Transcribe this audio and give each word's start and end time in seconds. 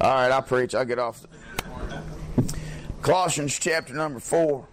All 0.00 0.14
right, 0.14 0.30
I'll 0.30 0.42
preach. 0.42 0.74
I'll 0.74 0.84
get 0.84 0.98
off. 0.98 1.26
Colossians 3.02 3.58
chapter 3.58 3.92
number 3.92 4.18
four. 4.18 4.66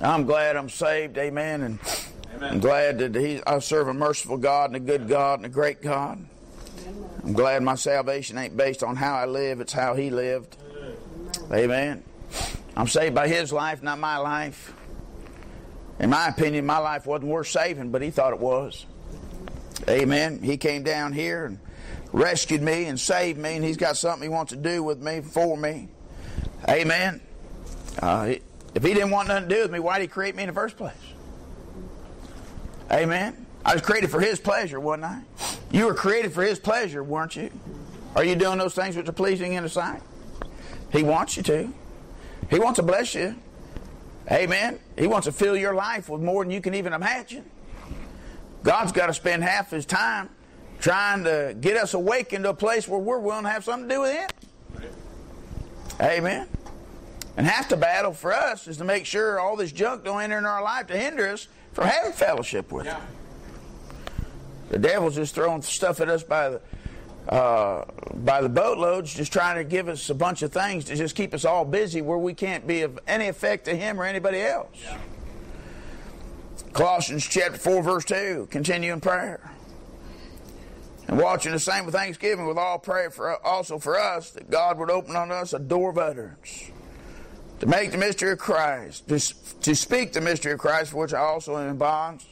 I'm 0.00 0.26
glad 0.26 0.56
I'm 0.56 0.68
saved, 0.68 1.16
amen, 1.16 1.62
and 1.62 1.78
amen. 2.34 2.52
I'm 2.52 2.60
glad 2.60 2.98
that 2.98 3.14
he, 3.14 3.40
I 3.46 3.58
serve 3.60 3.88
a 3.88 3.94
merciful 3.94 4.36
God 4.36 4.70
and 4.70 4.76
a 4.76 4.80
good 4.80 5.08
God 5.08 5.38
and 5.38 5.46
a 5.46 5.48
great 5.48 5.80
God. 5.80 6.26
I'm 7.24 7.32
glad 7.32 7.62
my 7.62 7.76
salvation 7.76 8.36
ain't 8.36 8.56
based 8.56 8.82
on 8.82 8.94
how 8.94 9.14
I 9.16 9.24
live, 9.24 9.60
it's 9.60 9.72
how 9.72 9.94
He 9.94 10.10
lived. 10.10 10.56
Amen. 11.50 12.04
I'm 12.76 12.88
saved 12.88 13.14
by 13.14 13.26
His 13.26 13.52
life, 13.52 13.82
not 13.82 13.98
my 13.98 14.18
life. 14.18 14.74
In 15.98 16.10
my 16.10 16.28
opinion, 16.28 16.66
my 16.66 16.78
life 16.78 17.06
wasn't 17.06 17.30
worth 17.30 17.48
saving, 17.48 17.90
but 17.90 18.02
He 18.02 18.10
thought 18.10 18.34
it 18.34 18.38
was. 18.38 18.84
Amen. 19.88 20.42
He 20.42 20.58
came 20.58 20.82
down 20.82 21.14
here 21.14 21.46
and 21.46 21.58
rescued 22.16 22.62
me 22.62 22.86
and 22.86 22.98
saved 22.98 23.38
me, 23.38 23.56
and 23.56 23.64
He's 23.64 23.76
got 23.76 23.96
something 23.96 24.22
He 24.22 24.28
wants 24.28 24.50
to 24.50 24.56
do 24.56 24.82
with 24.82 25.00
me, 25.00 25.20
for 25.20 25.56
me. 25.56 25.88
Amen. 26.68 27.20
Uh, 28.00 28.34
if 28.74 28.82
He 28.82 28.94
didn't 28.94 29.10
want 29.10 29.28
nothing 29.28 29.48
to 29.48 29.54
do 29.54 29.62
with 29.62 29.70
me, 29.70 29.78
why 29.78 29.98
did 29.98 30.04
He 30.04 30.08
create 30.08 30.34
me 30.34 30.42
in 30.42 30.48
the 30.48 30.54
first 30.54 30.76
place? 30.76 30.94
Amen. 32.90 33.46
I 33.64 33.74
was 33.74 33.82
created 33.82 34.10
for 34.10 34.20
His 34.20 34.40
pleasure, 34.40 34.80
wasn't 34.80 35.04
I? 35.04 35.22
You 35.70 35.84
were 35.84 35.94
created 35.94 36.32
for 36.32 36.42
His 36.42 36.58
pleasure, 36.58 37.04
weren't 37.04 37.36
you? 37.36 37.50
Are 38.14 38.24
you 38.24 38.34
doing 38.34 38.58
those 38.58 38.74
things 38.74 38.96
which 38.96 39.08
are 39.08 39.12
pleasing 39.12 39.52
in 39.52 39.62
His 39.62 39.74
sight? 39.74 40.00
He 40.90 41.02
wants 41.02 41.36
you 41.36 41.42
to. 41.44 41.72
He 42.48 42.58
wants 42.58 42.78
to 42.78 42.82
bless 42.82 43.14
you. 43.14 43.36
Amen. 44.30 44.78
He 44.98 45.06
wants 45.06 45.26
to 45.26 45.32
fill 45.32 45.56
your 45.56 45.74
life 45.74 46.08
with 46.08 46.22
more 46.22 46.42
than 46.42 46.50
you 46.50 46.62
can 46.62 46.74
even 46.74 46.94
imagine. 46.94 47.44
God's 48.62 48.90
got 48.90 49.06
to 49.06 49.14
spend 49.14 49.44
half 49.44 49.70
his 49.70 49.84
time 49.84 50.30
trying 50.80 51.24
to 51.24 51.56
get 51.60 51.76
us 51.76 51.94
awakened 51.94 52.44
to 52.44 52.50
a 52.50 52.54
place 52.54 52.86
where 52.86 53.00
we're 53.00 53.18
willing 53.18 53.44
to 53.44 53.50
have 53.50 53.64
something 53.64 53.88
to 53.88 53.94
do 53.94 54.00
with 54.02 54.12
Him. 54.12 54.28
Amen. 56.00 56.48
And 57.36 57.46
half 57.46 57.68
the 57.68 57.76
battle 57.76 58.12
for 58.12 58.32
us 58.32 58.66
is 58.66 58.78
to 58.78 58.84
make 58.84 59.04
sure 59.04 59.38
all 59.38 59.56
this 59.56 59.72
junk 59.72 60.04
don't 60.04 60.22
enter 60.22 60.38
in 60.38 60.46
our 60.46 60.62
life 60.62 60.86
to 60.88 60.96
hinder 60.96 61.28
us 61.28 61.48
from 61.72 61.86
having 61.86 62.12
fellowship 62.12 62.72
with. 62.72 62.86
Him. 62.86 63.00
The 64.70 64.78
devil's 64.78 65.14
just 65.16 65.34
throwing 65.34 65.62
stuff 65.62 66.00
at 66.00 66.08
us 66.08 66.22
by 66.22 66.50
the 66.50 66.60
uh, 67.28 67.84
by 68.14 68.40
the 68.40 68.48
boatloads, 68.48 69.12
just 69.12 69.32
trying 69.32 69.56
to 69.56 69.64
give 69.64 69.88
us 69.88 70.10
a 70.10 70.14
bunch 70.14 70.42
of 70.42 70.52
things 70.52 70.84
to 70.84 70.94
just 70.94 71.16
keep 71.16 71.34
us 71.34 71.44
all 71.44 71.64
busy 71.64 72.00
where 72.00 72.18
we 72.18 72.32
can't 72.32 72.66
be 72.68 72.82
of 72.82 73.00
any 73.08 73.26
effect 73.26 73.64
to 73.64 73.74
him 73.74 74.00
or 74.00 74.04
anybody 74.04 74.40
else. 74.40 74.68
Yeah. 74.80 74.98
Colossians 76.72 77.26
chapter 77.26 77.58
4, 77.58 77.82
verse 77.82 78.04
2, 78.04 78.48
continue 78.50 78.92
in 78.92 79.00
prayer. 79.00 79.40
And 81.08 81.18
watching 81.18 81.52
the 81.52 81.58
same 81.58 81.86
with 81.86 81.94
thanksgiving 81.94 82.46
with 82.46 82.58
all 82.58 82.78
prayer 82.78 83.10
for 83.10 83.44
also 83.44 83.78
for 83.78 83.98
us 83.98 84.30
that 84.30 84.50
God 84.50 84.78
would 84.78 84.90
open 84.90 85.14
on 85.14 85.30
us 85.30 85.52
a 85.52 85.58
door 85.58 85.90
of 85.90 85.98
utterance 85.98 86.70
to 87.60 87.66
make 87.66 87.92
the 87.92 87.98
mystery 87.98 88.32
of 88.32 88.38
Christ, 88.38 89.08
to, 89.08 89.18
to 89.60 89.74
speak 89.74 90.12
the 90.12 90.20
mystery 90.20 90.52
of 90.52 90.58
Christ 90.58 90.90
for 90.90 90.98
which 90.98 91.14
I 91.14 91.20
also 91.20 91.56
am 91.56 91.70
in 91.70 91.76
bonds, 91.76 92.26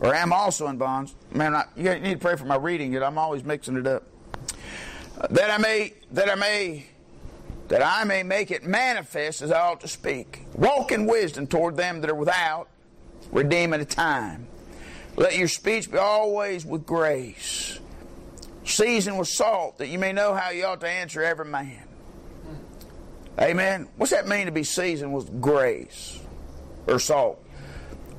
or 0.00 0.14
am 0.14 0.32
also 0.32 0.68
in 0.68 0.76
bonds. 0.76 1.14
Man, 1.32 1.54
I, 1.54 1.64
you 1.76 1.94
need 1.98 2.14
to 2.14 2.18
pray 2.18 2.36
for 2.36 2.44
my 2.44 2.56
reading 2.56 2.92
it. 2.92 3.02
I'm 3.02 3.18
always 3.18 3.42
mixing 3.42 3.76
it 3.76 3.86
up 3.86 4.04
uh, 5.20 5.26
that 5.30 5.50
I 5.50 5.58
may 5.58 5.94
that 6.12 6.30
I 6.30 6.34
may 6.34 6.86
that 7.68 7.82
I 7.82 8.04
may 8.04 8.22
make 8.22 8.50
it 8.50 8.64
manifest 8.64 9.42
as 9.42 9.50
I 9.50 9.60
ought 9.60 9.80
to 9.80 9.88
speak. 9.88 10.44
Walk 10.54 10.92
in 10.92 11.06
wisdom 11.06 11.46
toward 11.46 11.76
them 11.76 12.02
that 12.02 12.10
are 12.10 12.14
without, 12.14 12.68
redeeming 13.32 13.80
the 13.80 13.86
time. 13.86 14.46
Let 15.16 15.36
your 15.36 15.48
speech 15.48 15.90
be 15.90 15.96
always 15.96 16.66
with 16.66 16.84
grace, 16.84 17.78
seasoned 18.64 19.18
with 19.18 19.28
salt, 19.28 19.78
that 19.78 19.88
you 19.88 19.98
may 19.98 20.12
know 20.12 20.34
how 20.34 20.50
you 20.50 20.64
ought 20.64 20.80
to 20.80 20.88
answer 20.88 21.22
every 21.22 21.44
man. 21.44 21.82
Amen. 23.40 23.88
What's 23.96 24.12
that 24.12 24.28
mean 24.28 24.46
to 24.46 24.52
be 24.52 24.62
seasoned 24.62 25.12
with 25.12 25.40
grace 25.40 26.20
or 26.86 26.98
salt? 26.98 27.44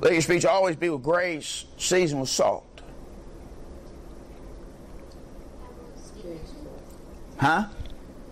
Let 0.00 0.12
your 0.12 0.20
speech 0.20 0.44
always 0.44 0.76
be 0.76 0.90
with 0.90 1.02
grace, 1.02 1.64
seasoned 1.78 2.20
with 2.20 2.28
salt. 2.28 2.64
Huh? 7.38 7.66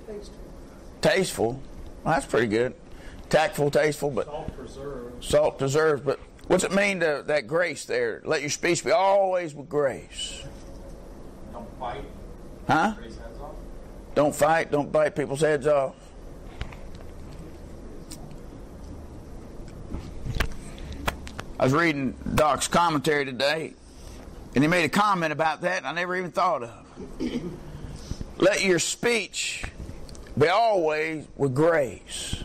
Tasteful. 0.07 0.39
Tasteful. 1.01 1.63
Well, 2.05 2.15
that's 2.15 2.27
pretty 2.27 2.49
good. 2.49 2.75
Tactful, 3.31 3.71
tasteful, 3.71 4.11
but 4.11 4.27
salt 4.27 4.57
preserves. 4.57 5.27
Salt 5.27 5.59
preserves, 5.59 6.03
but 6.03 6.21
what's 6.47 6.65
it 6.65 6.73
mean 6.73 7.01
to 7.01 7.25
that 7.27 7.47
grace 7.47 7.87
there? 7.87 8.21
Let 8.25 8.43
your 8.43 8.51
speech 8.51 8.85
be 8.85 8.91
always 8.91 9.55
with 9.55 9.69
grace. 9.69 10.43
Fight. 11.85 12.05
Huh? 12.67 12.95
Don't 14.15 14.35
fight. 14.35 14.71
Don't 14.71 14.91
bite 14.91 15.15
people's 15.15 15.43
heads 15.43 15.67
off. 15.67 15.95
I 21.61 21.65
was 21.65 21.75
reading 21.75 22.15
Doc's 22.35 22.69
commentary 22.69 23.27
today, 23.27 23.75
and 24.55 24.65
he 24.65 24.69
made 24.69 24.85
a 24.85 24.89
comment 24.89 25.31
about 25.35 25.61
that 25.61 25.85
I 25.85 25.93
never 25.93 26.17
even 26.17 26.31
thought 26.31 26.63
of. 26.63 27.21
Let 28.39 28.63
your 28.63 28.79
speech 28.79 29.65
be 30.39 30.49
always 30.49 31.27
with 31.37 31.55
grace. 31.55 32.43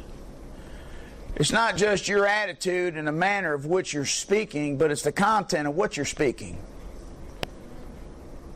It's 1.38 1.54
not 1.54 1.78
just 1.78 2.10
your 2.10 2.28
attitude 2.28 2.98
and 2.98 3.08
the 3.08 3.14
manner 3.14 3.54
of 3.54 3.66
which 3.66 3.94
you're 3.94 4.04
speaking, 4.04 4.78
but 4.78 4.92
it's 4.92 5.04
the 5.04 5.14
content 5.14 5.66
of 5.66 5.78
what 5.78 5.96
you're 5.96 6.06
speaking. 6.06 6.62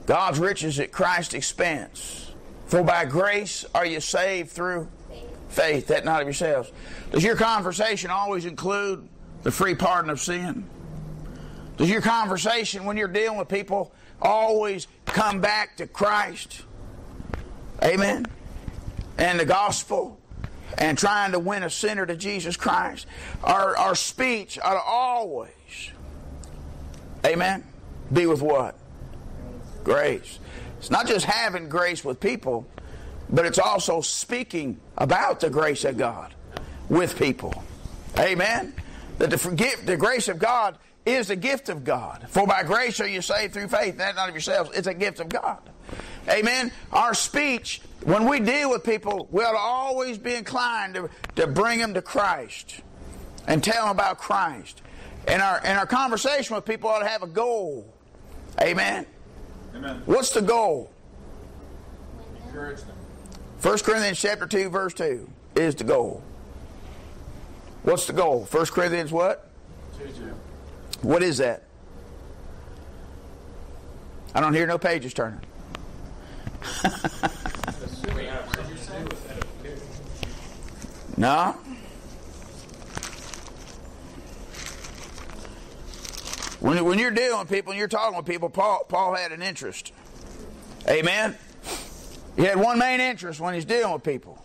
God's 0.06 0.40
riches 0.40 0.80
at 0.80 0.92
Christ's 0.92 1.34
expense. 1.34 2.32
For 2.68 2.84
by 2.84 3.06
grace 3.06 3.66
are 3.74 3.86
you 3.86 4.00
saved 4.00 4.52
through 4.52 4.88
faith, 5.50 5.88
that 5.88 6.04
not 6.04 6.22
of 6.22 6.28
yourselves. 6.28 6.72
Does 7.12 7.24
your 7.24 7.36
conversation 7.36 8.10
always 8.10 8.46
include 8.46 9.08
the 9.44 9.52
free 9.52 9.76
pardon 9.76 10.10
of 10.10 10.20
sin? 10.20 10.68
Does 11.78 11.90
your 11.90 12.02
conversation 12.02 12.86
when 12.86 12.98
you're 12.98 13.08
dealing 13.08 13.38
with 13.38 13.48
people 13.48 13.94
always 14.22 14.88
come 15.06 15.42
back 15.42 15.78
to 15.78 15.88
Christ? 15.88 16.64
Amen. 17.84 18.26
And 19.18 19.40
the 19.40 19.46
gospel 19.46 20.20
and 20.78 20.98
trying 20.98 21.32
to 21.34 21.40
win 21.40 21.64
a 21.64 21.70
sinner 21.70 22.06
to 22.06 22.16
Jesus 22.16 22.58
Christ. 22.58 23.06
Our, 23.44 23.78
our 23.78 23.96
speech 23.96 24.58
ought 24.64 24.74
to 24.74 24.82
always, 24.82 25.92
amen, 27.26 27.64
be 28.12 28.26
with 28.26 28.42
what? 28.42 28.76
Grace. 29.84 30.40
It's 30.80 30.92
not 30.92 31.08
just 31.08 31.26
having 31.26 31.70
grace 31.70 32.04
with 32.04 32.20
people, 32.20 32.68
but 33.30 33.46
it's 33.46 33.60
also 33.60 34.02
speaking 34.02 34.80
about 34.98 35.40
the 35.40 35.50
grace 35.50 35.86
of 35.86 35.98
God 35.98 36.34
with 36.90 37.18
people. 37.18 37.64
Amen. 38.18 38.74
That 39.18 39.30
the, 39.30 39.38
forgive, 39.38 39.86
the 39.86 39.98
grace 39.98 40.28
of 40.28 40.40
God 40.40 40.78
is 41.06 41.30
a 41.30 41.36
gift 41.36 41.70
of 41.70 41.84
God. 41.84 42.26
For 42.30 42.48
by 42.48 42.64
grace 42.64 43.00
are 43.00 43.08
you 43.08 43.22
saved 43.22 43.54
through 43.54 43.68
faith, 43.68 43.98
that 43.98 44.16
not 44.16 44.30
of 44.30 44.36
yourselves. 44.36 44.72
It's 44.74 44.88
a 44.88 44.94
gift 44.94 45.20
of 45.20 45.30
God. 45.30 45.60
Amen. 46.30 46.72
Our 46.92 47.14
speech, 47.14 47.82
when 48.04 48.28
we 48.28 48.40
deal 48.40 48.70
with 48.70 48.84
people, 48.84 49.28
we 49.32 49.44
ought 49.44 49.52
to 49.52 49.58
always 49.58 50.18
be 50.18 50.36
inclined 50.36 50.96
to, 50.96 51.10
to 51.36 51.48
bring 51.48 51.80
them 51.80 51.94
to 51.94 52.02
Christ 52.02 52.82
and 53.48 53.64
tell 53.64 53.84
them 53.84 53.92
about 53.92 54.18
Christ. 54.18 54.82
And 55.28 55.42
our, 55.42 55.60
and 55.64 55.78
our 55.78 55.86
conversation 55.86 56.56
with 56.56 56.66
people 56.66 56.90
ought 56.90 57.00
to 57.00 57.08
have 57.08 57.24
a 57.24 57.28
goal. 57.28 57.94
Amen. 58.62 59.06
Amen. 59.76 60.02
What's 60.06 60.32
the 60.32 60.42
goal? 60.42 60.92
Encourage 62.48 62.82
them. 62.82 62.96
1 63.62 63.80
Corinthians 63.80 64.20
chapter 64.20 64.46
2, 64.46 64.70
verse 64.70 64.94
2 64.94 65.28
is 65.56 65.76
the 65.76 65.84
goal. 65.84 66.22
What's 67.84 68.06
the 68.06 68.14
goal? 68.14 68.48
1 68.52 68.66
Corinthians 68.68 69.12
what? 69.12 69.50
2, 69.98 70.06
2. 70.06 70.12
What 71.02 71.24
is 71.24 71.38
that? 71.38 71.64
I 74.36 74.42
don't 74.42 74.54
hear 74.54 74.68
no 74.68 74.78
pages 74.78 75.14
turning. 75.14 75.40
no. 81.18 81.56
When, 86.64 86.82
when 86.86 86.98
you're 86.98 87.12
dealing 87.12 87.40
with 87.40 87.50
people 87.50 87.74
and 87.74 87.78
you're 87.78 87.90
talking 87.90 88.16
with 88.16 88.26
people, 88.26 88.50
Paul, 88.50 88.86
Paul 88.88 89.16
had 89.16 89.34
an 89.34 89.42
interest. 89.42 89.92
Amen? 90.88 91.36
He 92.38 92.44
had 92.44 92.58
one 92.58 92.80
main 92.80 93.02
interest 93.02 93.42
when 93.42 93.54
he's 93.54 93.66
dealing 93.66 93.92
with 93.92 94.02
people. 94.02 94.42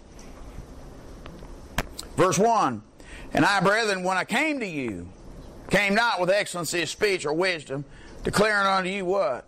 Verse 2.16 2.36
1 2.36 2.82
And 3.34 3.44
I, 3.44 3.60
brethren, 3.60 4.02
when 4.02 4.16
I 4.16 4.24
came 4.24 4.58
to 4.58 4.66
you, 4.66 5.08
came 5.70 5.94
not 5.94 6.20
with 6.20 6.28
excellency 6.28 6.82
of 6.82 6.88
speech 6.88 7.24
or 7.24 7.32
wisdom, 7.32 7.84
declaring 8.24 8.66
unto 8.66 8.90
you 8.90 9.04
what? 9.04 9.46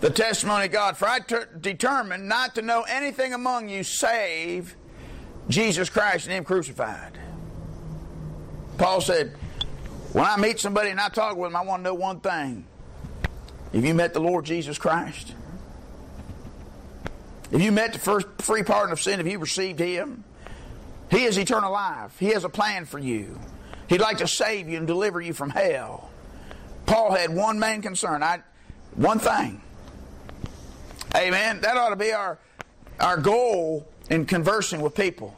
The 0.00 0.10
testimony 0.10 0.64
of 0.64 0.72
God. 0.72 0.96
For 0.96 1.06
I 1.06 1.20
ter- 1.20 1.48
determined 1.60 2.28
not 2.28 2.56
to 2.56 2.62
know 2.62 2.82
anything 2.88 3.34
among 3.34 3.68
you 3.68 3.84
save 3.84 4.74
Jesus 5.48 5.88
Christ 5.90 6.26
and 6.26 6.34
Him 6.34 6.42
crucified. 6.42 7.16
Paul 8.78 9.00
said, 9.00 9.36
When 10.12 10.24
I 10.24 10.36
meet 10.36 10.58
somebody 10.58 10.90
and 10.90 11.00
I 11.00 11.08
talk 11.08 11.36
with 11.36 11.50
them, 11.50 11.56
I 11.56 11.64
want 11.64 11.80
to 11.80 11.84
know 11.84 11.94
one 11.94 12.20
thing. 12.20 12.66
Have 13.72 13.84
you 13.84 13.94
met 13.94 14.12
the 14.12 14.20
Lord 14.20 14.44
Jesus 14.44 14.78
Christ? 14.78 15.34
If 17.52 17.62
you 17.62 17.70
met 17.70 17.92
the 17.92 17.98
first 17.98 18.26
free 18.38 18.62
pardon 18.62 18.92
of 18.92 19.00
sin, 19.00 19.20
if 19.20 19.26
you 19.26 19.38
received 19.38 19.78
Him, 19.78 20.24
He 21.10 21.24
is 21.24 21.38
eternal 21.38 21.72
life. 21.72 22.18
He 22.18 22.28
has 22.28 22.44
a 22.44 22.48
plan 22.48 22.86
for 22.86 22.98
you. 22.98 23.38
He'd 23.88 24.00
like 24.00 24.18
to 24.18 24.28
save 24.28 24.68
you 24.68 24.78
and 24.78 24.86
deliver 24.86 25.20
you 25.20 25.32
from 25.32 25.50
hell. 25.50 26.10
Paul 26.86 27.12
had 27.12 27.34
one 27.34 27.58
main 27.58 27.82
concern. 27.82 28.22
I, 28.22 28.40
one 28.94 29.18
thing. 29.20 29.60
Amen. 31.16 31.60
That 31.60 31.76
ought 31.76 31.90
to 31.90 31.96
be 31.96 32.12
our 32.12 32.38
our 33.00 33.16
goal 33.16 33.88
in 34.10 34.26
conversing 34.26 34.80
with 34.80 34.94
people. 34.94 35.30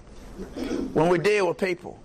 When 0.93 1.09
we 1.09 1.19
deal 1.19 1.49
with 1.49 1.59
people, 1.59 2.01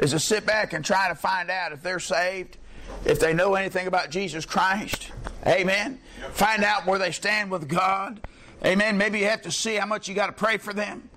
is 0.00 0.10
to 0.12 0.18
sit 0.18 0.46
back 0.46 0.72
and 0.72 0.84
try 0.84 1.08
to 1.08 1.14
find 1.14 1.50
out 1.50 1.72
if 1.72 1.82
they're 1.82 2.00
saved, 2.00 2.56
if 3.04 3.20
they 3.20 3.32
know 3.32 3.54
anything 3.54 3.86
about 3.86 4.10
Jesus 4.10 4.46
Christ. 4.46 5.12
Amen. 5.46 6.00
Find 6.32 6.64
out 6.64 6.86
where 6.86 6.98
they 6.98 7.12
stand 7.12 7.50
with 7.50 7.68
God. 7.68 8.20
Amen. 8.64 8.98
Maybe 8.98 9.20
you 9.20 9.26
have 9.26 9.42
to 9.42 9.52
see 9.52 9.76
how 9.76 9.86
much 9.86 10.08
you 10.08 10.14
got 10.14 10.26
to 10.26 10.32
pray 10.32 10.56
for 10.56 10.72
them. 10.72 11.08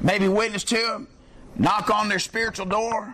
Maybe 0.00 0.28
witness 0.28 0.64
to 0.64 0.76
them. 0.76 1.08
Knock 1.56 1.90
on 1.90 2.08
their 2.08 2.18
spiritual 2.18 2.66
door. 2.66 3.12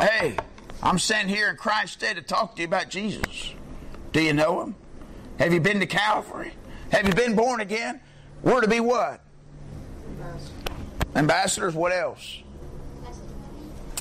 Hey, 0.00 0.36
I'm 0.82 0.98
sent 0.98 1.28
here 1.28 1.50
in 1.50 1.56
Christ's 1.56 1.96
stead 1.96 2.16
to 2.16 2.22
talk 2.22 2.56
to 2.56 2.62
you 2.62 2.68
about 2.68 2.88
Jesus. 2.88 3.54
Do 4.12 4.22
you 4.22 4.32
know 4.32 4.62
him? 4.62 4.74
Have 5.38 5.52
you 5.52 5.60
been 5.60 5.80
to 5.80 5.86
Calvary? 5.86 6.52
Have 6.92 7.06
you 7.06 7.14
been 7.14 7.36
born 7.36 7.60
again? 7.60 8.00
We're 8.42 8.60
to 8.62 8.68
be 8.68 8.80
what? 8.80 9.20
Ambassadors. 10.06 10.52
Ambassadors, 11.14 11.74
What 11.74 11.92
else? 11.92 12.42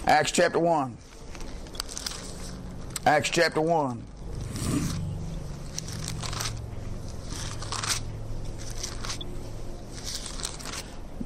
Acts 0.10 0.32
chapter 0.32 0.58
1. 0.58 0.98
Acts 3.06 3.30
chapter 3.30 3.62
1. 3.62 4.04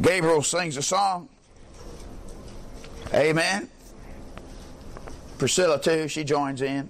Gabriel 0.02 0.44
sings 0.44 0.76
a 0.76 0.82
song. 0.82 1.30
Amen. 3.14 3.70
Priscilla, 5.38 5.80
too, 5.80 6.10
she 6.10 6.26
joins 6.26 6.62
in. 6.62 6.90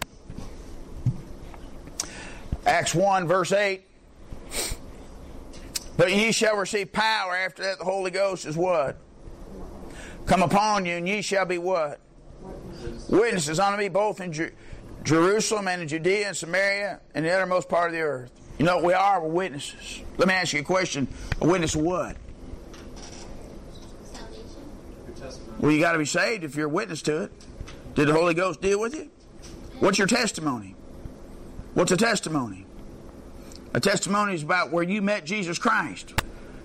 Acts 2.65 2.95
1, 2.95 3.27
verse 3.27 3.51
8. 3.51 3.83
But 5.95 6.11
ye 6.11 6.31
shall 6.31 6.57
receive 6.57 6.91
power 6.91 7.35
after 7.35 7.61
that 7.61 7.77
the 7.77 7.85
Holy 7.85 8.09
Ghost 8.09 8.47
is 8.47 8.57
what? 8.57 8.97
Come 10.25 10.41
upon 10.41 10.85
you, 10.85 10.95
and 10.95 11.07
ye 11.07 11.21
shall 11.21 11.45
be 11.45 11.57
what? 11.57 11.99
Witnesses 13.09 13.59
unto 13.59 13.77
me 13.77 13.89
both 13.89 14.21
in 14.21 14.31
Jer- 14.31 14.53
Jerusalem 15.03 15.67
and 15.67 15.81
in 15.81 15.87
Judea 15.87 16.27
and 16.27 16.37
Samaria 16.37 16.99
and 17.13 17.25
the 17.25 17.31
uttermost 17.31 17.69
part 17.69 17.87
of 17.87 17.93
the 17.93 18.01
earth. 18.01 18.31
You 18.57 18.65
know 18.65 18.75
what 18.77 18.85
we 18.85 18.93
are? 18.93 19.21
We're 19.21 19.29
witnesses. 19.29 20.01
Let 20.17 20.27
me 20.27 20.33
ask 20.33 20.53
you 20.53 20.61
a 20.61 20.63
question. 20.63 21.07
A 21.41 21.47
witness 21.47 21.75
of 21.75 21.81
what? 21.81 22.15
Well, 25.59 25.71
you 25.71 25.79
got 25.79 25.93
to 25.93 25.97
be 25.97 26.05
saved 26.05 26.43
if 26.43 26.55
you're 26.55 26.67
a 26.67 26.69
witness 26.69 27.01
to 27.03 27.23
it. 27.23 27.31
Did 27.95 28.07
the 28.07 28.13
Holy 28.13 28.33
Ghost 28.33 28.61
deal 28.61 28.79
with 28.79 28.95
you? 28.95 29.09
What's 29.79 29.97
your 29.97 30.07
testimony? 30.07 30.75
What's 31.73 31.91
a 31.91 31.97
testimony? 31.97 32.65
A 33.73 33.79
testimony 33.79 34.35
is 34.35 34.43
about 34.43 34.71
where 34.71 34.83
you 34.83 35.01
met 35.01 35.25
Jesus 35.25 35.57
Christ. 35.57 36.21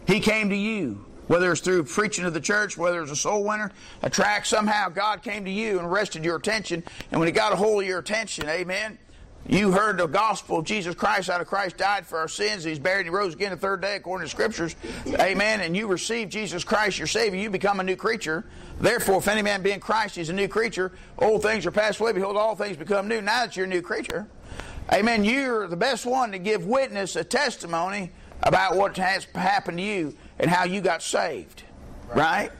He 0.06 0.20
came 0.20 0.50
to 0.50 0.56
you, 0.56 1.04
whether 1.28 1.52
it's 1.52 1.60
through 1.60 1.84
preaching 1.84 2.24
to 2.24 2.30
the 2.30 2.40
church, 2.40 2.76
whether 2.76 3.00
it's 3.02 3.12
a 3.12 3.16
soul 3.16 3.44
winner, 3.44 3.70
a 4.02 4.10
track, 4.10 4.44
somehow 4.44 4.88
God 4.88 5.22
came 5.22 5.44
to 5.44 5.50
you 5.50 5.78
and 5.78 5.86
arrested 5.86 6.24
your 6.24 6.36
attention. 6.36 6.82
And 7.12 7.20
when 7.20 7.28
He 7.28 7.32
got 7.32 7.52
a 7.52 7.56
hold 7.56 7.82
of 7.82 7.88
your 7.88 8.00
attention, 8.00 8.48
amen, 8.48 8.98
you 9.46 9.72
heard 9.72 9.96
the 9.96 10.06
gospel 10.06 10.58
of 10.58 10.66
Jesus 10.66 10.94
Christ 10.94 11.30
out 11.30 11.40
of 11.40 11.46
Christ 11.46 11.78
died 11.78 12.06
for 12.06 12.18
our 12.18 12.28
sins. 12.28 12.64
He's 12.64 12.78
buried 12.78 13.06
and 13.06 13.14
he 13.14 13.16
rose 13.16 13.32
again 13.32 13.50
the 13.50 13.56
third 13.56 13.80
day 13.80 13.96
according 13.96 14.26
to 14.26 14.30
scriptures. 14.30 14.76
Amen. 15.06 15.62
And 15.62 15.74
you 15.74 15.86
receive 15.86 16.28
Jesus 16.28 16.64
Christ 16.64 16.98
your 16.98 17.06
Savior. 17.06 17.40
You 17.40 17.48
become 17.48 17.80
a 17.80 17.82
new 17.82 17.96
creature. 17.96 18.44
Therefore, 18.78 19.18
if 19.18 19.28
any 19.28 19.40
man 19.40 19.62
be 19.62 19.70
in 19.70 19.80
Christ, 19.80 20.16
he's 20.16 20.28
a 20.28 20.34
new 20.34 20.48
creature. 20.48 20.92
Old 21.18 21.42
things 21.42 21.64
are 21.64 21.70
passed 21.70 21.98
away. 21.98 22.12
Behold, 22.12 22.36
all 22.36 22.56
things 22.56 22.76
become 22.76 23.08
new. 23.08 23.22
Now 23.22 23.46
that 23.46 23.56
you're 23.56 23.64
a 23.64 23.68
new 23.68 23.80
creature. 23.80 24.26
Amen. 24.92 25.24
You're 25.24 25.66
the 25.66 25.76
best 25.76 26.04
one 26.04 26.30
to 26.32 26.38
give 26.38 26.66
witness, 26.66 27.16
a 27.16 27.24
testimony 27.24 28.10
about 28.42 28.76
what 28.76 28.96
has 28.98 29.24
happened 29.34 29.78
to 29.78 29.84
you 29.84 30.14
and 30.38 30.50
how 30.50 30.64
you 30.64 30.80
got 30.80 31.02
saved. 31.02 31.62
Right? 32.14 32.50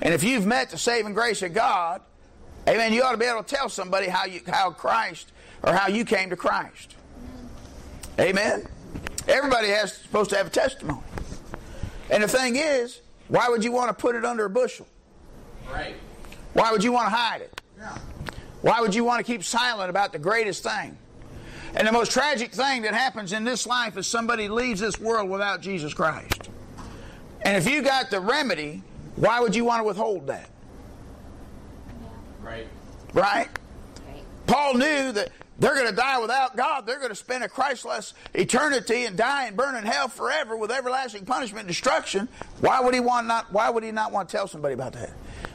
And 0.00 0.12
if 0.12 0.22
you've 0.22 0.46
met 0.46 0.70
the 0.70 0.78
saving 0.78 1.14
grace 1.14 1.42
of 1.42 1.54
God, 1.54 2.00
amen, 2.68 2.92
you 2.92 3.02
ought 3.02 3.12
to 3.12 3.18
be 3.18 3.24
able 3.24 3.42
to 3.42 3.54
tell 3.54 3.68
somebody 3.68 4.06
how 4.06 4.26
you 4.26 4.40
how 4.46 4.70
Christ 4.70 5.32
or 5.62 5.72
how 5.72 5.88
you 5.88 6.04
came 6.04 6.30
to 6.30 6.36
Christ. 6.36 6.96
Amen. 8.20 8.66
Everybody 9.26 9.68
has 9.68 9.96
supposed 9.96 10.30
to 10.30 10.36
have 10.36 10.48
a 10.48 10.50
testimony. 10.50 11.00
And 12.10 12.22
the 12.22 12.28
thing 12.28 12.56
is, 12.56 13.00
why 13.28 13.48
would 13.48 13.64
you 13.64 13.72
want 13.72 13.88
to 13.88 13.94
put 13.94 14.14
it 14.14 14.24
under 14.24 14.44
a 14.44 14.50
bushel? 14.50 14.86
Right. 15.70 15.94
Why 16.52 16.70
would 16.70 16.84
you 16.84 16.92
want 16.92 17.06
to 17.06 17.16
hide 17.16 17.40
it? 17.40 17.60
Yeah. 17.78 17.96
Why 18.60 18.80
would 18.80 18.94
you 18.94 19.04
want 19.04 19.24
to 19.24 19.32
keep 19.32 19.42
silent 19.42 19.88
about 19.88 20.12
the 20.12 20.18
greatest 20.18 20.62
thing? 20.62 20.98
And 21.74 21.88
the 21.88 21.92
most 21.92 22.12
tragic 22.12 22.52
thing 22.52 22.82
that 22.82 22.92
happens 22.92 23.32
in 23.32 23.44
this 23.44 23.66
life 23.66 23.96
is 23.96 24.06
somebody 24.06 24.48
leaves 24.48 24.80
this 24.80 25.00
world 25.00 25.30
without 25.30 25.62
Jesus 25.62 25.94
Christ. 25.94 26.50
And 27.44 27.56
if 27.56 27.68
you 27.68 27.82
got 27.82 28.10
the 28.10 28.20
remedy, 28.20 28.82
why 29.16 29.40
would 29.40 29.54
you 29.54 29.64
want 29.64 29.80
to 29.80 29.84
withhold 29.84 30.26
that? 30.28 30.50
Right. 32.40 32.66
Right? 33.12 33.48
Paul 34.46 34.74
knew 34.74 35.12
that 35.12 35.30
they're 35.58 35.74
going 35.74 35.88
to 35.88 35.94
die 35.94 36.18
without 36.18 36.56
God. 36.56 36.86
They're 36.86 36.98
going 36.98 37.10
to 37.10 37.14
spend 37.14 37.44
a 37.44 37.48
Christless 37.48 38.14
eternity 38.34 39.04
and 39.04 39.16
die 39.16 39.46
and 39.46 39.56
burn 39.56 39.76
in 39.76 39.84
hell 39.84 40.08
forever 40.08 40.56
with 40.56 40.70
everlasting 40.70 41.24
punishment 41.24 41.60
and 41.60 41.68
destruction. 41.68 42.28
Why 42.60 42.80
would 42.80 42.94
he 42.94 43.00
want 43.00 43.26
not? 43.26 43.52
Why 43.52 43.70
would 43.70 43.84
he 43.84 43.92
not 43.92 44.12
want 44.12 44.28
to 44.28 44.36
tell 44.36 44.48
somebody 44.48 44.74
about 44.74 44.94
that? 44.94 45.10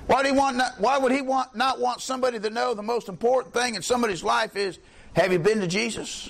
Why 0.07 0.18
would 0.18 0.25
he 0.25 0.31
want 0.31 0.56
not? 0.57 0.80
Why 0.80 0.98
would 0.98 1.12
he 1.12 1.22
want 1.22 1.56
not 1.56 1.80
want 1.80 2.01
somebody 2.01 2.40
to 2.40 2.50
know 2.50 2.74
the 2.74 2.83
most 2.83 3.10
important 3.10 3.54
thing 3.54 3.75
in 3.75 3.81
somebody's 3.81 4.24
life 4.24 4.56
is? 4.56 4.80
Have 5.13 5.31
you 5.31 5.40
been 5.40 5.60
to 5.60 5.68
Jesus? 5.68 6.30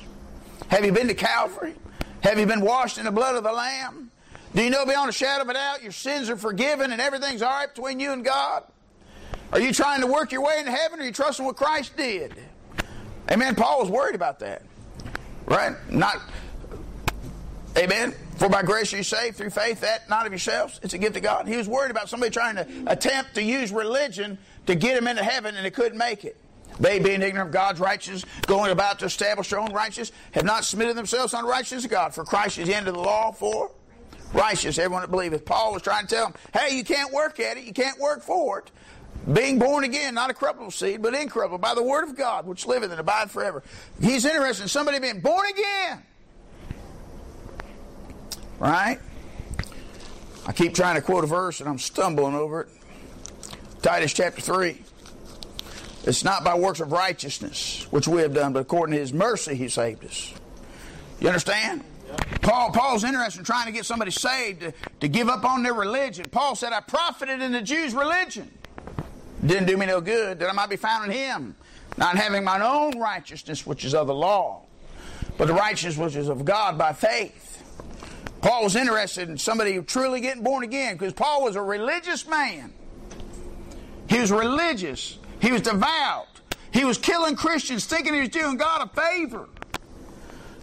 Have 0.70 0.84
you 0.84 0.92
been 0.92 1.08
to 1.08 1.14
Calvary? 1.14 1.76
Have 2.22 2.40
you 2.40 2.46
been 2.46 2.62
washed 2.62 2.98
in 2.98 3.06
the 3.06 3.12
blood 3.12 3.36
of 3.36 3.44
the 3.44 3.52
Lamb? 3.52 4.07
Do 4.58 4.64
you 4.64 4.72
know 4.72 4.88
beyond 4.88 5.08
a 5.08 5.14
shadow 5.14 5.44
of 5.44 5.50
a 5.50 5.54
doubt 5.54 5.84
your 5.84 5.92
sins 5.92 6.32
are 6.32 6.36
forgiven 6.36 6.92
and 6.92 7.00
everything's 7.00 7.44
all 7.44 7.52
right 7.52 7.72
between 7.72 8.00
you 8.00 8.12
and 8.12 8.26
God? 8.26 8.64
Are 9.54 9.60
you 9.60 9.72
trying 9.72 10.02
to 10.02 10.08
work 10.08 10.32
your 10.32 10.42
way 10.42 10.58
into 10.58 10.72
heaven 10.72 10.98
or 10.98 11.04
are 11.04 11.06
you 11.06 11.12
trusting 11.12 11.46
what 11.46 11.56
Christ 11.56 11.96
did? 11.96 12.34
Amen. 13.30 13.54
Paul 13.54 13.82
was 13.82 13.92
worried 13.92 14.16
about 14.16 14.40
that. 14.40 14.64
Right? 15.46 15.76
Not, 15.92 16.18
amen. 17.78 18.16
For 18.38 18.50
by 18.50 18.64
grace 18.64 18.92
are 18.94 18.98
you 18.98 19.04
saved 19.04 19.38
through 19.38 19.52
faith, 19.52 19.82
that 19.82 20.10
not 20.10 20.26
of 20.26 20.32
yourselves. 20.32 20.80
It's 20.82 20.96
a 20.96 20.98
gift 20.98 21.16
of 21.18 21.22
God. 21.22 21.48
He 21.48 21.56
was 21.56 21.68
worried 21.68 21.92
about 21.92 22.10
somebody 22.10 22.32
trying 22.32 22.56
to 22.56 22.68
attempt 22.88 23.36
to 23.36 23.44
use 23.44 23.72
religion 23.72 24.40
to 24.66 24.74
get 24.74 24.98
him 24.98 25.08
into 25.08 25.24
heaven 25.24 25.56
and 25.56 25.64
they 25.64 25.70
couldn't 25.70 26.00
make 26.00 26.26
it. 26.26 26.36
They, 26.80 26.98
being 26.98 27.22
ignorant 27.22 27.50
of 27.50 27.54
God's 27.54 27.80
righteousness, 27.80 28.26
going 28.48 28.72
about 28.72 28.98
to 29.00 29.06
establish 29.06 29.52
their 29.52 29.60
own 29.60 29.72
righteousness, 29.72 30.12
have 30.32 30.46
not 30.46 30.66
submitted 30.66 30.98
themselves 30.98 31.36
unto 31.36 31.48
righteousness 31.48 31.86
of 31.86 31.92
God. 31.92 32.16
For 32.16 32.26
Christ 32.26 32.58
is 32.58 32.68
the 32.68 32.74
end 32.74 32.88
of 32.88 32.96
the 32.96 33.02
law 33.02 33.32
for 33.32 33.70
righteous, 34.34 34.78
everyone 34.78 35.02
that 35.02 35.12
believeth. 35.12 35.46
Paul 35.46 35.74
was 35.74 35.82
trying 35.82 36.08
to 36.08 36.16
tell 36.16 36.26
them, 36.26 36.36
hey, 36.54 36.76
you 36.76 36.84
can't 36.84 37.14
work 37.14 37.40
at 37.40 37.58
it, 37.58 37.64
you 37.64 37.74
can't 37.74 38.00
work 38.00 38.22
for 38.22 38.60
it. 38.60 38.72
Being 39.32 39.60
born 39.60 39.84
again, 39.84 40.14
not 40.14 40.30
a 40.30 40.34
corruptible 40.34 40.72
seed, 40.72 41.02
but 41.02 41.14
incorruptible, 41.14 41.58
by 41.58 41.74
the 41.74 41.84
word 41.84 42.04
of 42.04 42.16
God, 42.16 42.46
which 42.46 42.66
liveth 42.66 42.92
and 42.92 43.00
abideth 43.00 43.32
forever. 43.32 43.64
He's 44.02 44.24
interested 44.24 44.64
in 44.64 44.70
somebody 44.70 45.00
being 45.00 45.20
born 45.20 45.46
again. 45.50 46.04
Right? 48.60 49.00
I 50.46 50.54
keep 50.54 50.74
trying 50.74 50.96
to 50.96 51.02
quote 51.02 51.26
a 51.26 51.28
verse 51.28 51.60
and 51.60 51.70
I'm 51.70 51.78
stumbling 51.78 52.34
over 52.34 52.62
it. 52.62 52.70
Titus 53.82 54.14
chapter 54.14 54.42
3. 54.42 54.82
It's 56.06 56.24
not 56.24 56.46
by 56.46 56.56
works 56.56 56.80
of 56.80 56.94
righteousness 56.94 57.86
which 57.92 58.08
we 58.08 58.22
have 58.22 58.34
done, 58.34 58.54
but 58.54 58.60
according 58.60 58.94
to 58.94 59.00
his 59.00 59.12
mercy 59.12 59.56
he 59.56 59.68
saved 59.68 60.06
us. 60.06 60.34
You 61.20 61.28
understand? 61.28 61.84
Paul, 62.48 62.72
Paul's 62.72 63.04
interested 63.04 63.40
in 63.40 63.46
trying 63.46 63.66
to 63.66 63.74
get 63.74 63.86
somebody 63.86 64.10
saved 64.10 64.62
to, 64.62 64.74
to 65.02 65.10
give 65.10 65.28
up 65.28 65.44
on 65.44 65.64
their 65.64 65.74
religion. 65.74 66.24
Paul 66.32 66.56
said, 66.56 66.72
I 66.72 66.80
profited 66.80 67.42
in 67.42 67.52
the 67.52 67.62
Jews' 67.62 67.94
religion. 67.94 68.50
Didn't 69.46 69.66
do 69.66 69.76
me 69.76 69.86
no 69.86 70.00
good 70.00 70.40
that 70.40 70.50
I 70.50 70.54
might 70.54 70.70
be 70.70 70.78
found 70.78 71.12
in 71.12 71.18
him, 71.18 71.58
not 71.98 72.16
having 72.16 72.46
mine 72.46 72.62
own 72.62 73.02
righteousness, 73.02 73.66
which 73.66 73.84
is 73.84 73.94
of 73.94 74.08
the 74.08 74.16
law, 74.16 74.62
but 75.38 75.50
the 75.50 75.54
righteousness 75.54 75.98
which 75.98 76.16
is 76.16 76.30
of 76.30 76.46
God 76.46 76.78
by 76.78 76.94
faith. 76.94 77.62
Paul 78.40 78.64
was 78.64 78.78
interested 78.78 79.28
in 79.28 79.38
somebody 79.38 79.82
truly 79.82 80.22
getting 80.22 80.44
born 80.44 80.64
again 80.64 80.96
because 80.96 81.12
Paul 81.12 81.44
was 81.44 81.58
a 81.58 81.62
religious 81.62 82.26
man. 82.26 82.72
He 84.10 84.22
was 84.22 84.32
religious. 84.32 85.20
He 85.42 85.52
was 85.52 85.64
devout. 85.64 86.40
He 86.72 86.86
was 86.86 86.98
killing 86.98 87.36
Christians 87.36 87.84
thinking 87.84 88.14
he 88.14 88.22
was 88.22 88.30
doing 88.30 88.56
God 88.56 88.90
a 88.90 89.02
favor. 89.02 89.50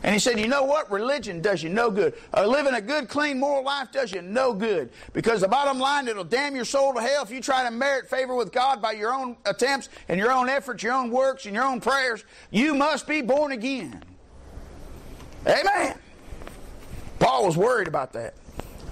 And 0.05 0.13
he 0.13 0.19
said, 0.19 0.39
You 0.39 0.49
know 0.49 0.65
what? 0.65 0.91
Religion 0.91 1.41
does 1.41 1.63
you 1.63 1.71
no 1.71 1.91
good. 1.91 2.13
Uh, 2.37 2.47
living 2.47 2.75
a 2.75 2.81
good, 2.81 3.09
clean, 3.09 3.41
moral 3.41 3.65
life 3.65 3.91
does 3.91 4.13
you 4.13 4.21
no 4.21 4.53
good. 4.53 4.91
Because 5.15 5.41
the 5.41 5.49
bottom 5.49 5.79
line, 5.81 6.07
it'll 6.09 6.25
damn 6.25 6.55
your 6.55 6.67
soul 6.67 6.93
to 6.93 7.01
hell 7.01 7.23
if 7.25 7.31
you 7.31 7.41
try 7.41 7.65
to 7.65 7.71
merit 7.71 8.09
favor 8.09 8.35
with 8.35 8.53
God 8.53 8.83
by 8.83 8.93
your 8.93 9.15
own 9.15 9.35
attempts 9.47 9.89
and 10.09 10.21
your 10.21 10.31
own 10.31 10.51
efforts, 10.51 10.83
your 10.83 10.93
own 10.93 11.11
works, 11.11 11.47
and 11.47 11.55
your 11.55 11.65
own 11.65 11.81
prayers. 11.81 12.23
You 12.51 12.75
must 12.75 13.07
be 13.07 13.23
born 13.23 13.53
again. 13.53 14.03
Amen. 15.47 15.99
Paul 17.19 17.47
was 17.47 17.57
worried 17.57 17.89
about 17.89 18.13
that. 18.13 18.35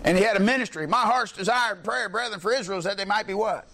And 0.04 0.16
he 0.16 0.24
had 0.24 0.38
a 0.38 0.40
ministry. 0.40 0.86
My 0.86 1.02
heart's 1.02 1.32
desire 1.32 1.74
and 1.74 1.84
prayer, 1.84 2.08
brethren, 2.08 2.40
for 2.40 2.54
Israel 2.54 2.78
is 2.78 2.84
that 2.84 2.96
they 2.96 3.04
might 3.04 3.26
be 3.26 3.34
what? 3.34 3.68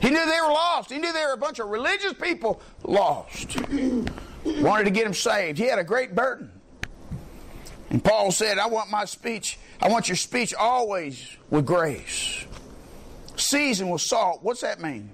He 0.00 0.08
knew 0.08 0.24
they 0.24 0.40
were 0.40 0.52
lost. 0.52 0.90
He 0.90 0.98
knew 0.98 1.12
they 1.12 1.24
were 1.24 1.34
a 1.34 1.36
bunch 1.36 1.58
of 1.58 1.68
religious 1.68 2.14
people 2.14 2.62
lost. 2.82 3.58
Wanted 4.44 4.84
to 4.84 4.90
get 4.90 5.04
them 5.04 5.14
saved. 5.14 5.58
He 5.58 5.64
had 5.64 5.78
a 5.78 5.84
great 5.84 6.14
burden. 6.14 6.50
And 7.92 8.02
Paul 8.02 8.30
said, 8.30 8.56
I 8.56 8.68
want 8.68 8.90
my 8.90 9.04
speech, 9.04 9.58
I 9.80 9.90
want 9.90 10.08
your 10.08 10.16
speech 10.16 10.54
always 10.54 11.36
with 11.50 11.66
grace. 11.66 12.46
Seasoned 13.36 13.90
with 13.90 14.00
salt. 14.00 14.38
What's 14.42 14.62
that 14.62 14.80
mean? 14.80 15.10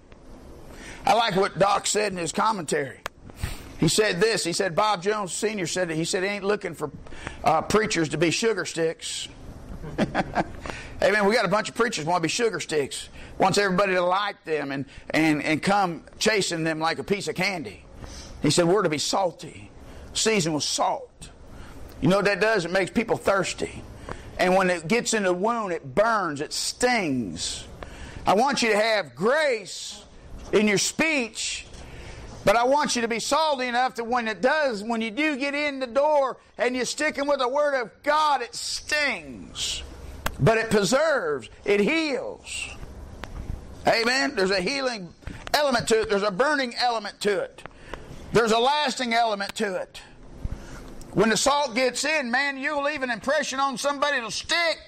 I 1.05 1.15
like 1.15 1.35
what 1.35 1.59
Doc 1.59 1.89
said 1.89 2.13
in 2.13 2.19
his 2.19 2.31
commentary. 2.31 3.01
He 3.81 3.89
said 3.89 4.21
this. 4.21 4.45
He 4.45 4.53
said 4.53 4.77
Bob 4.77 5.03
Jones 5.03 5.33
Sr. 5.33 5.67
said 5.67 5.89
that 5.89 5.97
he 5.97 6.05
said 6.05 6.23
he 6.23 6.29
ain't 6.29 6.45
looking 6.45 6.73
for 6.73 6.93
uh, 7.43 7.63
preachers 7.63 8.11
to 8.11 8.19
be 8.19 8.31
sugar 8.31 8.65
sticks. 8.65 9.27
Hey 9.97 10.07
Amen. 11.03 11.27
We 11.27 11.35
got 11.35 11.45
a 11.45 11.49
bunch 11.49 11.69
of 11.69 11.75
preachers 11.75 12.05
want 12.05 12.19
to 12.19 12.23
be 12.23 12.29
sugar 12.29 12.61
sticks. 12.61 13.09
Wants 13.39 13.59
everybody 13.59 13.95
to 13.95 14.03
like 14.03 14.45
them 14.45 14.71
and, 14.71 14.85
and, 15.11 15.43
and 15.43 15.61
come 15.61 16.05
chasing 16.21 16.63
them 16.63 16.79
like 16.79 17.01
a 17.01 17.05
piece 17.05 17.27
of 17.27 17.35
candy. 17.35 17.85
He 18.41 18.51
said 18.51 18.69
we're 18.69 18.83
to 18.83 18.89
be 18.89 18.99
salty, 18.99 19.73
seasoned 20.13 20.55
with 20.55 20.65
salt. 20.65 21.31
You 22.01 22.09
know 22.09 22.17
what 22.17 22.27
that 22.27 22.41
does? 22.41 22.65
It 22.65 22.71
makes 22.71 22.91
people 22.91 23.17
thirsty. 23.17 23.83
And 24.39 24.55
when 24.55 24.71
it 24.71 24.87
gets 24.87 25.15
in 25.15 25.25
the 25.25 25.33
wound, 25.33 25.73
it 25.73 25.95
burns, 25.95 26.41
it 26.41 26.53
stings. 26.53 27.67
I 28.25 28.35
want 28.35 28.63
you 28.63 28.71
to 28.71 28.77
have 28.77 29.15
grace 29.15 30.05
in 30.53 30.69
your 30.69 30.79
speech, 30.79 31.67
but 32.45 32.57
I 32.57 32.65
want 32.65 32.95
you 32.95 33.03
to 33.03 33.09
be 33.09 33.19
salty 33.19 33.67
enough 33.67 33.97
that 33.97 34.05
when 34.05 34.29
it 34.29 34.41
does, 34.41 34.83
when 34.83 35.01
you 35.01 35.11
do 35.11 35.37
get 35.37 35.55
in 35.55 35.81
the 35.81 35.87
door 35.87 36.37
and 36.57 36.77
you're 36.77 36.85
sticking 36.85 37.27
with 37.27 37.41
the 37.41 37.49
Word 37.49 37.81
of 37.81 37.91
God, 38.03 38.43
it 38.43 38.55
stings. 38.55 39.83
But 40.39 40.57
it 40.59 40.71
preserves, 40.71 41.49
it 41.65 41.81
heals. 41.81 42.69
Amen. 43.87 44.35
There's 44.37 44.51
a 44.51 44.61
healing 44.61 45.13
element 45.53 45.89
to 45.89 46.03
it, 46.03 46.11
there's 46.11 46.23
a 46.23 46.31
burning 46.31 46.75
element 46.77 47.21
to 47.23 47.41
it, 47.41 47.63
there's 48.33 48.53
a 48.53 48.59
lasting 48.59 49.15
element 49.15 49.55
to 49.57 49.75
it. 49.77 50.01
When 51.13 51.31
the 51.31 51.37
salt 51.37 51.75
gets 51.75 52.05
in, 52.05 52.31
man, 52.31 52.59
you'll 52.59 52.85
leave 52.85 53.03
an 53.03 53.11
impression 53.11 53.61
on 53.61 53.79
somebody 53.79 54.21
to 54.21 54.31
stick. 54.31 54.79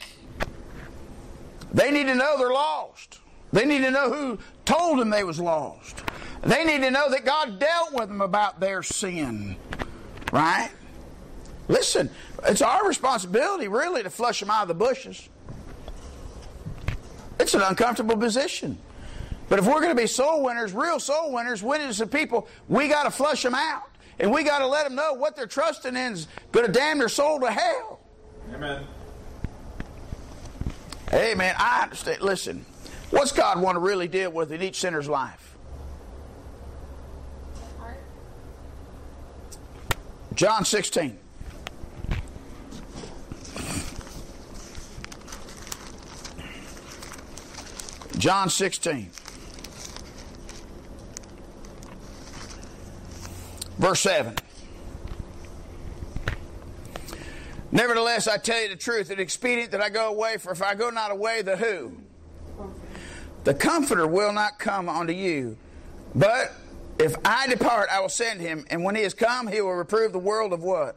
They 1.72 1.90
need 1.90 2.06
to 2.06 2.14
know 2.14 2.36
they're 2.38 2.52
lost. 2.52 3.20
They 3.52 3.64
need 3.64 3.82
to 3.82 3.90
know 3.90 4.12
who 4.12 4.38
told 4.64 4.98
them 4.98 5.10
they 5.10 5.24
was 5.24 5.40
lost. 5.40 6.04
They 6.42 6.64
need 6.64 6.82
to 6.82 6.90
know 6.90 7.10
that 7.10 7.24
God 7.24 7.58
dealt 7.58 7.92
with 7.92 8.08
them 8.08 8.20
about 8.20 8.60
their 8.60 8.82
sin. 8.82 9.56
Right? 10.32 10.70
Listen, 11.68 12.10
it's 12.44 12.62
our 12.62 12.86
responsibility 12.86 13.68
really 13.68 14.02
to 14.02 14.10
flush 14.10 14.40
them 14.40 14.50
out 14.50 14.62
of 14.62 14.68
the 14.68 14.74
bushes. 14.74 15.28
It's 17.38 17.54
an 17.54 17.62
uncomfortable 17.62 18.16
position. 18.16 18.78
But 19.48 19.58
if 19.58 19.66
we're 19.66 19.80
going 19.80 19.88
to 19.88 20.00
be 20.00 20.06
soul 20.06 20.44
winners, 20.44 20.72
real 20.72 21.00
soul 21.00 21.32
winners, 21.32 21.62
winners 21.62 22.00
of 22.00 22.10
people, 22.10 22.48
we 22.68 22.88
got 22.88 23.04
to 23.04 23.10
flush 23.10 23.42
them 23.42 23.54
out. 23.54 23.89
And 24.20 24.30
we 24.30 24.44
got 24.44 24.58
to 24.58 24.66
let 24.66 24.84
them 24.84 24.94
know 24.94 25.14
what 25.14 25.34
they're 25.34 25.46
trusting 25.46 25.96
in 25.96 26.12
is 26.12 26.28
going 26.52 26.66
to 26.66 26.72
damn 26.72 26.98
their 26.98 27.08
soul 27.08 27.40
to 27.40 27.50
hell. 27.50 28.00
Amen. 28.54 28.84
Amen. 31.12 31.54
I 31.58 31.82
understand. 31.84 32.20
Listen, 32.20 32.66
what's 33.08 33.32
God 33.32 33.60
want 33.62 33.76
to 33.76 33.80
really 33.80 34.08
deal 34.08 34.30
with 34.30 34.52
in 34.52 34.60
each 34.60 34.76
sinner's 34.76 35.08
life? 35.08 35.56
John 40.34 40.66
16. 40.66 41.18
John 48.18 48.50
16. 48.50 49.10
Verse 53.80 54.00
7. 54.00 54.34
Nevertheless, 57.72 58.28
I 58.28 58.36
tell 58.36 58.60
you 58.60 58.68
the 58.68 58.76
truth, 58.76 59.10
it 59.10 59.18
is 59.18 59.22
expedient 59.22 59.70
that 59.70 59.80
I 59.80 59.88
go 59.88 60.10
away, 60.10 60.36
for 60.36 60.52
if 60.52 60.62
I 60.62 60.74
go 60.74 60.90
not 60.90 61.10
away, 61.10 61.40
the 61.40 61.56
who? 61.56 61.96
The 63.44 63.54
Comforter 63.54 64.06
will 64.06 64.34
not 64.34 64.58
come 64.58 64.90
unto 64.90 65.14
you. 65.14 65.56
But 66.14 66.52
if 66.98 67.16
I 67.24 67.46
depart, 67.46 67.88
I 67.90 68.00
will 68.00 68.10
send 68.10 68.42
him, 68.42 68.66
and 68.68 68.84
when 68.84 68.96
he 68.96 69.02
is 69.02 69.14
come, 69.14 69.46
he 69.46 69.62
will 69.62 69.72
reprove 69.72 70.12
the 70.12 70.18
world 70.18 70.52
of 70.52 70.62
what? 70.62 70.96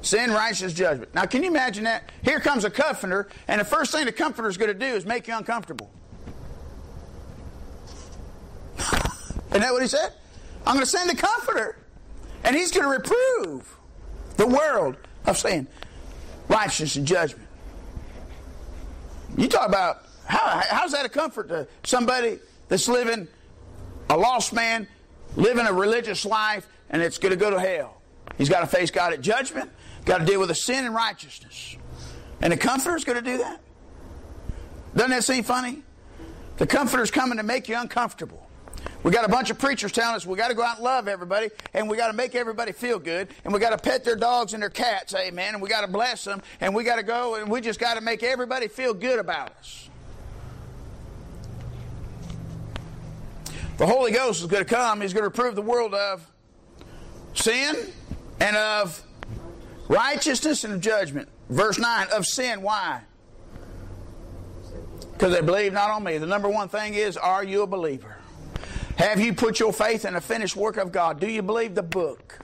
Sin, 0.00 0.30
righteous 0.30 0.72
judgment. 0.72 1.12
Now, 1.12 1.26
can 1.26 1.42
you 1.42 1.50
imagine 1.50 1.82
that? 1.84 2.08
Here 2.22 2.38
comes 2.38 2.64
a 2.64 2.70
comforter, 2.70 3.28
and 3.48 3.60
the 3.60 3.64
first 3.64 3.90
thing 3.90 4.06
the 4.06 4.12
comforter 4.12 4.48
is 4.48 4.56
going 4.56 4.72
to 4.72 4.78
do 4.78 4.94
is 4.94 5.04
make 5.04 5.26
you 5.26 5.36
uncomfortable. 5.36 5.90
Isn't 8.78 9.60
that 9.60 9.72
what 9.72 9.82
he 9.82 9.88
said? 9.88 10.12
I'm 10.66 10.74
going 10.74 10.84
to 10.84 10.90
send 10.90 11.10
the 11.10 11.16
comforter, 11.16 11.76
and 12.44 12.56
he's 12.56 12.70
going 12.70 12.84
to 12.84 12.90
reprove 12.90 13.76
the 14.36 14.46
world 14.46 14.96
of 15.26 15.36
sin, 15.38 15.66
righteousness, 16.48 16.96
and 16.96 17.06
judgment. 17.06 17.48
You 19.36 19.48
talk 19.48 19.68
about 19.68 20.04
how, 20.24 20.62
how's 20.68 20.92
that 20.92 21.04
a 21.04 21.08
comfort 21.08 21.48
to 21.48 21.68
somebody 21.84 22.38
that's 22.68 22.88
living 22.88 23.28
a 24.08 24.16
lost 24.16 24.52
man, 24.52 24.88
living 25.36 25.66
a 25.66 25.72
religious 25.72 26.24
life, 26.24 26.66
and 26.88 27.02
it's 27.02 27.18
going 27.18 27.30
to 27.30 27.36
go 27.36 27.50
to 27.50 27.60
hell. 27.60 28.00
He's 28.38 28.48
got 28.48 28.60
to 28.60 28.66
face 28.66 28.90
God 28.90 29.12
at 29.12 29.20
judgment, 29.20 29.70
got 30.04 30.18
to 30.18 30.24
deal 30.24 30.40
with 30.40 30.48
the 30.48 30.54
sin 30.54 30.84
and 30.84 30.94
righteousness. 30.94 31.76
And 32.40 32.52
the 32.52 32.56
comforter's 32.56 33.04
going 33.04 33.22
to 33.22 33.30
do 33.30 33.38
that? 33.38 33.60
Doesn't 34.94 35.10
that 35.10 35.24
seem 35.24 35.44
funny? 35.44 35.82
The 36.56 36.66
comforter's 36.66 37.10
coming 37.10 37.38
to 37.38 37.42
make 37.42 37.68
you 37.68 37.76
uncomfortable. 37.78 38.49
We 39.02 39.10
got 39.10 39.24
a 39.24 39.28
bunch 39.28 39.48
of 39.50 39.58
preachers 39.58 39.92
telling 39.92 40.14
us 40.14 40.26
we 40.26 40.36
got 40.36 40.48
to 40.48 40.54
go 40.54 40.62
out 40.62 40.76
and 40.76 40.84
love 40.84 41.08
everybody, 41.08 41.48
and 41.72 41.88
we 41.88 41.96
got 41.96 42.08
to 42.08 42.12
make 42.12 42.34
everybody 42.34 42.72
feel 42.72 42.98
good, 42.98 43.28
and 43.44 43.52
we 43.52 43.58
got 43.58 43.70
to 43.70 43.78
pet 43.78 44.04
their 44.04 44.16
dogs 44.16 44.52
and 44.52 44.62
their 44.62 44.70
cats, 44.70 45.14
amen, 45.14 45.54
and 45.54 45.62
we 45.62 45.68
got 45.68 45.80
to 45.80 45.88
bless 45.88 46.24
them, 46.24 46.42
and 46.60 46.74
we 46.74 46.84
got 46.84 46.96
to 46.96 47.02
go 47.02 47.36
and 47.36 47.50
we 47.50 47.60
just 47.60 47.80
got 47.80 47.94
to 47.94 48.02
make 48.02 48.22
everybody 48.22 48.68
feel 48.68 48.92
good 48.92 49.18
about 49.18 49.50
us. 49.58 49.88
The 53.78 53.86
Holy 53.86 54.12
Ghost 54.12 54.42
is 54.42 54.46
going 54.46 54.62
to 54.62 54.68
come. 54.68 55.00
He's 55.00 55.14
going 55.14 55.24
to 55.24 55.30
prove 55.30 55.54
the 55.54 55.62
world 55.62 55.94
of 55.94 56.30
sin 57.32 57.74
and 58.38 58.54
of 58.54 59.02
righteousness 59.88 60.64
and 60.64 60.74
of 60.74 60.80
judgment. 60.82 61.30
Verse 61.48 61.78
9 61.78 62.08
of 62.12 62.26
sin. 62.26 62.60
Why? 62.60 63.00
Because 65.12 65.32
they 65.32 65.40
believe 65.40 65.72
not 65.72 65.88
on 65.88 66.04
me. 66.04 66.18
The 66.18 66.26
number 66.26 66.50
one 66.50 66.68
thing 66.68 66.92
is 66.92 67.16
are 67.16 67.42
you 67.42 67.62
a 67.62 67.66
believer? 67.66 68.19
Have 69.00 69.18
you 69.18 69.32
put 69.32 69.58
your 69.58 69.72
faith 69.72 70.04
in 70.04 70.12
the 70.12 70.20
finished 70.20 70.54
work 70.54 70.76
of 70.76 70.92
God? 70.92 71.20
Do 71.20 71.26
you 71.26 71.40
believe 71.40 71.74
the 71.74 71.82
book? 71.82 72.38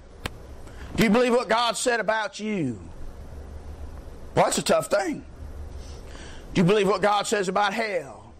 Do 0.95 1.05
you 1.05 1.11
believe 1.11 1.33
what 1.33 1.51
God 1.51 1.77
said 1.77 2.01
about 2.01 2.41
you? 2.41 2.81
Well, 4.35 4.47
that's 4.47 4.57
a 4.57 4.63
tough 4.63 4.87
thing. 4.87 5.23
Do 6.55 6.63
you 6.63 6.67
believe 6.67 6.89
what 6.89 7.03
God 7.03 7.27
says 7.27 7.49
about 7.49 7.75
hell? 7.75 8.33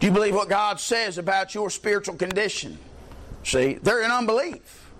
Do 0.00 0.06
you 0.06 0.12
believe 0.12 0.34
what 0.34 0.50
God 0.50 0.80
says 0.80 1.16
about 1.16 1.54
your 1.54 1.70
spiritual 1.70 2.14
condition? 2.16 2.76
See, 3.42 3.78
they're 3.82 4.02
in 4.02 4.10
unbelief. 4.10 4.90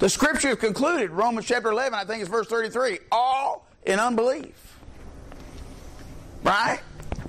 The 0.00 0.08
scripture 0.08 0.48
is 0.48 0.56
concluded, 0.56 1.12
Romans 1.12 1.46
chapter 1.46 1.70
11, 1.70 1.94
I 1.96 2.04
think 2.04 2.22
it's 2.22 2.28
verse 2.28 2.48
33, 2.48 2.98
all 3.12 3.68
in 3.84 4.00
unbelief. 4.00 4.80
Right? 6.42 6.80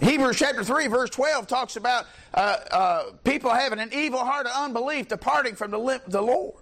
Hebrews 0.02 0.38
chapter 0.38 0.64
3, 0.64 0.88
verse 0.88 1.10
12 1.10 1.48
talks 1.48 1.76
about 1.76 2.06
uh, 2.34 2.58
uh, 2.72 3.04
people 3.24 3.52
having 3.52 3.80
an 3.80 3.90
evil 3.94 4.20
heart 4.20 4.46
of 4.46 4.52
unbelief 4.54 5.08
departing 5.08 5.56
from 5.56 5.72
the, 5.72 6.02
the 6.08 6.22
Lord. 6.22 6.56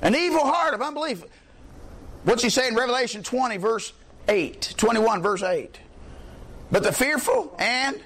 An 0.00 0.14
evil 0.14 0.44
heart 0.44 0.74
of 0.74 0.80
unbelief. 0.80 1.24
What's 2.24 2.42
he 2.42 2.50
say 2.50 2.68
in 2.68 2.74
Revelation 2.74 3.22
20, 3.22 3.56
verse 3.56 3.92
8? 4.28 4.74
21, 4.76 5.22
verse 5.22 5.42
8. 5.42 5.78
But 6.70 6.82
the 6.82 6.92
fearful 6.92 7.54
and 7.58 8.00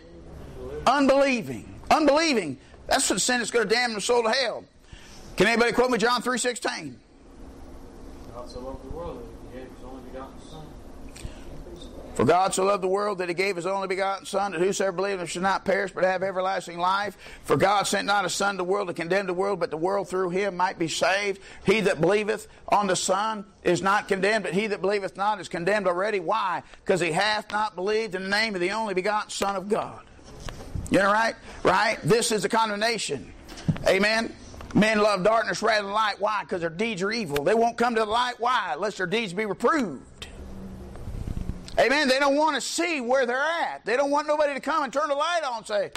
unbelieving. 0.86 1.74
Unbelieving. 1.90 2.58
That's 2.86 3.08
the 3.08 3.20
sin 3.20 3.38
that's 3.38 3.50
going 3.50 3.68
to 3.68 3.74
damn 3.74 3.94
the 3.94 4.00
soul 4.00 4.22
to 4.22 4.30
hell. 4.30 4.64
Can 5.36 5.46
anybody 5.46 5.72
quote 5.72 5.90
me 5.90 5.98
John 5.98 6.22
3.16? 6.22 6.94
God 8.34 8.50
so 8.50 8.60
loved 8.60 8.84
the 8.84 8.90
world 8.90 9.18
that 9.18 9.26
he 9.52 9.58
gave 9.58 9.68
his 9.68 9.84
only 9.84 10.02
begotten 10.10 10.34
Son. 10.50 10.66
For 12.14 12.26
God 12.26 12.52
so 12.52 12.64
loved 12.64 12.82
the 12.82 12.88
world 12.88 13.18
that 13.18 13.28
he 13.28 13.34
gave 13.34 13.56
his 13.56 13.64
only 13.64 13.88
begotten 13.88 14.26
Son, 14.26 14.52
that 14.52 14.60
whosoever 14.60 14.92
believeth 14.92 15.20
him 15.20 15.26
should 15.26 15.42
not 15.42 15.64
perish, 15.64 15.92
but 15.92 16.04
have 16.04 16.22
everlasting 16.22 16.78
life. 16.78 17.16
For 17.44 17.56
God 17.56 17.86
sent 17.86 18.06
not 18.06 18.26
a 18.26 18.28
Son 18.28 18.54
to 18.54 18.58
the 18.58 18.64
world 18.64 18.88
to 18.88 18.94
condemn 18.94 19.26
the 19.26 19.32
world, 19.32 19.58
but 19.58 19.70
the 19.70 19.78
world 19.78 20.08
through 20.08 20.28
him 20.28 20.56
might 20.56 20.78
be 20.78 20.88
saved. 20.88 21.40
He 21.64 21.80
that 21.80 22.02
believeth 22.02 22.48
on 22.68 22.86
the 22.86 22.96
Son 22.96 23.46
is 23.64 23.80
not 23.80 24.08
condemned, 24.08 24.44
but 24.44 24.52
he 24.52 24.66
that 24.66 24.82
believeth 24.82 25.16
not 25.16 25.40
is 25.40 25.48
condemned 25.48 25.86
already. 25.86 26.20
Why? 26.20 26.62
Because 26.84 27.00
he 27.00 27.12
hath 27.12 27.50
not 27.50 27.76
believed 27.76 28.14
in 28.14 28.24
the 28.24 28.28
name 28.28 28.54
of 28.54 28.60
the 28.60 28.72
only 28.72 28.92
begotten 28.92 29.30
Son 29.30 29.56
of 29.56 29.70
God. 29.70 30.00
You 30.90 30.98
know 30.98 31.10
right? 31.10 31.34
Right? 31.62 31.98
This 32.02 32.30
is 32.30 32.42
the 32.42 32.50
condemnation. 32.50 33.32
Amen? 33.88 34.34
Men 34.74 34.98
love 34.98 35.24
darkness 35.24 35.62
rather 35.62 35.84
than 35.84 35.94
light. 35.94 36.16
Why? 36.18 36.42
Because 36.42 36.60
their 36.60 36.70
deeds 36.70 37.02
are 37.02 37.10
evil. 37.10 37.42
They 37.44 37.54
won't 37.54 37.78
come 37.78 37.94
to 37.94 38.00
the 38.00 38.06
light. 38.06 38.34
Why? 38.38 38.72
Unless 38.74 38.98
their 38.98 39.06
deeds 39.06 39.32
be 39.32 39.46
reproved. 39.46 40.06
Amen. 41.78 42.08
They 42.08 42.18
don't 42.18 42.36
want 42.36 42.54
to 42.54 42.60
see 42.60 43.00
where 43.00 43.24
they're 43.26 43.42
at. 43.42 43.84
They 43.84 43.96
don't 43.96 44.10
want 44.10 44.26
nobody 44.26 44.54
to 44.54 44.60
come 44.60 44.84
and 44.84 44.92
turn 44.92 45.08
the 45.08 45.14
light 45.14 45.40
on 45.44 45.58
and 45.58 45.66
say, 45.66 45.90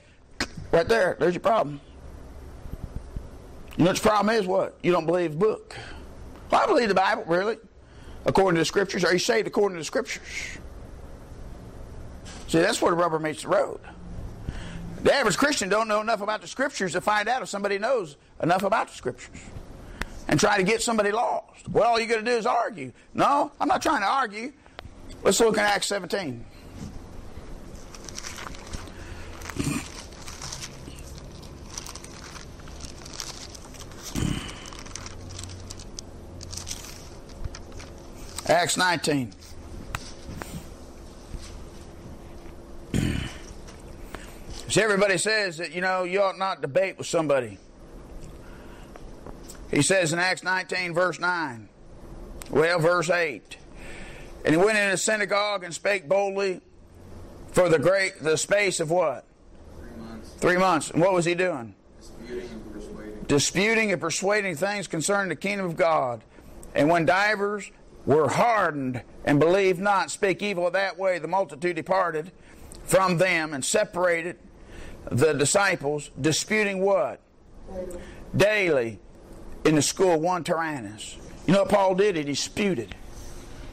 right 0.72 0.88
there, 0.88 1.18
there's 1.20 1.34
your 1.34 1.42
problem. 1.42 1.82
You 3.78 3.84
know 3.84 3.92
what 3.92 4.04
your 4.04 4.12
problem 4.12 4.36
is? 4.36 4.48
What? 4.48 4.78
You 4.84 4.94
don't 4.94 5.06
believe 5.06 5.32
the 5.32 5.38
book. 5.38 5.76
Well, 6.50 6.62
I 6.62 6.66
believe 6.66 6.88
the 6.88 6.96
Bible, 6.96 7.24
really. 7.28 7.58
According 8.26 8.56
to 8.56 8.62
the 8.62 8.66
scriptures. 8.66 9.04
Are 9.04 9.12
you 9.12 9.20
saved 9.20 9.48
according 9.48 9.76
to 9.76 9.82
the 9.82 9.86
scriptures? 9.86 10.24
See, 12.48 12.60
that's 12.60 12.82
where 12.82 12.92
the 12.92 12.98
rubber 12.98 13.20
meets 13.20 13.42
the 13.42 13.50
road. 13.50 13.82
The 15.04 15.14
average 15.14 15.38
Christian 15.38 15.68
don't 15.68 15.88
know 15.88 16.00
enough 16.00 16.22
about 16.22 16.42
the 16.42 16.48
scriptures 16.48 16.94
to 16.94 17.02
find 17.02 17.28
out 17.28 17.42
if 17.42 17.50
somebody 17.50 17.78
knows 17.78 18.16
enough 18.42 18.64
about 18.64 18.88
the 18.88 18.96
scriptures. 18.96 19.36
And 20.28 20.40
try 20.40 20.58
to 20.58 20.64
get 20.64 20.82
somebody 20.82 21.12
lost. 21.12 21.68
Well, 21.68 21.84
all 21.84 22.00
you 22.00 22.08
got 22.08 22.16
to 22.16 22.24
do 22.24 22.32
is 22.32 22.48
argue. 22.48 22.92
No, 23.14 23.52
I'm 23.60 23.68
not 23.68 23.82
trying 23.82 24.02
to 24.02 24.08
argue. 24.08 24.54
Let's 25.26 25.40
look 25.40 25.58
at 25.58 25.66
Acts 25.66 25.88
17. 25.88 26.46
Acts 38.48 38.78
19. 38.78 39.34
So 44.70 44.84
everybody 44.84 45.18
says 45.18 45.58
that, 45.58 45.72
you 45.72 45.82
know, 45.82 46.04
you 46.04 46.22
ought 46.22 46.38
not 46.38 46.62
debate 46.62 47.00
with 47.00 47.08
somebody. 47.08 47.58
He 49.72 49.82
says 49.82 50.14
in 50.14 50.20
Acts 50.20 50.44
19, 50.44 50.94
verse 50.94 51.20
9. 51.20 51.68
Well, 52.52 52.78
verse 52.78 53.10
8. 53.10 53.58
And 54.46 54.54
he 54.54 54.58
went 54.58 54.78
into 54.78 54.92
the 54.92 54.98
synagogue 54.98 55.64
and 55.64 55.74
spake 55.74 56.08
boldly 56.08 56.62
for 57.52 57.68
the 57.68 57.80
great 57.80 58.22
the 58.22 58.38
space 58.38 58.80
of 58.80 58.92
what? 58.92 59.26
Three 59.80 59.90
months. 59.98 60.30
Three 60.38 60.58
months. 60.58 60.92
And 60.92 61.02
what 61.02 61.14
was 61.14 61.26
he 61.26 61.34
doing? 61.34 61.74
Disputing 62.00 62.50
and 62.52 62.74
persuading. 62.74 63.24
Disputing 63.28 63.92
and 63.92 64.00
persuading 64.00 64.56
things 64.56 64.88
concerning 64.88 65.30
the 65.30 65.36
kingdom 65.36 65.66
of 65.66 65.76
God. 65.76 66.24
And 66.76 66.90
when 66.90 67.06
divers 67.06 67.72
were 68.06 68.30
hardened 68.30 69.02
and 69.24 69.40
believed 69.40 69.80
not, 69.80 70.12
speak 70.12 70.44
evil 70.44 70.68
of 70.68 70.74
that 70.74 71.00
way, 71.00 71.18
the 71.18 71.28
multitude 71.28 71.76
departed 71.76 72.32
from 72.84 73.18
them 73.18 73.52
and 73.52 73.66
separated 73.66 74.38
the 75.10 75.34
disciples, 75.34 76.12
disputing 76.22 76.82
what? 76.82 77.20
Daily 78.36 79.00
in 79.64 79.74
the 79.74 79.82
school, 79.82 80.20
one 80.20 80.44
Tyrannus. 80.44 81.18
You 81.48 81.54
know 81.54 81.64
what 81.64 81.70
Paul 81.70 81.96
did? 81.96 82.16
He 82.16 82.24
disputed. 82.24 82.94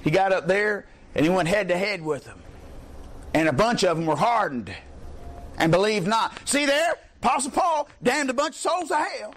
He 0.02 0.10
got 0.10 0.32
up 0.32 0.46
there 0.46 0.86
and 1.14 1.24
he 1.24 1.30
went 1.30 1.48
head 1.48 1.68
to 1.68 1.76
head 1.76 2.02
with 2.02 2.24
them. 2.24 2.40
And 3.34 3.48
a 3.48 3.52
bunch 3.52 3.84
of 3.84 3.96
them 3.96 4.06
were 4.06 4.16
hardened 4.16 4.72
and 5.58 5.72
believed 5.72 6.06
not. 6.06 6.36
See 6.48 6.66
there? 6.66 6.94
Apostle 7.22 7.52
Paul 7.52 7.88
damned 8.02 8.30
a 8.30 8.34
bunch 8.34 8.54
of 8.56 8.60
souls 8.60 8.88
to 8.88 8.96
hell. 8.96 9.34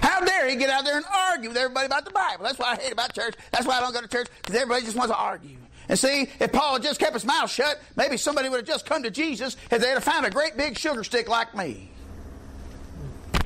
How 0.00 0.20
dare 0.20 0.48
he 0.48 0.56
get 0.56 0.68
out 0.68 0.84
there 0.84 0.96
and 0.96 1.04
argue 1.30 1.48
with 1.48 1.56
everybody 1.56 1.86
about 1.86 2.04
the 2.04 2.10
Bible? 2.10 2.44
That's 2.44 2.58
why 2.58 2.72
I 2.72 2.76
hate 2.76 2.92
about 2.92 3.14
church. 3.14 3.34
That's 3.52 3.66
why 3.66 3.78
I 3.78 3.80
don't 3.80 3.94
go 3.94 4.02
to 4.02 4.08
church, 4.08 4.28
because 4.42 4.54
everybody 4.54 4.84
just 4.84 4.96
wants 4.96 5.12
to 5.12 5.18
argue. 5.18 5.56
And 5.88 5.98
see, 5.98 6.28
if 6.40 6.52
Paul 6.52 6.74
had 6.74 6.82
just 6.82 7.00
kept 7.00 7.14
his 7.14 7.24
mouth 7.24 7.50
shut, 7.50 7.80
maybe 7.96 8.16
somebody 8.16 8.48
would 8.48 8.58
have 8.58 8.66
just 8.66 8.86
come 8.86 9.02
to 9.02 9.10
Jesus 9.10 9.56
if 9.70 9.80
they'd 9.80 9.88
have 9.88 10.04
found 10.04 10.26
a 10.26 10.30
great 10.30 10.56
big 10.56 10.78
sugar 10.78 11.04
stick 11.04 11.28
like 11.28 11.54
me. 11.54 11.90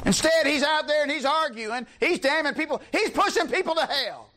Instead, 0.05 0.47
he's 0.47 0.63
out 0.63 0.87
there 0.89 1.03
and 1.03 1.11
he's 1.11 1.25
arguing. 1.25 1.87
He's 2.01 2.19
damning 2.19 2.55
people. 2.55 2.83
He's 2.93 3.11
pushing 3.11 3.49
people 3.49 3.75
to 3.75 3.87
hell. 3.87 4.28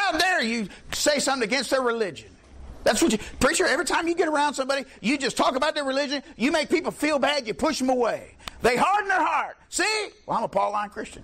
How 0.00 0.16
dare 0.16 0.42
you 0.42 0.68
say 0.92 1.18
something 1.18 1.46
against 1.46 1.70
their 1.70 1.82
religion? 1.82 2.30
That's 2.84 3.02
what 3.02 3.12
you, 3.12 3.18
preacher, 3.38 3.66
every 3.66 3.84
time 3.84 4.08
you 4.08 4.14
get 4.14 4.28
around 4.28 4.54
somebody, 4.54 4.84
you 5.02 5.18
just 5.18 5.36
talk 5.36 5.56
about 5.56 5.74
their 5.74 5.84
religion, 5.84 6.22
you 6.36 6.50
make 6.50 6.70
people 6.70 6.90
feel 6.90 7.18
bad, 7.18 7.46
you 7.46 7.52
push 7.52 7.78
them 7.78 7.90
away. 7.90 8.34
They 8.62 8.76
harden 8.76 9.08
their 9.08 9.24
heart. 9.24 9.58
See? 9.68 10.08
Well, 10.26 10.38
I'm 10.38 10.44
a 10.44 10.48
Pauline 10.48 10.88
Christian. 10.88 11.22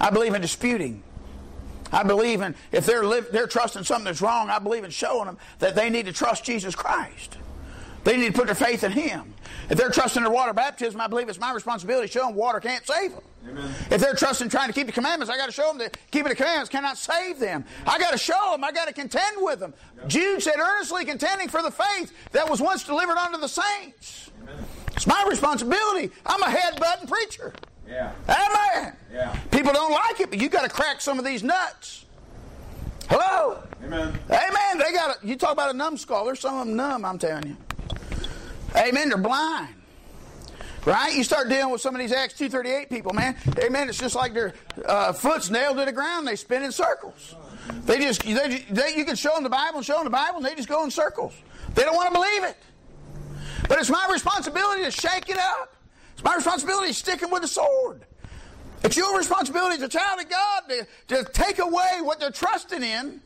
I 0.00 0.10
believe 0.10 0.34
in 0.34 0.42
disputing. 0.42 1.04
I 1.92 2.02
believe 2.02 2.40
in, 2.40 2.54
if 2.72 2.84
they're, 2.84 3.04
live, 3.04 3.28
they're 3.30 3.46
trusting 3.46 3.84
something 3.84 4.06
that's 4.06 4.20
wrong, 4.20 4.50
I 4.50 4.58
believe 4.58 4.82
in 4.82 4.90
showing 4.90 5.26
them 5.26 5.38
that 5.60 5.76
they 5.76 5.88
need 5.88 6.06
to 6.06 6.12
trust 6.12 6.44
Jesus 6.44 6.74
Christ. 6.74 7.38
They 8.04 8.16
need 8.16 8.28
to 8.28 8.32
put 8.32 8.46
their 8.46 8.54
faith 8.54 8.84
in 8.84 8.92
Him. 8.92 9.34
If 9.68 9.78
they're 9.78 9.90
trusting 9.90 10.22
their 10.22 10.32
water 10.32 10.52
baptism, 10.52 11.00
I 11.00 11.06
believe 11.06 11.28
it's 11.28 11.38
my 11.38 11.52
responsibility 11.52 12.08
to 12.08 12.12
show 12.12 12.26
them 12.26 12.34
water 12.34 12.60
can't 12.60 12.86
save 12.86 13.12
them. 13.12 13.22
Amen. 13.48 13.74
If 13.90 14.00
they're 14.00 14.14
trusting 14.14 14.48
trying 14.48 14.68
to 14.68 14.72
keep 14.72 14.86
the 14.86 14.92
commandments, 14.92 15.32
I 15.32 15.36
got 15.36 15.46
to 15.46 15.52
show 15.52 15.68
them 15.68 15.78
that 15.78 15.96
keeping 16.10 16.28
the 16.28 16.34
commandments 16.34 16.68
cannot 16.70 16.98
save 16.98 17.38
them. 17.38 17.64
I 17.86 17.98
got 17.98 18.10
to 18.12 18.18
show 18.18 18.50
them. 18.52 18.64
I 18.64 18.72
got 18.72 18.88
to 18.88 18.94
contend 18.94 19.36
with 19.38 19.60
them. 19.60 19.72
Jude 20.08 20.42
said, 20.42 20.56
earnestly 20.58 21.04
contending 21.04 21.48
for 21.48 21.62
the 21.62 21.70
faith 21.70 22.12
that 22.32 22.48
was 22.48 22.60
once 22.60 22.84
delivered 22.84 23.16
unto 23.16 23.38
the 23.38 23.48
saints. 23.48 24.30
Amen. 24.42 24.56
It's 24.94 25.06
my 25.06 25.24
responsibility. 25.28 26.10
I'm 26.26 26.42
a 26.42 26.46
headbutting 26.46 27.08
preacher. 27.08 27.54
Yeah. 27.88 28.12
Amen. 28.28 28.96
Yeah. 29.12 29.36
People 29.50 29.72
don't 29.72 29.92
like 29.92 30.20
it, 30.20 30.30
but 30.30 30.40
you 30.40 30.48
got 30.48 30.62
to 30.62 30.68
crack 30.68 31.00
some 31.00 31.18
of 31.18 31.24
these 31.24 31.42
nuts. 31.42 32.04
Hello. 33.08 33.62
Amen. 33.82 34.16
Amen. 34.30 34.78
They 34.78 34.92
got. 34.92 35.24
You 35.24 35.36
talk 35.36 35.52
about 35.52 35.74
a 35.74 35.76
numbskull. 35.76 36.24
There's 36.24 36.40
some 36.40 36.56
of 36.58 36.66
them 36.66 36.76
numb. 36.76 37.04
I'm 37.04 37.18
telling 37.18 37.46
you. 37.48 37.56
Amen. 38.76 39.08
They're 39.08 39.18
blind. 39.18 39.74
Right? 40.86 41.14
You 41.14 41.24
start 41.24 41.48
dealing 41.50 41.70
with 41.70 41.82
some 41.82 41.94
of 41.94 42.00
these 42.00 42.12
Acts 42.12 42.34
238 42.34 42.88
people, 42.88 43.12
man. 43.12 43.36
Amen. 43.58 43.88
It's 43.88 43.98
just 43.98 44.14
like 44.14 44.32
their 44.32 44.54
uh, 44.86 45.12
foot's 45.12 45.50
nailed 45.50 45.76
to 45.76 45.84
the 45.84 45.92
ground. 45.92 46.26
They 46.26 46.36
spin 46.36 46.62
in 46.62 46.72
circles. 46.72 47.34
They 47.84 47.98
just, 47.98 48.22
they, 48.22 48.64
they, 48.70 48.94
you 48.96 49.04
can 49.04 49.16
show 49.16 49.34
them 49.34 49.42
the 49.42 49.50
Bible 49.50 49.78
and 49.78 49.86
show 49.86 49.96
them 49.96 50.04
the 50.04 50.10
Bible, 50.10 50.38
and 50.38 50.46
they 50.46 50.54
just 50.54 50.68
go 50.68 50.82
in 50.84 50.90
circles. 50.90 51.34
They 51.74 51.82
don't 51.82 51.94
want 51.94 52.08
to 52.08 52.14
believe 52.14 52.44
it. 52.44 52.56
But 53.68 53.78
it's 53.78 53.90
my 53.90 54.08
responsibility 54.10 54.84
to 54.84 54.90
shake 54.90 55.28
it 55.28 55.38
up. 55.38 55.74
It's 56.14 56.24
my 56.24 56.34
responsibility 56.34 56.88
to 56.88 56.94
stick 56.94 57.20
them 57.20 57.30
with 57.30 57.42
the 57.42 57.48
sword. 57.48 58.04
It's 58.82 58.96
your 58.96 59.16
responsibility 59.16 59.76
as 59.76 59.82
a 59.82 59.88
child 59.88 60.20
of 60.20 60.30
God 60.30 60.62
to, 60.68 60.86
to 61.08 61.30
take 61.32 61.58
away 61.58 62.00
what 62.00 62.18
they're 62.18 62.30
trusting 62.30 62.82
in, 62.82 63.20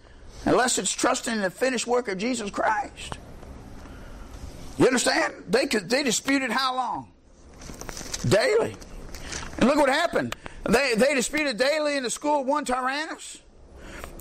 unless 0.45 0.79
it's 0.79 0.93
trusting 0.93 1.33
in 1.33 1.41
the 1.41 1.51
finished 1.51 1.87
work 1.87 2.09
of 2.09 2.19
Jesus 2.19 2.51
Christ. 2.51 3.19
You 4.79 4.87
understand? 4.87 5.35
They 5.49 5.67
could, 5.67 5.89
they 5.89 6.03
disputed 6.03 6.51
how 6.51 6.75
long? 6.75 7.13
Daily. 8.29 8.75
And 9.59 9.69
look 9.69 9.77
what 9.77 9.89
happened. 9.89 10.35
They, 10.65 10.95
they 10.97 11.15
disputed 11.15 11.59
daily 11.59 11.97
in 11.97 12.03
the 12.03 12.11
school 12.11 12.41
of 12.41 12.47
one 12.47 12.65
Tyrannus, 12.65 13.41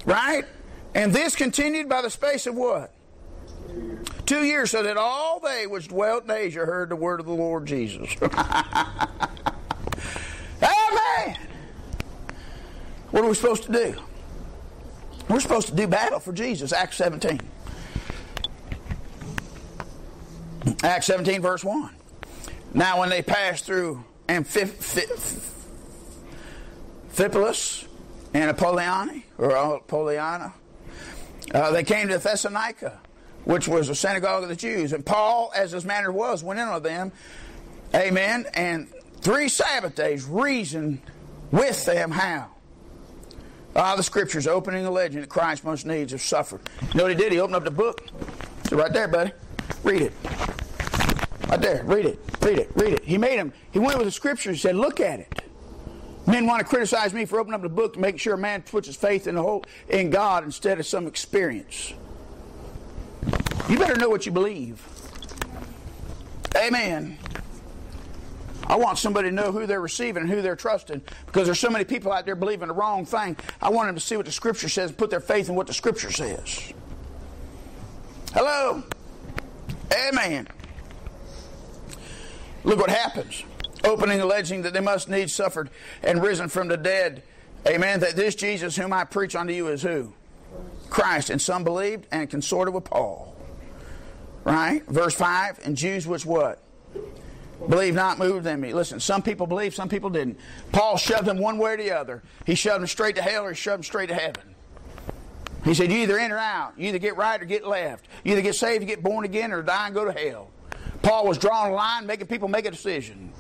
right? 0.06 0.46
And 0.94 1.14
this 1.14 1.36
continued 1.36 1.90
by 1.90 2.02
the 2.02 2.10
space 2.10 2.46
of 2.46 2.56
what? 2.56 2.94
Two 4.26 4.44
years, 4.44 4.72
so 4.72 4.84
that 4.84 4.98
all 4.98 5.40
they 5.40 5.66
which 5.68 5.88
dwelt 5.88 6.26
in 6.26 6.32
Asia 6.32 6.66
heard 6.66 6.90
the 6.90 6.96
word 6.96 7.20
of 7.20 7.26
the 7.26 7.34
Lord 7.34 7.66
Jesus. 7.66 8.10
Amen. 10.62 11.38
What 13.12 13.24
are 13.24 13.28
we 13.28 13.36
supposed 13.36 13.64
to 13.64 13.72
do? 13.72 13.96
We're 15.30 15.40
supposed 15.40 15.68
to 15.68 15.76
do 15.76 15.88
battle 15.88 16.20
for 16.20 16.34
Jesus. 16.34 16.74
Acts 16.74 16.98
17. 16.98 17.40
Acts 20.84 21.08
17, 21.08 21.42
verse 21.42 21.64
1. 21.64 21.96
Now, 22.74 23.00
when 23.00 23.10
they 23.10 23.22
passed 23.22 23.66
through 23.66 24.04
Amphipolis 24.28 25.46
and 28.34 28.58
Apolliani, 28.58 29.24
or 29.38 29.50
Apolliana, 29.50 30.54
uh, 31.54 31.72
they 31.72 31.84
came 31.84 32.08
to 32.08 32.18
Thessalonica, 32.18 33.00
which 33.44 33.68
was 33.68 33.90
a 33.90 33.96
synagogue 33.96 34.44
of 34.44 34.50
the 34.50 34.56
Jews. 34.56 34.94
And 34.94 35.06
Paul, 35.06 35.52
as 35.56 35.72
his 35.72 35.86
manner 35.86 36.12
was, 36.12 36.44
went 36.44 36.60
in 36.60 36.68
on 36.68 36.82
them, 36.82 37.12
amen, 37.94 38.48
and 38.54 38.88
three 39.22 39.50
Sabbath 39.50 39.96
days 39.96 40.26
reasoned 40.26 41.02
with 41.52 41.86
them 41.86 42.12
how? 42.12 42.50
Ah, 43.76 43.96
the 43.96 44.04
scriptures 44.04 44.48
opening 44.48 44.86
a 44.86 44.92
legend 44.92 45.24
that 45.24 45.30
Christ 45.30 45.64
must 45.64 45.86
needs 45.86 46.12
have 46.12 46.22
suffered. 46.22 46.62
You 46.82 46.96
know 46.96 47.04
what 47.04 47.12
he 47.12 47.18
did? 47.18 47.32
He 47.32 47.40
opened 47.40 47.56
up 47.56 47.64
the 47.64 47.72
book. 47.72 48.08
So 48.70 48.78
right 48.78 48.94
there, 48.94 49.08
buddy. 49.08 49.32
Read 49.84 50.02
it. 50.02 50.14
Right 51.50 51.62
there. 51.62 51.84
Read 51.84 52.06
it. 52.06 52.20
Read 52.42 52.60
it. 52.60 52.72
Read 52.76 52.94
it. 52.94 53.04
He 53.04 53.18
made 53.18 53.38
him. 53.38 53.54
He 53.72 53.80
went 53.80 53.98
with 53.98 54.08
the 54.08 54.12
scripture 54.12 54.50
and 54.50 54.60
said, 54.60 54.76
"Look 54.76 55.00
at 55.00 55.20
it." 55.20 55.42
Men 56.26 56.46
want 56.46 56.62
to 56.62 56.66
criticize 56.66 57.14
me 57.14 57.26
for 57.26 57.40
opening 57.40 57.56
up 57.56 57.62
the 57.62 57.70
book 57.70 57.94
to 57.94 58.00
make 58.00 58.18
sure 58.18 58.36
a 58.36 58.38
man 58.38 58.62
puts 58.62 58.88
his 58.88 58.96
faith 58.96 59.28
in 59.28 59.36
the 59.36 59.42
whole 59.42 59.66
in 59.90 60.10
God 60.10 60.46
instead 60.46 60.80
of 60.80 60.86
some 60.86 61.06
experience. 61.06 61.94
You 63.70 63.78
better 63.78 63.96
know 63.96 64.10
what 64.10 64.26
you 64.26 64.32
believe. 64.32 64.82
Amen. 66.56 67.18
I 68.66 68.78
want 68.78 68.98
somebody 68.98 69.30
to 69.30 69.36
know 69.36 69.52
who 69.52 69.66
they're 69.66 69.82
receiving 69.82 70.24
and 70.24 70.32
who 70.32 70.42
they're 70.42 70.56
trusting 70.56 71.02
because 71.26 71.46
there's 71.48 71.60
so 71.60 71.70
many 71.70 71.84
people 71.84 72.12
out 72.14 72.26
there 72.26 72.36
believing 72.36 72.70
the 72.70 72.74
wrong 72.74 73.06
thing. 73.06 73.36
I 73.62 73.70
want 73.70 73.90
them 73.90 73.96
to 73.96 74.02
see 74.02 74.16
what 74.16 74.26
the 74.26 74.32
Scripture 74.32 74.70
says 74.70 74.92
and 74.92 74.98
put 74.98 75.10
their 75.10 75.20
faith 75.20 75.50
in 75.50 75.56
what 75.56 75.68
the 75.68 75.74
Scripture 75.74 76.12
says. 76.12 76.72
Hello? 78.34 78.84
Amen. 79.94 80.48
Look 82.64 82.80
what 82.80 82.90
happens. 82.90 83.44
Opening 83.84 84.22
alleging 84.22 84.62
that 84.62 84.74
they 84.74 84.80
must 84.80 85.10
needs 85.10 85.34
suffered 85.34 85.70
and 86.02 86.22
risen 86.22 86.48
from 86.48 86.68
the 86.70 86.78
dead. 86.78 87.24
Amen. 87.68 88.00
That 88.00 88.16
this 88.16 88.36
Jesus 88.36 88.76
whom 88.76 88.94
I 88.94 89.04
preach 89.04 89.36
unto 89.36 89.54
you 89.54 89.68
is 89.68 89.82
who? 89.82 90.14
Christ, 90.90 91.30
and 91.30 91.42
some 91.42 91.64
believed 91.64 92.08
and 92.12 92.30
consorted 92.30 92.74
with 92.74 92.86
Paul. 92.86 93.36
Right? 94.44 94.86
Verse 94.88 95.16
5, 95.16 95.62
and 95.66 95.76
Jews 95.76 96.06
which 96.06 96.26
what? 96.26 96.62
Believe 97.70 97.96
not, 97.96 98.20
moved 98.20 98.46
in 98.46 98.60
me. 98.60 98.74
Listen, 98.74 99.00
some 99.00 99.22
people 99.22 99.48
believed, 99.48 99.74
some 99.74 99.88
people 99.88 100.10
didn't. 100.10 100.38
Paul 100.72 100.98
shoved 100.98 101.26
them 101.26 101.38
one 101.38 101.58
way 101.58 101.74
or 101.74 101.78
the 101.78 101.92
other. 101.92 102.22
He 102.46 102.56
shoved 102.56 102.82
them 102.82 102.88
straight 102.88 103.16
to 103.16 103.22
hell 103.22 103.46
or 103.46 103.50
he 103.50 103.56
shoved 103.56 103.78
them 103.78 103.84
straight 103.84 104.10
to 104.10 104.16
heaven. 104.16 104.53
He 105.64 105.74
said, 105.74 105.92
You 105.92 106.00
either 106.00 106.18
in 106.18 106.32
or 106.32 106.38
out. 106.38 106.74
You 106.78 106.90
either 106.90 107.00
get 107.00 107.16
right 107.16 107.42
or 107.42 107.46
get 107.46 107.66
left. 107.66 108.08
You 108.24 108.34
either 108.34 108.42
get 108.42 108.56
saved, 108.56 108.82
you 108.82 108.88
get 108.88 109.02
born 109.02 109.26
again, 109.26 109.52
or 109.52 109.62
die 109.62 109.86
and 109.88 109.96
go 109.96 110.06
to 110.06 110.12
hell. 110.12 110.52
Paul 111.02 111.28
was 111.28 111.38
drawing 111.38 111.74
a 111.74 111.76
line, 111.76 112.06
making 112.06 112.28
people 112.28 112.48
make 112.48 112.66
a 112.66 112.72
decision. 112.72 113.32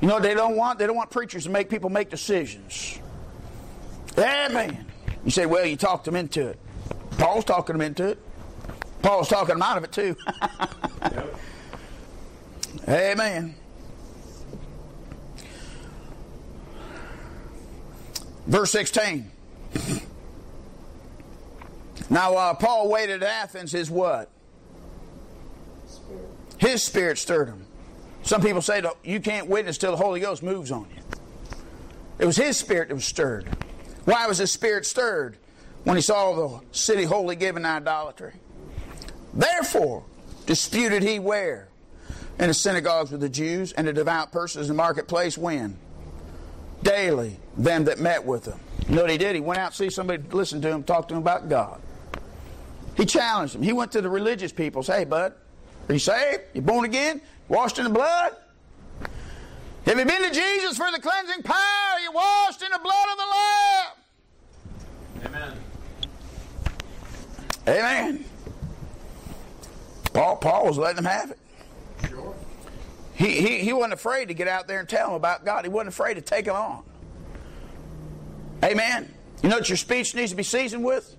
You 0.00 0.08
know 0.08 0.14
what 0.14 0.22
they 0.22 0.34
don't 0.34 0.56
want? 0.56 0.78
They 0.78 0.86
don't 0.86 0.96
want 0.96 1.10
preachers 1.10 1.44
to 1.44 1.50
make 1.50 1.68
people 1.70 1.90
make 1.90 2.10
decisions. 2.10 2.98
Amen. 4.16 4.86
You 5.24 5.30
say, 5.30 5.46
Well, 5.46 5.66
you 5.66 5.76
talked 5.76 6.04
them 6.04 6.16
into 6.16 6.48
it. 6.48 6.58
Paul's 7.18 7.44
talking 7.44 7.74
them 7.74 7.82
into 7.82 8.08
it. 8.08 8.18
Paul's 9.02 9.28
talking 9.28 9.54
them 9.54 9.62
out 9.62 9.76
of 9.76 9.84
it 9.84 9.92
too. 9.92 10.16
Amen. 12.88 13.54
Verse 18.46 18.70
16. 18.72 19.30
Now, 22.10 22.34
uh, 22.34 22.54
Paul 22.54 22.88
waited 22.88 23.22
at 23.22 23.28
Athens, 23.28 23.72
his 23.72 23.90
what? 23.90 24.30
Spirit. 25.86 26.28
His 26.58 26.82
spirit 26.82 27.18
stirred 27.18 27.48
him. 27.48 27.66
Some 28.22 28.40
people 28.40 28.62
say 28.62 28.80
that 28.80 28.94
you 29.04 29.20
can't 29.20 29.48
witness 29.48 29.78
till 29.78 29.90
the 29.90 29.96
Holy 29.96 30.20
Ghost 30.20 30.42
moves 30.42 30.70
on 30.70 30.86
you. 30.94 31.02
It 32.18 32.26
was 32.26 32.36
his 32.36 32.56
spirit 32.56 32.88
that 32.88 32.94
was 32.94 33.04
stirred. 33.04 33.48
Why 34.04 34.26
was 34.26 34.38
his 34.38 34.52
spirit 34.52 34.86
stirred? 34.86 35.36
When 35.84 35.96
he 35.96 36.02
saw 36.02 36.34
the 36.34 36.64
city 36.72 37.04
wholly 37.04 37.36
given 37.36 37.62
to 37.64 37.68
idolatry. 37.68 38.32
Therefore, 39.34 40.04
disputed 40.46 41.02
he 41.02 41.18
where? 41.18 41.68
In 42.38 42.48
the 42.48 42.54
synagogues 42.54 43.10
with 43.10 43.20
the 43.20 43.28
Jews 43.28 43.72
and 43.72 43.86
the 43.86 43.92
devout 43.92 44.32
persons 44.32 44.68
in 44.70 44.76
the 44.76 44.82
marketplace 44.82 45.36
when? 45.36 45.76
Daily, 46.82 47.38
them 47.56 47.84
that 47.84 47.98
met 47.98 48.24
with 48.24 48.46
him. 48.46 48.58
You 48.88 48.96
know 48.96 49.02
what 49.02 49.10
he 49.10 49.18
did? 49.18 49.34
He 49.34 49.40
went 49.40 49.58
out 49.58 49.72
to 49.72 49.76
see 49.76 49.90
somebody, 49.90 50.22
listen 50.30 50.62
to 50.62 50.70
him, 50.70 50.82
talk 50.82 51.08
to 51.08 51.14
him 51.14 51.20
about 51.20 51.48
God. 51.48 51.80
He 52.96 53.04
challenged 53.04 53.54
them. 53.54 53.62
He 53.62 53.72
went 53.72 53.92
to 53.92 54.00
the 54.00 54.08
religious 54.08 54.52
people. 54.52 54.82
Say, 54.82 54.98
hey, 54.98 55.04
bud, 55.04 55.32
are 55.88 55.92
you 55.92 55.98
saved? 55.98 56.42
You 56.54 56.62
born 56.62 56.84
again? 56.84 57.20
Washed 57.48 57.78
in 57.78 57.84
the 57.84 57.90
blood? 57.90 58.36
Have 59.86 59.98
you 59.98 60.04
been 60.04 60.22
to 60.22 60.30
Jesus 60.30 60.76
for 60.76 60.90
the 60.90 61.00
cleansing 61.00 61.42
power? 61.42 61.56
Are 61.56 62.00
you 62.00 62.12
washed 62.12 62.62
in 62.62 62.70
the 62.70 62.78
blood 62.78 63.06
of 63.12 63.18
the 63.18 63.24
Lamb? 63.34 63.92
Amen. 65.26 65.58
Amen. 67.66 68.24
Paul, 70.12 70.36
Paul 70.36 70.66
was 70.66 70.78
letting 70.78 70.96
them 70.96 71.04
have 71.04 71.32
it. 71.32 71.38
Sure. 72.08 72.34
He, 73.14 73.40
he, 73.40 73.58
he 73.58 73.72
wasn't 73.72 73.94
afraid 73.94 74.28
to 74.28 74.34
get 74.34 74.48
out 74.48 74.68
there 74.68 74.80
and 74.80 74.88
tell 74.88 75.08
them 75.08 75.16
about 75.16 75.44
God. 75.44 75.64
He 75.64 75.68
wasn't 75.68 75.88
afraid 75.88 76.14
to 76.14 76.20
take 76.20 76.46
them 76.46 76.56
on. 76.56 76.82
Amen. 78.62 79.12
You 79.42 79.48
know 79.50 79.56
what 79.56 79.68
your 79.68 79.76
speech 79.76 80.14
needs 80.14 80.30
to 80.30 80.36
be 80.36 80.42
seasoned 80.42 80.84
with? 80.84 81.14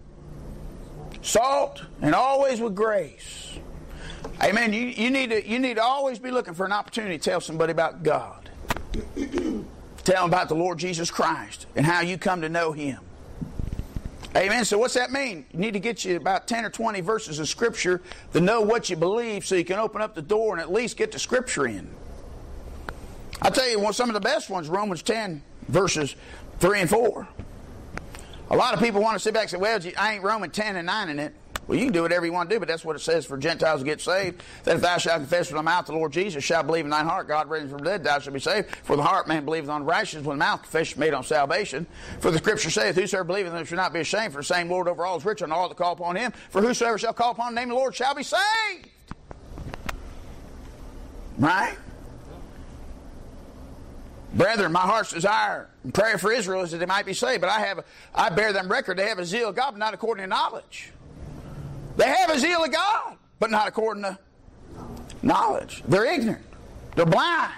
Salt 1.26 1.82
and 2.04 2.14
always 2.14 2.62
with 2.62 2.76
grace. 2.76 3.58
Amen. 4.44 4.74
You, 4.74 4.82
you, 4.82 5.10
need 5.10 5.32
to, 5.32 5.48
you 5.48 5.58
need 5.58 5.78
to 5.78 5.84
always 5.84 6.20
be 6.20 6.30
looking 6.30 6.54
for 6.54 6.68
an 6.68 6.72
opportunity 6.72 7.18
to 7.18 7.24
tell 7.24 7.42
somebody 7.42 7.72
about 7.72 8.04
God. 8.04 8.48
tell 9.16 10.22
them 10.22 10.26
about 10.26 10.50
the 10.50 10.56
Lord 10.56 10.78
Jesus 10.78 11.10
Christ 11.10 11.66
and 11.76 11.84
how 11.84 12.02
you 12.02 12.20
come 12.20 12.42
to 12.42 12.50
know 12.50 12.74
Him. 12.74 13.00
Amen. 14.36 14.66
So 14.66 14.78
what's 14.78 14.94
that 14.94 15.12
mean? 15.12 15.48
You 15.52 15.58
need 15.58 15.74
to 15.74 15.80
get 15.80 16.06
you 16.06 16.16
about 16.16 16.48
10 16.48 16.64
or 16.64 16.70
20 16.70 17.02
verses 17.02 17.40
of 17.40 17.50
Scripture 17.50 18.04
to 18.34 18.40
know 18.40 18.62
what 18.62 18.92
you 18.92 18.96
believe 18.96 19.48
so 19.48 19.56
you 19.56 19.66
can 19.66 19.80
open 19.80 20.04
up 20.04 20.14
the 20.14 20.22
door 20.22 20.54
and 20.54 20.62
at 20.62 20.72
least 20.72 20.96
get 20.96 21.12
the 21.12 21.18
Scripture 21.18 21.66
in. 21.66 21.90
I'll 23.42 23.52
tell 23.52 23.68
you, 23.68 23.80
one, 23.80 23.94
some 23.94 24.10
of 24.12 24.14
the 24.14 24.20
best 24.20 24.52
ones, 24.52 24.70
Romans 24.70 25.02
10, 25.02 25.42
verses 25.70 26.16
3 26.60 26.82
and 26.82 26.90
4. 26.90 27.28
A 28.50 28.56
lot 28.56 28.74
of 28.74 28.80
people 28.80 29.02
want 29.02 29.16
to 29.16 29.20
sit 29.20 29.34
back 29.34 29.44
and 29.44 29.52
say, 29.52 29.58
well, 29.58 29.80
I 29.98 30.14
ain't 30.14 30.24
Roman 30.24 30.52
10 30.52 30.76
and 30.76 30.86
9 30.86 31.10
in 31.10 31.20
it. 31.20 31.34
Well, 31.68 31.80
you 31.80 31.86
can 31.86 31.94
do 31.94 32.04
whatever 32.04 32.28
you 32.28 32.32
want 32.32 32.48
to 32.50 32.56
do, 32.56 32.60
but 32.60 32.68
that's 32.68 32.86
what 32.86 32.96
it 32.96 33.00
says 33.00 33.26
for 33.26 33.38
Gentiles 33.38 33.82
to 33.82 33.86
get 33.86 34.00
saved. 34.00 34.44
That 34.66 34.76
if 34.76 34.82
thou 34.82 35.00
shalt 35.00 35.22
confess 35.22 35.48
with 35.48 35.56
thy 35.56 35.64
mouth 35.64 35.88
the 35.88 35.94
Lord 35.94 36.12
Jesus, 36.12 36.44
shalt 36.44 36.68
believe 36.68 36.86
in 36.86 36.92
thine 36.92 37.06
heart, 37.06 37.28
God 37.28 37.50
raised 37.50 37.72
from 37.72 37.80
the 37.80 37.86
dead, 37.86 38.04
thou 38.04 38.20
shalt 38.20 38.36
be 38.36 38.40
saved. 38.40 38.70
For 38.84 38.96
the 38.96 39.02
heart 39.02 39.28
man 39.28 39.46
believeth 39.46 39.70
on 39.70 39.84
righteousness, 39.84 40.26
with 40.26 40.36
the 40.36 40.40
mouth 40.40 40.62
confession 40.62 41.00
made 41.00 41.16
on 41.16 41.24
salvation. 41.24 41.88
For 42.20 42.30
the 42.30 42.38
scripture 42.38 42.70
saith, 42.70 42.96
Whosoever 42.96 43.24
believeth 43.24 43.54
in 43.54 43.60
him 43.60 43.66
shall 43.66 43.78
not 43.78 43.94
be 43.94 44.02
ashamed, 44.02 44.34
for 44.34 44.40
the 44.40 44.46
same 44.46 44.70
Lord 44.70 44.88
over 44.88 45.06
all 45.06 45.18
is 45.18 45.26
rich 45.26 45.42
on 45.42 45.52
all 45.52 45.68
that 45.68 45.78
call 45.78 45.94
upon 45.94 46.16
him. 46.16 46.34
For 46.52 46.62
whosoever 46.62 47.00
shall 47.00 47.14
call 47.14 47.32
upon 47.32 47.56
the 47.56 47.62
name 47.62 47.72
of 47.72 47.76
the 47.76 47.80
Lord 47.80 47.96
shall 47.96 48.14
be 48.14 48.24
saved. 48.24 48.90
Right? 51.40 51.78
Brethren, 54.36 54.74
my 54.74 54.82
heart's 54.82 55.14
desire 55.14 55.70
and 55.84 55.94
prayer 55.94 56.18
for 56.18 56.32
Israel 56.32 56.62
is 56.62 56.72
that 56.72 56.78
they 56.78 56.86
might 56.86 57.06
be 57.06 57.14
saved. 57.14 57.40
But 57.40 57.50
I 57.50 57.62
have, 57.62 57.86
I 58.14 58.30
bear 58.30 58.52
them 58.52 58.70
record. 58.70 58.98
They 58.98 59.08
have 59.08 59.18
a 59.18 59.26
zeal 59.26 59.50
of 59.50 59.56
God, 59.56 59.72
but 59.72 59.80
not 59.80 59.94
according 59.94 60.24
to 60.24 60.28
knowledge. 60.28 60.92
They 61.96 62.08
have 62.08 62.30
a 62.30 62.38
zeal 62.38 62.64
of 62.64 62.72
God, 62.72 63.16
but 63.40 63.50
not 63.50 63.70
according 63.70 64.04
to 64.04 64.20
knowledge. 65.22 65.84
They're 65.88 66.06
ignorant. 66.06 66.44
They're 66.96 67.06
blind. 67.06 67.54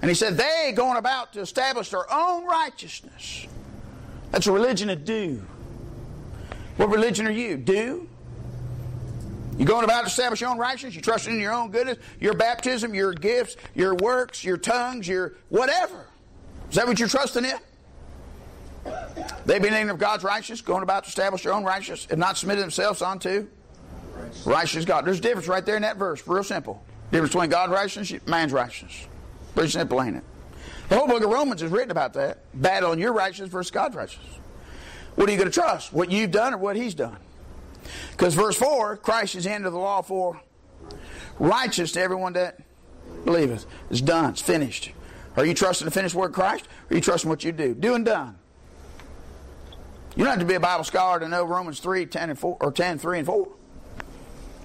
And 0.00 0.08
he 0.08 0.14
said, 0.14 0.36
they 0.36 0.72
going 0.74 0.96
about 0.96 1.32
to 1.32 1.40
establish 1.40 1.90
their 1.90 2.10
own 2.12 2.46
righteousness. 2.46 3.46
That's 4.30 4.46
a 4.46 4.52
religion 4.52 4.90
of 4.90 5.04
do. 5.04 5.44
What 6.76 6.88
religion 6.88 7.26
are 7.26 7.32
you? 7.32 7.56
Do? 7.56 8.08
You 9.60 9.66
going 9.66 9.84
about 9.84 10.00
to 10.00 10.06
establish 10.06 10.40
your 10.40 10.48
own 10.48 10.56
righteousness? 10.56 10.94
You're 10.94 11.02
trusting 11.02 11.34
in 11.34 11.38
your 11.38 11.52
own 11.52 11.70
goodness, 11.70 11.98
your 12.18 12.32
baptism, 12.32 12.94
your 12.94 13.12
gifts, 13.12 13.58
your 13.74 13.94
works, 13.94 14.42
your 14.42 14.56
tongues, 14.56 15.06
your 15.06 15.34
whatever. 15.50 16.06
Is 16.70 16.76
that 16.76 16.86
what 16.86 16.98
you're 16.98 17.10
trusting 17.10 17.44
in? 17.44 17.58
They 19.44 19.58
being 19.58 19.74
ignorant 19.74 19.90
of 19.90 19.98
God's 19.98 20.24
righteousness, 20.24 20.62
going 20.62 20.82
about 20.82 21.04
to 21.04 21.08
establish 21.08 21.42
their 21.42 21.52
own 21.52 21.62
righteousness, 21.62 22.06
and 22.10 22.18
not 22.18 22.38
submitted 22.38 22.62
themselves 22.62 23.02
unto 23.02 23.48
righteous 24.46 24.86
God. 24.86 25.04
There's 25.04 25.18
a 25.18 25.22
difference 25.22 25.46
right 25.46 25.66
there 25.66 25.76
in 25.76 25.82
that 25.82 25.98
verse. 25.98 26.26
Real 26.26 26.42
simple. 26.42 26.82
Difference 27.12 27.34
between 27.34 27.50
God's 27.50 27.72
righteousness, 27.72 28.26
man's 28.26 28.54
righteousness. 28.54 29.08
Pretty 29.54 29.72
simple, 29.72 30.02
ain't 30.02 30.16
it? 30.16 30.24
The 30.88 30.96
whole 30.96 31.06
book 31.06 31.22
of 31.22 31.28
Romans 31.28 31.60
is 31.60 31.70
written 31.70 31.90
about 31.90 32.14
that. 32.14 32.38
Battle 32.54 32.92
on 32.92 32.98
your 32.98 33.12
righteousness 33.12 33.50
versus 33.50 33.70
God's 33.70 33.94
righteousness. 33.94 34.38
What 35.16 35.28
are 35.28 35.32
you 35.32 35.38
going 35.38 35.50
to 35.50 35.54
trust? 35.54 35.92
What 35.92 36.10
you've 36.10 36.30
done 36.30 36.54
or 36.54 36.56
what 36.56 36.76
he's 36.76 36.94
done? 36.94 37.18
Because 38.12 38.34
verse 38.34 38.56
4, 38.56 38.96
Christ 38.98 39.34
is 39.34 39.46
of 39.46 39.62
the 39.62 39.70
law 39.70 40.02
for 40.02 40.40
righteous 41.38 41.92
to 41.92 42.00
everyone 42.00 42.34
that 42.34 42.60
believeth. 43.24 43.66
It's 43.90 44.00
done. 44.00 44.30
It's 44.30 44.42
finished. 44.42 44.92
Are 45.36 45.44
you 45.44 45.54
trusting 45.54 45.84
the 45.84 45.90
finished 45.90 46.14
word 46.14 46.30
of 46.30 46.32
Christ? 46.32 46.66
Or 46.66 46.94
are 46.94 46.96
you 46.96 47.00
trusting 47.00 47.28
what 47.28 47.44
you 47.44 47.52
do? 47.52 47.74
Do 47.74 47.94
and 47.94 48.04
done. 48.04 48.38
You 50.16 50.24
don't 50.24 50.32
have 50.32 50.40
to 50.40 50.44
be 50.44 50.54
a 50.54 50.60
Bible 50.60 50.84
scholar 50.84 51.20
to 51.20 51.28
know 51.28 51.44
Romans 51.44 51.80
3, 51.80 52.06
10 52.06 52.30
and 52.30 52.38
4, 52.38 52.56
or 52.60 52.72
10, 52.72 52.98
3 52.98 53.18
and 53.18 53.26
4. 53.26 53.48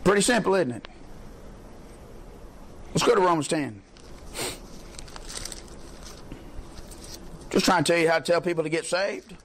Pretty 0.04 0.22
simple, 0.22 0.56
isn't 0.56 0.72
it? 0.72 0.88
Let's 2.94 3.04
go 3.04 3.16
to 3.16 3.22
Romans 3.22 3.48
10. 3.48 3.82
Just 7.50 7.66
trying 7.66 7.84
to 7.84 7.94
tell 7.94 8.02
you 8.02 8.10
how 8.10 8.20
to 8.20 8.24
tell 8.24 8.42
people 8.42 8.64
to 8.64 8.70
get 8.70 8.86
saved. 8.86 9.36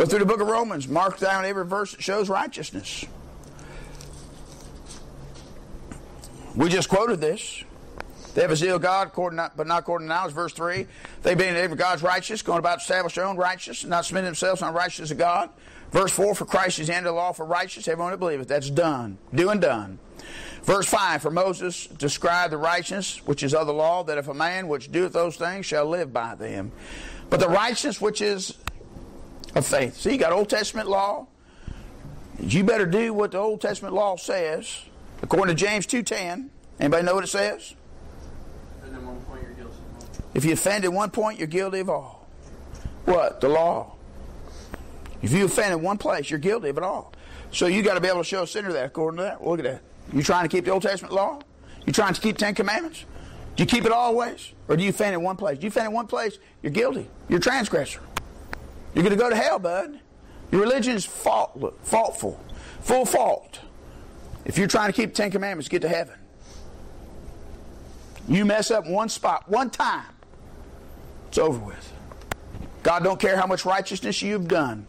Go 0.00 0.06
through 0.06 0.20
the 0.20 0.24
book 0.24 0.40
of 0.40 0.48
Romans, 0.48 0.88
mark 0.88 1.18
down 1.18 1.44
every 1.44 1.66
verse 1.66 1.92
that 1.92 2.02
shows 2.02 2.30
righteousness. 2.30 3.04
We 6.56 6.70
just 6.70 6.88
quoted 6.88 7.20
this. 7.20 7.62
They 8.34 8.40
have 8.40 8.50
a 8.50 8.56
zeal 8.56 8.76
of 8.76 8.82
God, 8.82 9.08
according 9.08 9.38
but 9.54 9.66
not 9.66 9.80
according 9.80 10.08
to 10.08 10.14
knowledge. 10.14 10.32
Verse 10.32 10.54
3. 10.54 10.86
They 11.22 11.34
being 11.34 11.54
ever 11.54 11.76
God's 11.76 12.02
righteous, 12.02 12.40
going 12.40 12.60
about 12.60 12.76
to 12.76 12.80
establish 12.80 13.14
their 13.14 13.26
own 13.26 13.36
righteousness, 13.36 13.82
and 13.82 13.90
not 13.90 14.06
submitting 14.06 14.24
themselves 14.24 14.62
on 14.62 14.72
righteousness 14.72 15.10
of 15.10 15.18
God. 15.18 15.50
Verse 15.90 16.12
4. 16.12 16.34
For 16.34 16.46
Christ 16.46 16.78
is 16.78 16.86
the 16.86 16.94
end 16.94 17.04
of 17.04 17.12
the 17.12 17.20
law 17.20 17.32
for 17.32 17.44
righteous, 17.44 17.86
everyone 17.86 18.12
that 18.12 18.20
believeth. 18.20 18.48
That's 18.48 18.70
done. 18.70 19.18
Do 19.34 19.50
and 19.50 19.60
done. 19.60 19.98
Verse 20.62 20.86
5. 20.86 21.20
For 21.20 21.30
Moses 21.30 21.88
described 21.88 22.54
the 22.54 22.56
righteousness 22.56 23.20
which 23.26 23.42
is 23.42 23.52
of 23.52 23.66
the 23.66 23.74
law, 23.74 24.02
that 24.04 24.16
if 24.16 24.28
a 24.28 24.34
man 24.34 24.66
which 24.66 24.90
doeth 24.90 25.12
those 25.12 25.36
things 25.36 25.66
shall 25.66 25.84
live 25.84 26.10
by 26.10 26.36
them. 26.36 26.72
But 27.28 27.40
the 27.40 27.50
righteousness 27.50 28.00
which 28.00 28.22
is 28.22 28.54
of 29.54 29.66
faith. 29.66 29.96
See, 29.96 30.12
you 30.12 30.18
got 30.18 30.32
Old 30.32 30.48
Testament 30.48 30.88
law. 30.88 31.26
You 32.38 32.64
better 32.64 32.86
do 32.86 33.12
what 33.12 33.32
the 33.32 33.38
Old 33.38 33.60
Testament 33.60 33.94
law 33.94 34.16
says. 34.16 34.82
According 35.22 35.54
to 35.54 35.62
James 35.62 35.86
2.10. 35.86 36.48
Anybody 36.78 37.04
know 37.04 37.14
what 37.14 37.24
it 37.24 37.28
says? 37.28 37.74
If 40.32 40.44
you 40.44 40.52
offend 40.52 40.84
at 40.84 40.92
one 40.92 41.10
point, 41.10 41.38
you're 41.38 41.48
guilty 41.48 41.80
of 41.80 41.90
all. 41.90 42.26
What? 43.04 43.40
The 43.40 43.48
law. 43.48 43.96
If 45.22 45.32
you 45.32 45.44
offend 45.44 45.74
in 45.74 45.82
one 45.82 45.98
place, 45.98 46.30
you're 46.30 46.38
guilty 46.38 46.68
of 46.68 46.78
it 46.78 46.84
all. 46.84 47.12
So 47.52 47.66
you 47.66 47.82
got 47.82 47.94
to 47.94 48.00
be 48.00 48.08
able 48.08 48.18
to 48.18 48.24
show 48.24 48.44
a 48.44 48.46
sinner 48.46 48.72
that 48.72 48.86
according 48.86 49.18
to 49.18 49.24
that. 49.24 49.44
Look 49.44 49.58
at 49.58 49.64
that. 49.64 49.82
You 50.12 50.22
trying 50.22 50.48
to 50.48 50.48
keep 50.48 50.64
the 50.64 50.70
Old 50.70 50.82
Testament 50.82 51.12
law? 51.12 51.40
You 51.84 51.92
trying 51.92 52.14
to 52.14 52.20
keep 52.20 52.38
Ten 52.38 52.54
Commandments? 52.54 53.04
Do 53.56 53.62
you 53.62 53.66
keep 53.66 53.84
it 53.84 53.92
always? 53.92 54.52
Or 54.68 54.76
do 54.76 54.84
you 54.84 54.90
offend 54.90 55.14
in 55.14 55.22
one 55.22 55.36
place? 55.36 55.58
Do 55.58 55.64
you 55.64 55.68
offend 55.68 55.86
in 55.88 55.92
one 55.92 56.06
place, 56.06 56.38
you're 56.62 56.72
guilty. 56.72 57.08
You're 57.28 57.38
a 57.38 57.42
transgressor. 57.42 58.00
You're 58.94 59.04
going 59.04 59.16
to 59.16 59.22
go 59.22 59.30
to 59.30 59.36
hell, 59.36 59.58
bud. 59.58 60.00
Your 60.50 60.62
religion 60.62 60.96
is 60.96 61.04
fault, 61.04 61.78
faultful, 61.82 62.40
full 62.80 63.04
fault. 63.04 63.60
If 64.44 64.58
you're 64.58 64.66
trying 64.66 64.88
to 64.88 64.92
keep 64.92 65.10
the 65.10 65.16
Ten 65.16 65.30
Commandments, 65.30 65.68
get 65.68 65.82
to 65.82 65.88
heaven. 65.88 66.16
You 68.28 68.44
mess 68.44 68.70
up 68.70 68.86
one 68.86 69.08
spot, 69.08 69.48
one 69.48 69.70
time, 69.70 70.06
it's 71.28 71.38
over 71.38 71.58
with. 71.58 71.92
God 72.82 73.04
don't 73.04 73.20
care 73.20 73.36
how 73.36 73.46
much 73.46 73.64
righteousness 73.64 74.22
you've 74.22 74.48
done 74.48 74.86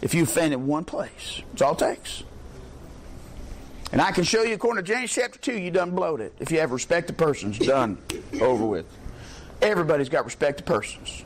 if 0.00 0.14
you 0.14 0.24
offend 0.24 0.52
in 0.52 0.66
one 0.66 0.84
place. 0.84 1.42
It's 1.52 1.62
all 1.62 1.72
it 1.72 1.78
takes. 1.78 2.24
And 3.92 4.00
I 4.00 4.10
can 4.10 4.24
show 4.24 4.42
you, 4.42 4.54
according 4.54 4.84
to 4.84 4.92
James 4.92 5.12
chapter 5.12 5.38
2, 5.38 5.52
you 5.58 5.70
done 5.70 5.90
blowed 5.90 6.20
it. 6.20 6.34
If 6.40 6.50
you 6.50 6.60
have 6.60 6.72
respect 6.72 7.08
to 7.08 7.12
persons, 7.12 7.58
done, 7.58 7.98
over 8.40 8.64
with. 8.64 8.86
Everybody's 9.60 10.08
got 10.08 10.24
respect 10.24 10.58
to 10.58 10.64
persons. 10.64 11.24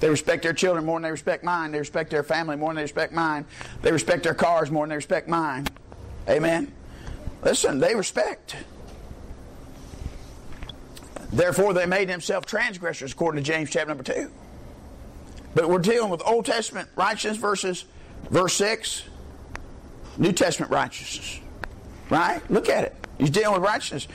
They 0.00 0.08
respect 0.08 0.42
their 0.42 0.52
children 0.52 0.84
more 0.84 0.96
than 0.96 1.04
they 1.04 1.10
respect 1.10 1.42
mine. 1.42 1.72
They 1.72 1.78
respect 1.78 2.10
their 2.10 2.22
family 2.22 2.56
more 2.56 2.70
than 2.70 2.76
they 2.76 2.82
respect 2.82 3.12
mine. 3.12 3.44
They 3.82 3.92
respect 3.92 4.22
their 4.22 4.34
cars 4.34 4.70
more 4.70 4.84
than 4.84 4.90
they 4.90 4.96
respect 4.96 5.28
mine. 5.28 5.66
Amen. 6.28 6.72
Listen, 7.42 7.78
they 7.78 7.94
respect. 7.94 8.56
Therefore, 11.32 11.74
they 11.74 11.86
made 11.86 12.08
themselves 12.08 12.46
transgressors, 12.46 13.12
according 13.12 13.42
to 13.42 13.50
James 13.50 13.70
chapter 13.70 13.88
number 13.88 14.04
2. 14.04 14.30
But 15.54 15.68
we're 15.68 15.78
dealing 15.78 16.10
with 16.10 16.22
Old 16.24 16.46
Testament 16.46 16.88
righteousness 16.96 17.36
versus 17.36 17.84
verse 18.30 18.54
6, 18.54 19.02
New 20.16 20.32
Testament 20.32 20.72
righteousness. 20.72 21.40
Right? 22.10 22.40
Look 22.50 22.68
at 22.68 22.84
it. 22.84 22.96
He's 23.18 23.30
dealing 23.30 23.60
with 23.60 23.62
righteousness. 23.62 24.08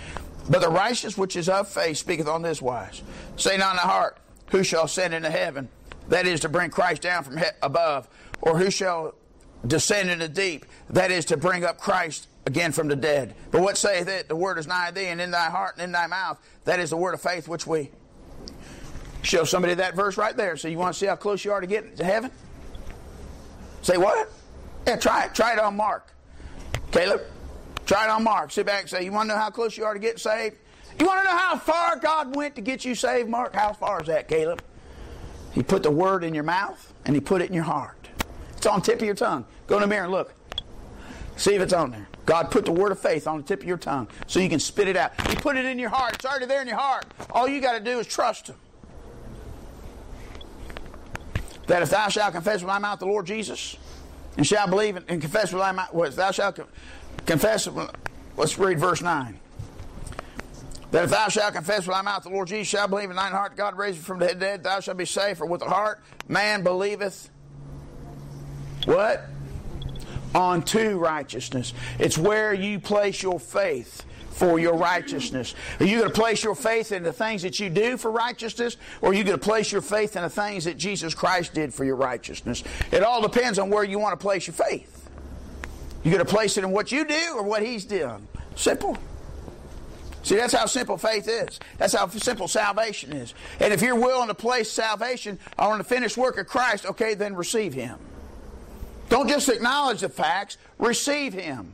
But 0.50 0.62
the 0.62 0.70
righteousness 0.70 1.18
which 1.18 1.36
is 1.36 1.48
of 1.50 1.68
faith 1.68 1.98
speaketh 1.98 2.28
on 2.28 2.42
this 2.42 2.62
wise 2.62 3.02
Say 3.38 3.58
not 3.58 3.72
in 3.72 3.76
the 3.78 3.82
heart, 3.84 4.18
Who 4.52 4.64
shall 4.64 4.86
ascend 4.86 5.14
into 5.14 5.30
heaven? 5.30 5.70
That 6.10 6.28
is 6.28 6.42
to 6.42 6.50
bring 6.50 6.70
Christ 6.70 7.02
down 7.02 7.24
from 7.24 7.38
he- 7.38 7.46
above. 7.62 8.08
Or 8.42 8.58
who 8.58 8.70
shall 8.70 9.16
descend 9.66 10.10
into 10.10 10.28
the 10.28 10.34
deep? 10.34 10.66
That 10.90 11.12
is 11.12 11.26
to 11.26 11.38
bring 11.38 11.64
up 11.64 11.80
Christ 11.80 12.28
again 12.46 12.72
from 12.72 12.88
the 12.90 12.96
dead. 12.96 13.36
But 13.52 13.62
what 13.62 13.78
saith 13.78 14.08
it? 14.08 14.28
The 14.28 14.36
word 14.36 14.58
is 14.58 14.68
nigh 14.68 14.92
thee, 14.92 15.08
and 15.08 15.22
in 15.22 15.32
thy 15.32 15.50
heart 15.50 15.76
and 15.76 15.84
in 15.84 15.92
thy 15.92 16.08
mouth. 16.08 16.38
That 16.66 16.80
is 16.80 16.90
the 16.90 16.98
word 16.98 17.14
of 17.14 17.22
faith 17.22 17.48
which 17.48 17.66
we. 17.66 17.90
Show 19.22 19.46
somebody 19.46 19.76
that 19.76 19.96
verse 19.96 20.18
right 20.18 20.36
there. 20.36 20.58
So 20.58 20.68
you 20.68 20.78
want 20.78 20.94
to 20.94 21.00
see 21.00 21.06
how 21.06 21.16
close 21.16 21.46
you 21.46 21.54
are 21.54 21.62
to 21.62 21.68
getting 21.68 21.96
to 21.96 22.04
heaven? 22.04 22.30
Say 23.82 23.98
what? 23.98 24.30
Yeah, 24.86 24.98
try 24.98 25.26
it. 25.26 25.34
Try 25.34 25.54
it 25.54 25.60
on 25.60 25.78
Mark. 25.78 26.14
Caleb, 26.92 27.22
try 27.86 28.04
it 28.04 28.10
on 28.10 28.24
Mark. 28.24 28.52
Sit 28.52 28.66
back 28.66 28.82
and 28.82 28.90
say, 28.90 29.06
You 29.06 29.14
want 29.14 29.30
to 29.30 29.36
know 29.36 29.42
how 29.42 29.50
close 29.50 29.78
you 29.78 29.86
are 29.86 29.94
to 29.94 30.00
getting 30.00 30.18
saved? 30.18 30.58
You 31.00 31.06
want 31.06 31.20
to 31.20 31.26
know 31.26 31.38
how 31.38 31.58
far 31.58 31.98
God 31.98 32.36
went 32.36 32.56
to 32.56 32.62
get 32.62 32.86
you 32.86 32.96
saved, 32.96 33.30
Mark? 33.30 33.56
How 33.56 33.74
far 33.74 34.02
is 34.02 34.08
that, 34.08 34.28
Caleb? 34.28 34.64
He 35.52 35.64
put 35.64 35.84
the 35.84 35.92
word 35.92 36.24
in 36.24 36.34
your 36.34 36.44
mouth 36.44 36.94
and 37.06 37.16
he 37.16 37.22
put 37.22 37.42
it 37.42 37.50
in 37.50 37.54
your 37.54 37.64
heart. 37.64 38.08
It's 38.58 38.66
on 38.66 38.80
the 38.80 38.86
tip 38.86 39.00
of 39.00 39.06
your 39.06 39.16
tongue. 39.16 39.46
Go 39.68 39.76
in 39.76 39.82
the 39.82 39.88
mirror 39.88 40.04
and 40.04 40.12
look. 40.12 40.34
See 41.36 41.56
if 41.56 41.62
it's 41.62 41.74
on 41.74 41.92
there. 41.92 42.08
God 42.26 42.52
put 42.52 42.66
the 42.66 42.72
word 42.72 42.92
of 42.92 43.00
faith 43.00 43.28
on 43.28 43.38
the 43.38 43.44
tip 43.44 43.62
of 43.62 43.68
your 43.68 43.78
tongue 43.78 44.08
so 44.28 44.40
you 44.40 44.50
can 44.50 44.60
spit 44.60 44.88
it 44.88 44.96
out. 44.96 45.12
He 45.30 45.36
put 45.36 45.58
it 45.58 45.66
in 45.66 45.78
your 45.78 45.90
heart. 45.90 46.14
It's 46.16 46.26
already 46.26 46.46
there 46.46 46.62
in 46.62 46.68
your 46.68 46.78
heart. 46.78 47.06
All 47.32 47.48
you 47.48 47.60
got 47.60 47.78
to 47.78 47.84
do 47.84 48.00
is 48.00 48.08
trust 48.08 48.48
Him. 48.48 48.56
That 51.68 51.82
if 51.82 51.90
thou 51.90 52.08
shalt 52.10 52.34
confess 52.34 52.62
with 52.62 52.68
thy 52.68 52.80
mouth 52.80 53.00
the 53.00 53.06
Lord 53.06 53.26
Jesus, 53.26 53.78
and 54.38 54.46
shalt 54.46 54.70
believe 54.70 54.96
and 54.96 55.22
confess 55.22 55.52
with 55.52 55.62
thy 55.62 55.72
mouth, 55.72 55.94
what, 55.94 56.16
thou 56.16 56.32
shalt 56.32 56.60
confess, 57.26 57.68
let's 58.38 58.58
read 58.58 58.80
verse 58.80 59.02
9. 59.02 59.40
That 60.94 61.06
if 61.06 61.10
thou 61.10 61.28
shalt 61.28 61.56
confess 61.56 61.88
with 61.88 61.96
thy 61.96 62.04
mouth 62.04 62.22
the 62.22 62.30
Lord 62.30 62.48
Jesus, 62.48 62.68
shalt 62.68 62.92
believe 62.92 63.10
in 63.10 63.16
thine 63.16 63.32
heart 63.32 63.56
God 63.56 63.76
raised 63.76 63.98
him 63.98 64.04
from 64.04 64.20
the 64.20 64.36
dead, 64.36 64.62
thou 64.64 64.80
shalt 64.80 64.96
be 64.96 65.06
saved. 65.06 65.40
For 65.40 65.48
with 65.48 65.62
the 65.62 65.68
heart 65.70 66.04
man 66.28 66.62
believeth 66.62 67.32
what? 68.86 69.26
Unto 70.36 71.00
righteousness. 71.00 71.74
It's 71.98 72.16
where 72.16 72.54
you 72.54 72.80
place 72.80 73.24
your 73.24 73.40
faith 73.40 74.06
for 74.30 74.60
your 74.60 74.76
righteousness. 74.76 75.56
Are 75.80 75.86
you 75.88 75.98
going 75.98 76.12
to 76.12 76.16
place 76.16 76.44
your 76.44 76.54
faith 76.54 76.92
in 76.92 77.02
the 77.02 77.14
things 77.14 77.42
that 77.42 77.60
you 77.60 77.72
do 77.72 77.98
for 77.98 78.12
righteousness, 78.12 78.78
or 79.02 79.10
are 79.10 79.14
you 79.16 79.24
going 79.24 79.40
to 79.40 79.44
place 79.44 79.72
your 79.72 79.82
faith 79.82 80.16
in 80.16 80.22
the 80.22 80.30
things 80.30 80.66
that 80.66 80.78
Jesus 80.78 81.16
Christ 81.16 81.56
did 81.56 81.74
for 81.74 81.86
your 81.86 81.96
righteousness? 81.96 82.64
It 82.92 83.02
all 83.02 83.24
depends 83.24 83.58
on 83.58 83.72
where 83.72 83.84
you 83.84 83.98
want 83.98 84.20
to 84.20 84.24
place 84.24 84.46
your 84.46 84.54
faith. 84.54 85.10
You're 86.04 86.14
going 86.14 86.26
to 86.26 86.32
place 86.32 86.56
it 86.58 86.64
in 86.64 86.70
what 86.70 86.92
you 86.92 87.04
do 87.04 87.34
or 87.36 87.42
what 87.42 87.64
He's 87.64 87.84
done? 87.84 88.28
Simple. 88.56 88.96
See, 90.24 90.36
that's 90.36 90.54
how 90.54 90.66
simple 90.66 90.98
faith 90.98 91.28
is. 91.28 91.60
That's 91.78 91.94
how 91.94 92.08
simple 92.08 92.48
salvation 92.48 93.12
is. 93.12 93.34
And 93.60 93.74
if 93.74 93.82
you're 93.82 94.00
willing 94.00 94.30
to 94.30 94.34
place 94.34 94.72
salvation 94.72 95.38
on 95.60 95.78
the 95.78 95.84
finished 95.84 96.18
work 96.18 96.38
of 96.38 96.48
Christ, 96.48 96.86
okay, 96.86 97.14
then 97.14 97.36
receive 97.36 97.74
Him. 97.74 98.00
Don't 99.10 99.28
just 99.28 99.50
acknowledge 99.50 100.00
the 100.00 100.10
facts, 100.10 100.58
receive 100.80 101.34
Him. 101.34 101.74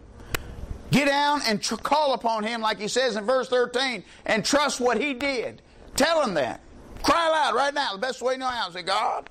Get 0.92 1.06
down 1.06 1.42
and 1.46 1.62
tr- 1.62 1.76
call 1.76 2.14
upon 2.14 2.44
Him, 2.44 2.62
like 2.62 2.80
He 2.80 2.88
says 2.88 3.16
in 3.16 3.24
verse 3.24 3.48
13, 3.50 4.04
and 4.26 4.44
trust 4.44 4.82
what 4.82 5.00
He 5.00 5.14
did. 5.14 5.62
Tell 5.96 6.24
Him 6.24 6.34
that. 6.34 6.62
Cry 7.04 7.30
loud 7.30 7.56
right 7.56 7.74
now, 7.74 7.94
the 7.94 8.00
best 8.00 8.22
way 8.22 8.34
you 8.34 8.40
know 8.40 8.48
how. 8.48 8.72
Say, 8.72 8.82
God, 8.82 9.30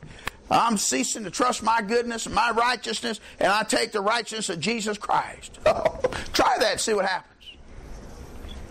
I'm 0.48 0.76
ceasing 0.76 1.24
to 1.24 1.30
trust 1.30 1.62
my 1.62 1.82
goodness 1.82 2.26
and 2.26 2.34
my 2.34 2.52
righteousness, 2.52 3.20
and 3.40 3.50
I 3.50 3.64
take 3.64 3.90
the 3.90 4.00
righteousness 4.00 4.48
of 4.48 4.60
Jesus 4.60 4.96
Christ. 4.96 5.58
Oh, 5.66 5.98
try 6.32 6.56
that, 6.60 6.80
see 6.80 6.94
what 6.94 7.04
happens. 7.04 7.37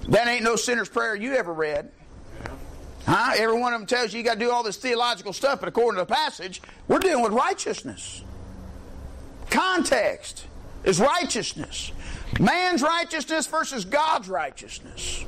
That 0.09 0.27
ain't 0.27 0.43
no 0.43 0.55
sinner's 0.55 0.89
prayer 0.89 1.15
you 1.15 1.33
ever 1.35 1.53
read. 1.53 1.91
Huh? 3.05 3.33
Every 3.37 3.59
one 3.59 3.73
of 3.73 3.79
them 3.79 3.87
tells 3.87 4.13
you 4.13 4.19
you 4.19 4.25
got 4.25 4.35
to 4.35 4.39
do 4.39 4.51
all 4.51 4.63
this 4.63 4.77
theological 4.77 5.33
stuff, 5.33 5.59
but 5.59 5.69
according 5.69 5.99
to 5.99 6.05
the 6.05 6.13
passage, 6.13 6.61
we're 6.87 6.99
dealing 6.99 7.23
with 7.23 7.33
righteousness. 7.33 8.23
Context 9.49 10.45
is 10.83 10.99
righteousness. 10.99 11.91
Man's 12.39 12.81
righteousness 12.81 13.47
versus 13.47 13.85
God's 13.85 14.27
righteousness. 14.27 15.25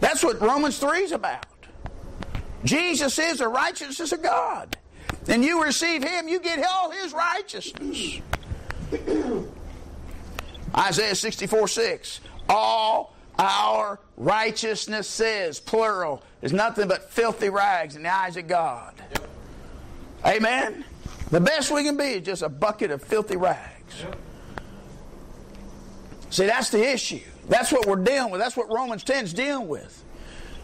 That's 0.00 0.24
what 0.24 0.40
Romans 0.40 0.78
3 0.78 1.00
is 1.00 1.12
about. 1.12 1.46
Jesus 2.64 3.18
is 3.18 3.38
the 3.38 3.48
righteousness 3.48 4.12
of 4.12 4.22
God. 4.22 4.76
And 5.28 5.44
you 5.44 5.62
receive 5.62 6.02
Him, 6.02 6.28
you 6.28 6.40
get 6.40 6.64
all 6.68 6.90
His 6.90 7.12
righteousness. 7.12 8.20
Isaiah 10.76 11.14
64 11.14 11.68
6. 11.68 12.20
All 12.48 13.11
our 13.38 13.98
righteousness 14.16 15.08
says, 15.08 15.58
plural, 15.60 16.22
is 16.42 16.52
nothing 16.52 16.88
but 16.88 17.10
filthy 17.10 17.48
rags 17.48 17.96
in 17.96 18.02
the 18.02 18.12
eyes 18.12 18.36
of 18.36 18.46
God. 18.46 18.94
Yep. 18.98 19.28
Amen? 20.26 20.84
The 21.30 21.40
best 21.40 21.70
we 21.70 21.82
can 21.82 21.96
be 21.96 22.04
is 22.04 22.22
just 22.22 22.42
a 22.42 22.48
bucket 22.48 22.90
of 22.90 23.02
filthy 23.02 23.36
rags. 23.36 24.02
Yep. 24.02 24.16
See, 26.30 26.46
that's 26.46 26.70
the 26.70 26.82
issue. 26.92 27.20
That's 27.48 27.72
what 27.72 27.86
we're 27.86 27.96
dealing 27.96 28.30
with. 28.30 28.40
That's 28.40 28.56
what 28.56 28.72
Romans 28.72 29.04
10 29.04 29.24
is 29.24 29.34
dealing 29.34 29.68
with. 29.68 30.02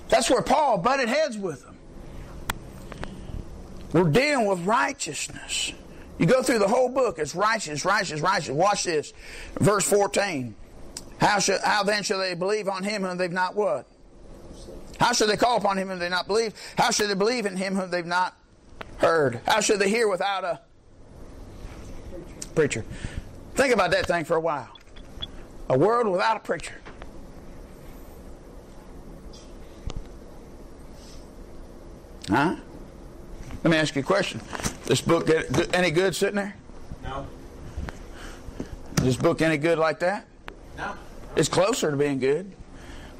That's 0.08 0.30
where 0.30 0.42
Paul 0.42 0.78
butted 0.78 1.08
heads 1.08 1.36
with 1.36 1.62
them. 1.62 1.76
We're 3.92 4.10
dealing 4.10 4.46
with 4.46 4.60
righteousness. 4.60 5.72
You 6.18 6.26
go 6.26 6.42
through 6.42 6.58
the 6.58 6.68
whole 6.68 6.88
book, 6.88 7.18
it's 7.18 7.34
righteous, 7.34 7.84
righteous, 7.84 8.20
righteous. 8.20 8.50
Watch 8.50 8.84
this. 8.84 9.12
Verse 9.60 9.88
14. 9.88 10.54
How, 11.20 11.38
shall, 11.38 11.58
how 11.62 11.82
then 11.82 12.02
shall 12.02 12.18
they 12.18 12.34
believe 12.34 12.68
on 12.68 12.84
him 12.84 13.02
whom 13.02 13.16
they've 13.16 13.32
not 13.32 13.54
what? 13.54 13.86
How 15.00 15.12
shall 15.12 15.28
they 15.28 15.36
call 15.36 15.56
upon 15.56 15.78
him 15.78 15.88
whom 15.88 15.98
they've 15.98 16.10
not 16.10 16.26
believed? 16.26 16.56
How 16.76 16.90
shall 16.90 17.08
they 17.08 17.14
believe 17.14 17.46
in 17.46 17.56
him 17.56 17.74
whom 17.74 17.90
they've 17.90 18.06
not 18.06 18.36
heard? 18.98 19.40
How 19.46 19.60
shall 19.60 19.78
they 19.78 19.88
hear 19.88 20.08
without 20.08 20.44
a 20.44 20.60
preacher? 22.54 22.84
Think 23.54 23.74
about 23.74 23.90
that 23.92 24.06
thing 24.06 24.24
for 24.24 24.36
a 24.36 24.40
while. 24.40 24.68
A 25.68 25.78
world 25.78 26.06
without 26.08 26.36
a 26.36 26.40
preacher. 26.40 26.74
Huh? 32.28 32.56
Let 33.64 33.70
me 33.70 33.76
ask 33.76 33.94
you 33.94 34.02
a 34.02 34.04
question. 34.04 34.40
This 34.84 35.00
book 35.00 35.26
get 35.26 35.74
any 35.74 35.90
good 35.90 36.14
sitting 36.14 36.36
there? 36.36 36.54
No. 37.02 37.26
Is 38.98 39.04
this 39.04 39.16
book 39.16 39.42
any 39.42 39.56
good 39.56 39.78
like 39.78 40.00
that? 40.00 40.26
No. 40.76 40.94
It's 41.38 41.48
closer 41.48 41.92
to 41.92 41.96
being 41.96 42.18
good. 42.18 42.52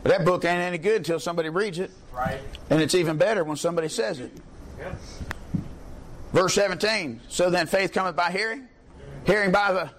But 0.03 0.11
that 0.11 0.25
book 0.25 0.45
ain't 0.45 0.61
any 0.61 0.77
good 0.77 0.97
until 0.97 1.21
somebody 1.21 1.51
reads 1.51 1.79
it. 1.79 1.93
Right. 2.13 2.41
And 2.69 2.83
it's 2.83 2.97
even 2.97 3.17
better 3.17 3.45
when 3.45 3.57
somebody 3.57 3.89
says 3.89 4.19
it. 4.19 4.33
Yep. 4.77 4.97
Verse 6.33 6.55
17. 6.55 7.21
So 7.29 7.49
then 7.49 7.69
faith 7.69 7.93
cometh 7.93 8.17
by 8.17 8.33
hearing, 8.33 8.69
hearing 9.25 9.53
by 9.53 9.73
the 9.73 9.91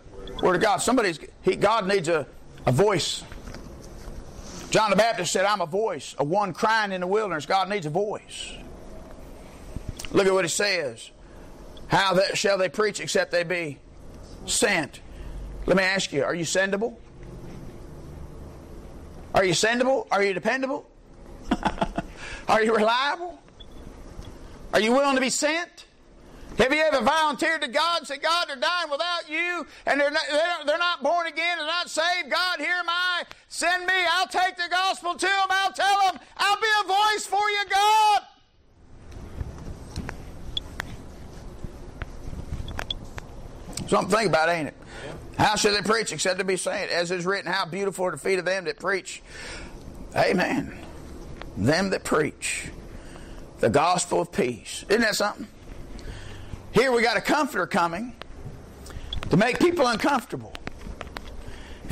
word 0.43 0.57
of 0.57 0.61
God. 0.61 0.77
Somebody's 0.77 1.17
he, 1.41 1.55
God 1.55 1.87
needs 1.87 2.09
a, 2.09 2.27
a 2.65 2.73
voice. 2.73 3.23
John 4.69 4.89
the 4.89 4.97
Baptist 4.97 5.31
said, 5.31 5.45
I'm 5.45 5.61
a 5.61 5.65
voice, 5.65 6.13
a 6.19 6.23
one 6.23 6.53
crying 6.53 6.91
in 6.91 6.99
the 6.99 7.07
wilderness. 7.07 7.45
God 7.45 7.69
needs 7.69 7.85
a 7.85 7.89
voice. 7.89 8.53
Look 10.11 10.27
at 10.27 10.33
what 10.33 10.43
he 10.43 10.49
says. 10.49 11.09
How 11.87 12.15
that 12.15 12.37
shall 12.37 12.57
they 12.57 12.69
preach 12.69 12.99
except 12.99 13.31
they 13.31 13.43
be 13.43 13.79
sent? 14.45 14.99
Let 15.65 15.77
me 15.77 15.83
ask 15.83 16.11
you, 16.11 16.25
are 16.25 16.35
you 16.35 16.43
sendable? 16.43 16.97
Are 19.33 19.45
you 19.45 19.53
sendable? 19.53 20.07
Are 20.11 20.23
you 20.23 20.33
dependable? 20.33 20.89
Are 22.47 22.63
you 22.63 22.75
reliable? 22.75 23.39
Are 24.73 24.79
you 24.79 24.91
willing 24.91 25.15
to 25.15 25.21
be 25.21 25.29
sent? 25.29 25.85
Have 26.57 26.73
you 26.73 26.81
ever 26.81 27.01
volunteered 27.01 27.61
to 27.61 27.69
God 27.69 27.99
and 27.99 28.07
said, 28.07 28.21
God, 28.21 28.49
they're 28.49 28.57
dying 28.57 28.91
without 28.91 29.29
you 29.29 29.65
and 29.85 29.99
they're 29.99 30.11
not, 30.11 30.23
they're 30.65 30.77
not 30.77 31.01
born 31.01 31.27
again, 31.27 31.57
they're 31.57 31.65
not 31.65 31.89
saved? 31.89 32.29
God, 32.29 32.59
here 32.59 32.75
am 32.75 32.89
I. 32.89 33.23
Send 33.47 33.85
me. 33.85 33.93
I'll 34.11 34.27
take 34.27 34.57
the 34.57 34.67
gospel 34.69 35.13
to 35.13 35.25
them. 35.25 35.47
I'll 35.49 35.71
tell 35.71 36.11
them. 36.11 36.19
I'll 36.35 36.59
be 36.59 36.67
a 36.83 36.87
voice 36.87 37.25
for 37.25 37.49
you, 37.49 37.63
God. 37.69 38.21
Something 43.87 44.09
to 44.09 44.17
think 44.17 44.29
about, 44.29 44.49
ain't 44.49 44.67
it? 44.67 44.75
How 45.39 45.55
should 45.55 45.73
they 45.73 45.81
preach 45.81 46.11
except 46.11 46.37
to 46.39 46.43
be 46.43 46.57
saying, 46.57 46.89
as 46.89 47.11
is 47.11 47.25
written, 47.25 47.49
how 47.49 47.65
beautiful 47.65 48.05
are 48.05 48.11
the 48.11 48.17
feet 48.17 48.39
of 48.39 48.45
them 48.45 48.65
that 48.65 48.77
preach? 48.77 49.23
Amen. 50.13 50.77
Them 51.55 51.91
that 51.91 52.03
preach 52.03 52.69
the 53.59 53.69
gospel 53.69 54.19
of 54.19 54.33
peace. 54.33 54.83
Isn't 54.89 55.01
that 55.01 55.15
something? 55.15 55.47
Here 56.73 56.91
we 56.91 57.01
got 57.01 57.15
a 57.15 57.21
comforter 57.21 57.65
coming 57.67 58.13
to 59.29 59.37
make 59.37 59.59
people 59.59 59.87
uncomfortable. 59.87 60.53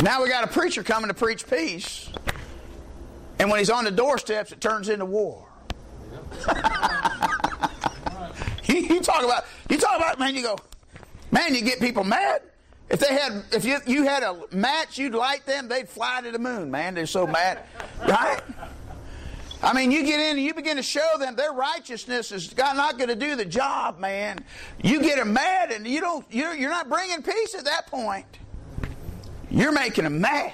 Now 0.02 0.22
we 0.22 0.30
got 0.30 0.44
a 0.44 0.48
preacher 0.48 0.84
coming 0.84 1.08
to 1.08 1.14
preach 1.14 1.50
peace. 1.50 2.10
And 3.40 3.50
when 3.50 3.60
he's 3.60 3.70
on 3.70 3.86
the 3.86 3.92
doorsteps, 3.92 4.52
it 4.52 4.60
turns 4.60 4.90
into 4.90 5.06
war. 5.06 5.48
you 8.66 9.00
talk 9.00 9.24
about 9.24 9.46
you 9.70 9.78
talk 9.78 9.96
about 9.96 10.20
man, 10.20 10.36
you 10.36 10.44
go, 10.44 10.58
man, 11.32 11.56
you 11.56 11.62
get 11.62 11.80
people 11.80 12.04
mad. 12.04 12.42
If 12.90 13.00
they 13.00 13.14
had 13.14 13.44
if 13.52 13.66
you 13.66 13.80
you 13.86 14.04
had 14.04 14.24
a 14.24 14.40
match, 14.52 14.98
you'd 14.98 15.14
light 15.14 15.46
them, 15.46 15.68
they'd 15.68 15.90
fly 15.90 16.22
to 16.22 16.32
the 16.32 16.40
moon, 16.40 16.72
man. 16.72 16.94
They're 16.96 17.06
so 17.06 17.28
mad. 17.28 17.60
Right? 18.08 18.42
I 19.62 19.74
mean, 19.74 19.92
you 19.92 20.04
get 20.04 20.20
in 20.20 20.38
and 20.38 20.46
you 20.46 20.54
begin 20.54 20.78
to 20.78 20.84
show 20.84 21.18
them 21.20 21.36
their 21.36 21.52
righteousness 21.52 22.32
is 22.32 22.56
not 22.56 22.98
going 22.98 23.10
to 23.10 23.16
do 23.16 23.36
the 23.36 23.46
job, 23.46 24.00
man. 24.00 24.40
You 24.82 25.02
get 25.02 25.18
them 25.18 25.34
mad, 25.34 25.72
and 25.72 25.88
you 25.88 26.00
don't. 26.00 26.26
You're, 26.30 26.54
you're 26.54 26.70
not 26.70 26.90
bringing 26.90 27.24
peace 27.24 27.56
at 27.56 27.66
that 27.66 27.88
point. 27.88 28.26
You're 29.50 29.72
making 29.72 30.04
them 30.04 30.22
mad. 30.22 30.54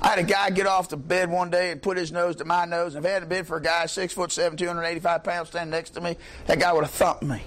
I 0.00 0.08
had 0.08 0.18
a 0.18 0.22
guy 0.22 0.50
get 0.50 0.66
off 0.66 0.88
the 0.88 0.96
bed 0.96 1.30
one 1.30 1.50
day 1.50 1.70
and 1.70 1.82
put 1.82 1.96
his 1.96 2.12
nose 2.12 2.36
to 2.36 2.44
my 2.44 2.64
nose. 2.64 2.94
And 2.94 3.04
if 3.04 3.10
it 3.10 3.12
hadn't 3.12 3.28
been 3.28 3.44
for 3.44 3.56
a 3.56 3.62
guy 3.62 3.86
six 3.86 4.12
foot 4.12 4.30
seven, 4.32 4.56
285 4.56 5.24
pounds 5.24 5.48
standing 5.48 5.70
next 5.70 5.90
to 5.90 6.00
me, 6.00 6.16
that 6.46 6.58
guy 6.58 6.72
would 6.72 6.84
have 6.84 6.92
thumped 6.92 7.22
me. 7.22 7.42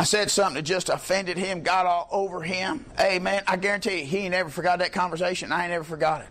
I 0.00 0.04
said 0.04 0.30
something 0.30 0.54
that 0.54 0.62
just 0.62 0.88
offended 0.88 1.36
him, 1.36 1.60
got 1.60 1.84
all 1.84 2.08
over 2.10 2.40
him. 2.40 2.86
Hey, 2.96 3.18
man, 3.18 3.42
I 3.46 3.56
guarantee 3.56 4.00
you, 4.00 4.06
he 4.06 4.16
ain't 4.20 4.30
never 4.30 4.48
forgot 4.48 4.78
that 4.78 4.94
conversation. 4.94 5.52
I 5.52 5.64
ain't 5.64 5.72
never 5.72 5.84
forgot 5.84 6.22
it. 6.22 6.28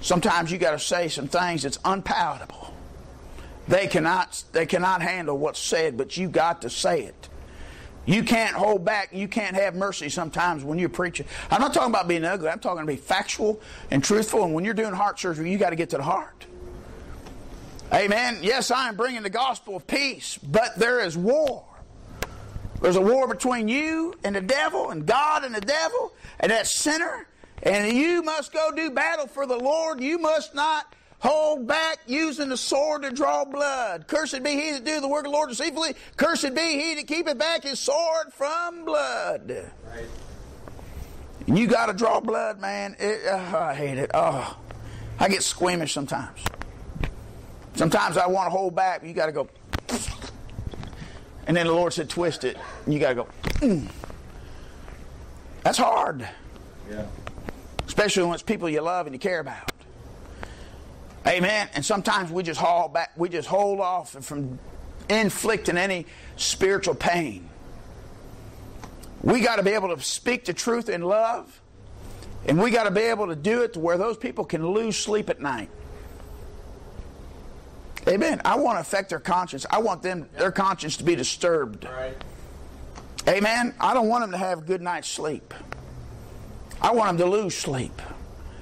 Sometimes 0.00 0.50
you 0.50 0.58
got 0.58 0.72
to 0.72 0.80
say 0.80 1.06
some 1.06 1.28
things 1.28 1.62
that's 1.62 1.78
unpalatable. 1.84 2.74
They 3.68 3.86
cannot, 3.86 4.42
they 4.50 4.66
cannot 4.66 5.02
handle 5.02 5.38
what's 5.38 5.60
said, 5.60 5.96
but 5.96 6.16
you 6.16 6.28
got 6.28 6.62
to 6.62 6.70
say 6.70 7.02
it. 7.02 7.28
You 8.06 8.24
can't 8.24 8.56
hold 8.56 8.84
back. 8.84 9.10
You 9.12 9.28
can't 9.28 9.54
have 9.54 9.76
mercy 9.76 10.08
sometimes 10.08 10.64
when 10.64 10.80
you're 10.80 10.88
preaching. 10.88 11.26
I'm 11.48 11.60
not 11.60 11.74
talking 11.74 11.90
about 11.90 12.08
being 12.08 12.24
ugly. 12.24 12.48
I'm 12.48 12.58
talking 12.58 12.84
to 12.84 12.92
be 12.92 12.96
factual 12.96 13.60
and 13.92 14.02
truthful. 14.02 14.42
And 14.42 14.52
when 14.52 14.64
you're 14.64 14.74
doing 14.74 14.94
heart 14.94 15.20
surgery, 15.20 15.48
you 15.52 15.58
got 15.58 15.70
to 15.70 15.76
get 15.76 15.90
to 15.90 15.98
the 15.98 16.02
heart. 16.02 16.44
Amen. 17.92 18.38
Yes, 18.42 18.72
I 18.72 18.88
am 18.88 18.96
bringing 18.96 19.22
the 19.22 19.30
gospel 19.30 19.76
of 19.76 19.86
peace, 19.86 20.38
but 20.38 20.76
there 20.76 20.98
is 20.98 21.16
war. 21.16 21.66
There's 22.80 22.96
a 22.96 23.00
war 23.00 23.26
between 23.26 23.68
you 23.68 24.14
and 24.24 24.36
the 24.36 24.40
devil, 24.40 24.90
and 24.90 25.04
God 25.06 25.44
and 25.44 25.54
the 25.54 25.60
devil, 25.60 26.12
and 26.40 26.52
that 26.52 26.66
sinner 26.66 27.26
and 27.62 27.92
you 27.92 28.22
must 28.22 28.52
go 28.52 28.70
do 28.74 28.90
battle 28.90 29.26
for 29.26 29.46
the 29.46 29.56
Lord. 29.56 30.00
You 30.00 30.18
must 30.18 30.54
not 30.54 30.94
hold 31.20 31.66
back 31.66 31.98
using 32.06 32.48
the 32.48 32.56
sword 32.56 33.02
to 33.02 33.10
draw 33.10 33.44
blood. 33.44 34.06
Cursed 34.06 34.42
be 34.42 34.50
he 34.50 34.72
that 34.72 34.84
do 34.84 35.00
the 35.00 35.08
work 35.08 35.26
of 35.26 35.32
the 35.32 35.36
Lord 35.36 35.48
deceitfully. 35.48 35.94
Cursed 36.16 36.54
be 36.54 36.80
he 36.80 36.94
that 36.94 37.06
keepeth 37.06 37.38
back 37.38 37.64
his 37.64 37.80
sword 37.80 38.32
from 38.32 38.84
blood. 38.84 39.72
Right. 39.84 40.06
You 41.46 41.66
got 41.66 41.86
to 41.86 41.94
draw 41.94 42.20
blood, 42.20 42.60
man. 42.60 42.94
It, 42.98 43.26
uh, 43.26 43.58
I 43.58 43.74
hate 43.74 43.98
it. 43.98 44.10
Oh, 44.14 44.56
I 45.18 45.28
get 45.28 45.42
squeamish 45.42 45.92
sometimes. 45.92 46.40
Sometimes 47.74 48.16
I 48.16 48.26
want 48.26 48.46
to 48.46 48.50
hold 48.50 48.74
back, 48.74 49.00
but 49.00 49.08
you 49.08 49.14
got 49.14 49.26
to 49.26 49.32
go. 49.32 49.48
And 51.48 51.56
then 51.56 51.66
the 51.66 51.72
Lord 51.72 51.92
said, 51.92 52.08
twist 52.08 52.44
it. 52.44 52.56
And 52.84 52.94
you 52.94 53.00
got 53.00 53.08
to 53.08 53.14
go. 53.16 53.28
Mm. 53.54 53.88
That's 55.64 55.78
hard. 55.78 56.28
Yeah 56.88 57.06
especially 57.98 58.22
when 58.22 58.34
it's 58.34 58.44
people 58.44 58.68
you 58.68 58.80
love 58.80 59.06
and 59.06 59.14
you 59.14 59.18
care 59.18 59.40
about. 59.40 59.72
Amen. 61.26 61.68
And 61.74 61.84
sometimes 61.84 62.30
we 62.30 62.44
just 62.44 62.60
haul 62.60 62.88
back, 62.88 63.10
we 63.16 63.28
just 63.28 63.48
hold 63.48 63.80
off 63.80 64.12
from 64.24 64.60
inflicting 65.08 65.76
any 65.76 66.06
spiritual 66.36 66.94
pain. 66.94 67.48
We 69.22 69.40
got 69.40 69.56
to 69.56 69.64
be 69.64 69.72
able 69.72 69.96
to 69.96 70.00
speak 70.00 70.44
the 70.44 70.52
truth 70.52 70.88
in 70.88 71.02
love, 71.02 71.60
and 72.46 72.62
we 72.62 72.70
got 72.70 72.84
to 72.84 72.92
be 72.92 73.00
able 73.00 73.26
to 73.26 73.36
do 73.36 73.62
it 73.62 73.72
to 73.72 73.80
where 73.80 73.98
those 73.98 74.16
people 74.16 74.44
can 74.44 74.64
lose 74.64 74.96
sleep 74.96 75.28
at 75.28 75.40
night. 75.40 75.68
Amen. 78.08 78.40
I 78.44 78.56
want 78.56 78.76
to 78.76 78.80
affect 78.80 79.10
their 79.10 79.20
conscience. 79.20 79.66
I 79.70 79.78
want 79.78 80.02
them 80.02 80.28
their 80.36 80.52
conscience 80.52 80.96
to 80.96 81.04
be 81.04 81.14
disturbed. 81.14 81.84
Right. 81.84 82.16
Amen. 83.28 83.74
I 83.78 83.92
don't 83.92 84.08
want 84.08 84.22
them 84.22 84.30
to 84.32 84.38
have 84.38 84.60
a 84.60 84.62
good 84.62 84.80
night's 84.80 85.08
sleep. 85.08 85.52
I 86.80 86.92
want 86.92 87.18
them 87.18 87.26
to 87.26 87.30
lose 87.30 87.54
sleep. 87.54 88.00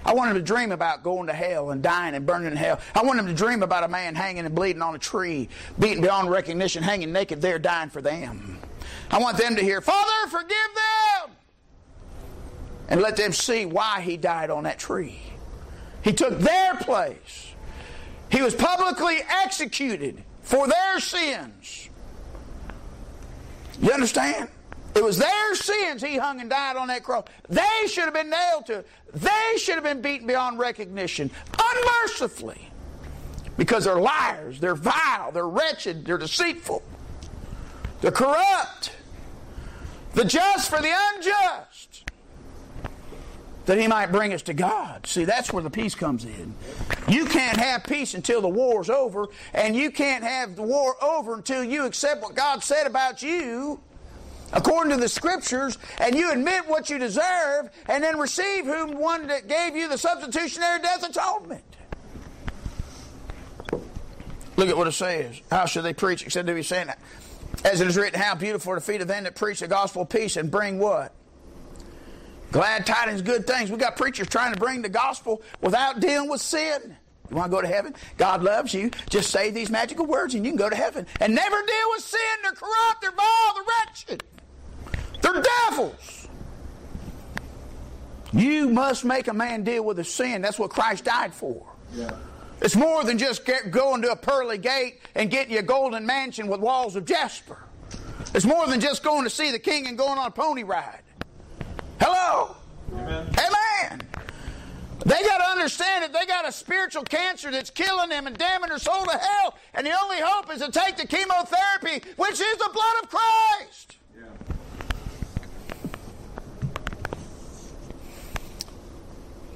I 0.04 0.14
want 0.14 0.30
them 0.30 0.36
to 0.36 0.42
dream 0.42 0.72
about 0.72 1.02
going 1.02 1.26
to 1.26 1.32
hell 1.32 1.70
and 1.70 1.82
dying 1.82 2.14
and 2.14 2.24
burning 2.24 2.50
in 2.50 2.56
hell. 2.56 2.80
I 2.94 3.02
want 3.02 3.16
them 3.18 3.26
to 3.26 3.34
dream 3.34 3.62
about 3.62 3.84
a 3.84 3.88
man 3.88 4.14
hanging 4.14 4.46
and 4.46 4.54
bleeding 4.54 4.82
on 4.82 4.94
a 4.94 4.98
tree, 4.98 5.48
beaten 5.78 6.00
beyond 6.00 6.30
recognition, 6.30 6.82
hanging 6.82 7.12
naked 7.12 7.42
there, 7.42 7.58
dying 7.58 7.90
for 7.90 8.00
them. 8.00 8.58
I 9.10 9.18
want 9.18 9.36
them 9.36 9.56
to 9.56 9.62
hear, 9.62 9.80
Father, 9.80 10.30
forgive 10.30 10.48
them! 10.48 11.36
And 12.88 13.00
let 13.00 13.16
them 13.16 13.32
see 13.32 13.66
why 13.66 14.00
he 14.00 14.16
died 14.16 14.48
on 14.50 14.64
that 14.64 14.78
tree. 14.78 15.20
He 16.02 16.12
took 16.12 16.38
their 16.38 16.74
place. 16.74 17.45
He 18.30 18.42
was 18.42 18.54
publicly 18.54 19.18
executed 19.28 20.22
for 20.42 20.66
their 20.66 21.00
sins. 21.00 21.88
You 23.80 23.92
understand? 23.92 24.48
It 24.94 25.04
was 25.04 25.18
their 25.18 25.54
sins 25.54 26.02
he 26.02 26.16
hung 26.16 26.40
and 26.40 26.48
died 26.48 26.76
on 26.76 26.88
that 26.88 27.04
cross. 27.04 27.24
They 27.50 27.86
should 27.86 28.04
have 28.04 28.14
been 28.14 28.30
nailed 28.30 28.66
to 28.66 28.78
it. 28.78 28.88
They 29.12 29.58
should 29.58 29.74
have 29.74 29.84
been 29.84 30.00
beaten 30.00 30.26
beyond 30.26 30.58
recognition, 30.58 31.30
unmercifully. 31.62 32.70
Because 33.58 33.84
they're 33.84 34.00
liars, 34.00 34.58
they're 34.60 34.74
vile, 34.74 35.32
they're 35.32 35.48
wretched, 35.48 36.04
they're 36.04 36.18
deceitful, 36.18 36.82
they're 38.02 38.10
corrupt, 38.10 38.92
the 40.14 40.24
just 40.24 40.70
for 40.70 40.80
the 40.80 40.92
unjust, 41.14 42.05
that 43.66 43.78
he 43.78 43.86
might 43.86 44.12
bring 44.12 44.32
us 44.32 44.42
to 44.42 44.54
God. 44.54 45.06
See, 45.06 45.24
that's 45.24 45.52
where 45.52 45.62
the 45.62 45.70
peace 45.70 45.94
comes 45.94 46.24
in. 46.24 46.54
You 47.08 47.26
can't 47.26 47.58
have 47.58 47.84
peace 47.84 48.14
until 48.14 48.40
the 48.40 48.48
war's 48.48 48.88
over, 48.88 49.26
and 49.52 49.76
you 49.76 49.90
can't 49.90 50.24
have 50.24 50.56
the 50.56 50.62
war 50.62 50.96
over 51.02 51.34
until 51.34 51.62
you 51.62 51.84
accept 51.84 52.22
what 52.22 52.34
God 52.34 52.62
said 52.62 52.86
about 52.86 53.22
you 53.22 53.80
according 54.52 54.92
to 54.92 55.00
the 55.00 55.08
scriptures, 55.08 55.76
and 55.98 56.14
you 56.14 56.30
admit 56.30 56.68
what 56.68 56.88
you 56.88 56.98
deserve, 56.98 57.68
and 57.88 58.02
then 58.02 58.16
receive 58.16 58.64
whom 58.64 58.98
one 58.98 59.26
that 59.26 59.48
gave 59.48 59.74
you 59.74 59.88
the 59.88 59.98
substitutionary 59.98 60.80
death 60.80 61.08
atonement. 61.08 61.64
Look 64.56 64.68
at 64.68 64.76
what 64.76 64.86
it 64.86 64.92
says. 64.92 65.40
How 65.50 65.66
should 65.66 65.82
they 65.82 65.92
preach 65.92 66.22
except 66.22 66.46
to 66.46 66.54
be 66.54 66.62
saying 66.62 66.86
that? 66.86 67.00
As 67.64 67.80
it 67.80 67.88
is 67.88 67.96
written, 67.96 68.20
how 68.20 68.34
beautiful 68.34 68.72
are 68.72 68.76
the 68.76 68.80
feet 68.80 69.00
of 69.00 69.08
them 69.08 69.24
that 69.24 69.34
preach 69.34 69.60
the 69.60 69.68
gospel 69.68 70.02
of 70.02 70.08
peace 70.08 70.36
and 70.36 70.50
bring 70.50 70.78
what? 70.78 71.12
Glad 72.52 72.86
tidings, 72.86 73.22
good 73.22 73.46
things. 73.46 73.70
We 73.70 73.76
got 73.76 73.96
preachers 73.96 74.28
trying 74.28 74.54
to 74.54 74.58
bring 74.58 74.82
the 74.82 74.88
gospel 74.88 75.42
without 75.60 76.00
dealing 76.00 76.28
with 76.28 76.40
sin. 76.40 76.96
You 77.30 77.36
want 77.36 77.50
to 77.50 77.56
go 77.56 77.60
to 77.60 77.66
heaven? 77.66 77.94
God 78.16 78.42
loves 78.42 78.72
you. 78.72 78.90
Just 79.10 79.30
say 79.30 79.50
these 79.50 79.70
magical 79.70 80.06
words 80.06 80.34
and 80.34 80.44
you 80.44 80.50
can 80.52 80.58
go 80.58 80.70
to 80.70 80.76
heaven. 80.76 81.06
And 81.20 81.34
never 81.34 81.56
deal 81.56 81.90
with 81.90 82.02
sin. 82.02 82.20
They're 82.42 82.52
corrupt. 82.52 83.02
They're 83.02 83.10
vile. 83.10 83.54
They're 83.54 83.64
wretched. 83.84 84.24
They're 85.22 85.42
devils. 85.42 86.28
You 88.32 88.68
must 88.68 89.04
make 89.04 89.28
a 89.28 89.34
man 89.34 89.64
deal 89.64 89.84
with 89.84 89.98
his 89.98 90.12
sin. 90.12 90.42
That's 90.42 90.58
what 90.58 90.70
Christ 90.70 91.04
died 91.04 91.34
for. 91.34 91.66
Yeah. 91.94 92.16
It's 92.60 92.76
more 92.76 93.04
than 93.04 93.18
just 93.18 93.44
get, 93.44 93.70
going 93.70 94.02
to 94.02 94.12
a 94.12 94.16
pearly 94.16 94.58
gate 94.58 95.00
and 95.14 95.30
getting 95.30 95.52
you 95.52 95.58
a 95.58 95.62
golden 95.62 96.06
mansion 96.06 96.48
with 96.48 96.60
walls 96.60 96.96
of 96.96 97.04
jasper. 97.04 97.58
It's 98.34 98.44
more 98.44 98.66
than 98.66 98.80
just 98.80 99.02
going 99.02 99.24
to 99.24 99.30
see 99.30 99.50
the 99.50 99.58
king 99.58 99.86
and 99.86 99.96
going 99.96 100.18
on 100.18 100.26
a 100.26 100.30
pony 100.30 100.62
ride. 100.62 101.02
Hello? 102.00 102.56
Amen. 102.92 103.28
Amen. 103.38 104.02
They 105.04 105.22
got 105.22 105.38
to 105.38 105.44
understand 105.44 106.02
that 106.02 106.12
they 106.12 106.26
got 106.26 106.48
a 106.48 106.52
spiritual 106.52 107.04
cancer 107.04 107.50
that's 107.50 107.70
killing 107.70 108.08
them 108.08 108.26
and 108.26 108.36
damning 108.36 108.70
their 108.70 108.78
soul 108.78 109.04
to 109.04 109.16
hell, 109.16 109.56
and 109.74 109.86
the 109.86 109.92
only 110.02 110.16
hope 110.20 110.52
is 110.52 110.60
to 110.60 110.70
take 110.70 110.96
the 110.96 111.06
chemotherapy, 111.06 112.04
which 112.16 112.40
is 112.40 112.56
the 112.58 112.70
blood 112.72 112.94
of 113.02 113.10
Christ. 113.10 113.96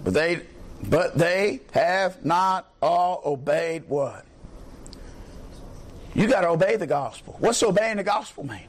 But 0.03 0.15
they, 0.15 0.41
but 0.89 1.19
they 1.19 1.61
have 1.73 2.25
not 2.25 2.73
all 2.81 3.21
obeyed 3.25 3.85
what? 3.89 4.25
You 6.15 6.27
got 6.27 6.41
to 6.41 6.49
obey 6.49 6.77
the 6.77 6.87
gospel. 6.87 7.37
What's 7.39 7.63
obeying 7.63 7.99
the 7.99 8.05
gospel 8.05 8.45
mean? 8.45 8.67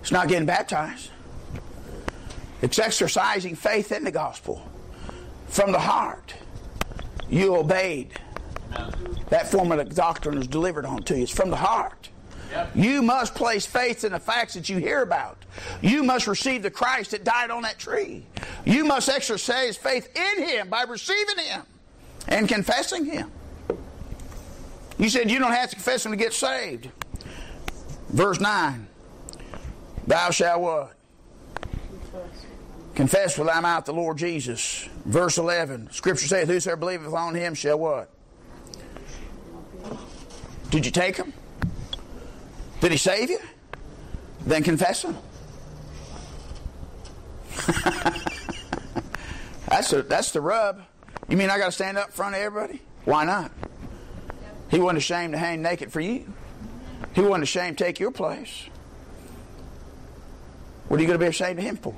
It's 0.00 0.12
not 0.12 0.28
getting 0.28 0.46
baptized. 0.46 1.10
It's 2.62 2.78
exercising 2.78 3.54
faith 3.54 3.92
in 3.92 4.04
the 4.04 4.10
gospel 4.10 4.68
from 5.48 5.72
the 5.72 5.78
heart. 5.78 6.34
You 7.28 7.56
obeyed. 7.56 8.12
That 9.28 9.50
form 9.50 9.72
of 9.72 9.94
doctrine 9.94 10.38
is 10.38 10.46
delivered 10.46 10.84
onto 10.84 11.14
you. 11.14 11.22
It's 11.22 11.32
from 11.32 11.50
the 11.50 11.56
heart. 11.56 12.08
Yep. 12.50 12.70
You 12.74 13.02
must 13.02 13.34
place 13.34 13.66
faith 13.66 14.04
in 14.04 14.12
the 14.12 14.20
facts 14.20 14.54
that 14.54 14.68
you 14.68 14.78
hear 14.78 15.02
about. 15.02 15.44
You 15.82 16.02
must 16.02 16.26
receive 16.26 16.62
the 16.62 16.70
Christ 16.70 17.10
that 17.10 17.24
died 17.24 17.50
on 17.50 17.62
that 17.62 17.78
tree. 17.78 18.24
You 18.64 18.84
must 18.84 19.08
exercise 19.08 19.76
faith 19.76 20.08
in 20.16 20.44
Him 20.44 20.68
by 20.70 20.82
receiving 20.84 21.44
Him 21.44 21.62
and 22.26 22.48
confessing 22.48 23.04
Him. 23.04 23.30
You 24.98 25.10
said 25.10 25.30
you 25.30 25.38
don't 25.38 25.52
have 25.52 25.70
to 25.70 25.76
confess 25.76 26.06
Him 26.06 26.12
to 26.12 26.16
get 26.16 26.32
saved. 26.32 26.90
Verse 28.08 28.40
9 28.40 28.86
Thou 30.06 30.30
shalt 30.30 30.60
what? 30.62 30.97
Confess 32.98 33.38
with 33.38 33.46
thy 33.46 33.60
mouth 33.60 33.84
the 33.84 33.92
Lord 33.92 34.18
Jesus. 34.18 34.88
Verse 35.04 35.38
11 35.38 35.92
Scripture 35.92 36.26
saith, 36.26 36.48
Whosoever 36.48 36.80
believeth 36.80 37.14
on 37.14 37.32
Him 37.32 37.54
shall 37.54 37.78
what? 37.78 38.10
Did 40.70 40.84
you 40.84 40.90
take 40.90 41.16
Him? 41.16 41.32
Did 42.80 42.90
He 42.90 42.98
save 42.98 43.30
you? 43.30 43.38
Then 44.40 44.64
confess 44.64 45.04
Him. 45.04 45.16
that's, 49.68 49.92
a, 49.92 50.02
that's 50.02 50.32
the 50.32 50.40
rub. 50.40 50.82
You 51.28 51.36
mean 51.36 51.50
I 51.50 51.58
got 51.58 51.66
to 51.66 51.72
stand 51.72 51.98
up 51.98 52.08
in 52.08 52.12
front 52.14 52.34
of 52.34 52.40
everybody? 52.40 52.82
Why 53.04 53.24
not? 53.24 53.52
He 54.72 54.80
wasn't 54.80 54.98
ashamed 54.98 55.34
to 55.34 55.38
hang 55.38 55.62
naked 55.62 55.92
for 55.92 56.00
you. 56.00 56.26
He 57.14 57.20
wasn't 57.20 57.44
ashamed 57.44 57.78
to 57.78 57.84
take 57.84 58.00
your 58.00 58.10
place. 58.10 58.66
What 60.88 60.98
are 60.98 61.00
you 61.00 61.06
going 61.06 61.20
to 61.20 61.24
be 61.24 61.28
ashamed 61.28 61.60
of 61.60 61.64
him 61.64 61.76
for? 61.76 61.94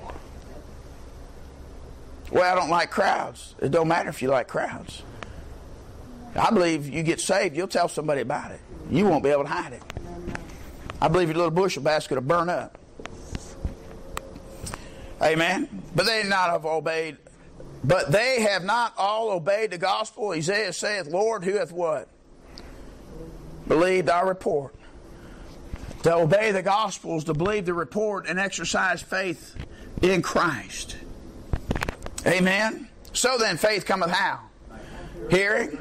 Well, 2.30 2.50
I 2.50 2.54
don't 2.54 2.70
like 2.70 2.90
crowds. 2.90 3.54
It 3.60 3.70
don't 3.70 3.88
matter 3.88 4.08
if 4.08 4.22
you 4.22 4.28
like 4.28 4.48
crowds. 4.48 5.02
I 6.36 6.50
believe 6.50 6.88
you 6.88 7.02
get 7.02 7.20
saved, 7.20 7.56
you'll 7.56 7.68
tell 7.68 7.88
somebody 7.88 8.20
about 8.20 8.52
it. 8.52 8.60
You 8.90 9.06
won't 9.06 9.24
be 9.24 9.30
able 9.30 9.44
to 9.44 9.48
hide 9.48 9.72
it. 9.72 9.82
I 11.00 11.08
believe 11.08 11.28
your 11.28 11.36
little 11.36 11.50
bushel 11.50 11.82
basket 11.82 12.14
will 12.14 12.22
burn 12.22 12.48
up. 12.48 12.78
Amen. 15.22 15.68
But 15.94 16.06
they 16.06 16.22
not 16.24 16.50
have 16.50 16.64
obeyed. 16.64 17.16
But 17.82 18.12
they 18.12 18.42
have 18.42 18.64
not 18.64 18.94
all 18.96 19.30
obeyed 19.30 19.70
the 19.70 19.78
gospel. 19.78 20.30
Isaiah 20.30 20.72
saith, 20.72 21.06
Lord, 21.06 21.44
who 21.44 21.54
hath 21.54 21.72
what? 21.72 22.08
Believed 23.66 24.08
our 24.08 24.26
report. 24.26 24.74
To 26.02 26.14
obey 26.14 26.52
the 26.52 26.62
gospel 26.62 27.18
is 27.18 27.24
to 27.24 27.34
believe 27.34 27.66
the 27.66 27.74
report 27.74 28.26
and 28.26 28.38
exercise 28.38 29.02
faith 29.02 29.56
in 30.00 30.22
Christ. 30.22 30.96
Amen. 32.26 32.88
So 33.12 33.38
then, 33.38 33.56
faith 33.56 33.86
cometh 33.86 34.10
how? 34.10 34.40
Hearing, 35.30 35.78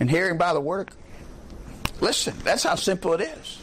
and 0.00 0.10
hearing 0.10 0.38
by 0.38 0.52
the 0.52 0.60
word. 0.60 0.90
Listen, 2.00 2.34
that's 2.44 2.62
how 2.62 2.76
simple 2.76 3.12
it 3.14 3.20
is. 3.20 3.58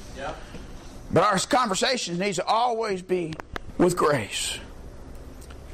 But 1.11 1.23
our 1.23 1.37
conversations 1.39 2.19
needs 2.19 2.37
to 2.37 2.45
always 2.45 3.01
be 3.01 3.33
with 3.77 3.95
grace. 3.95 4.59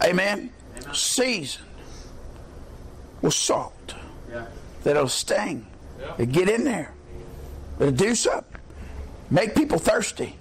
Amen. 0.03 0.51
Seasoned 0.93 1.65
with 3.21 3.33
salt. 3.33 3.95
That'll 4.83 5.07
sting. 5.07 5.67
It'll 6.17 6.25
get 6.25 6.49
in 6.49 6.63
there. 6.63 6.93
It'll 7.79 7.91
do 7.91 8.15
something. 8.15 8.59
Make 9.29 9.55
people 9.55 9.77
thirsty. 9.77 10.37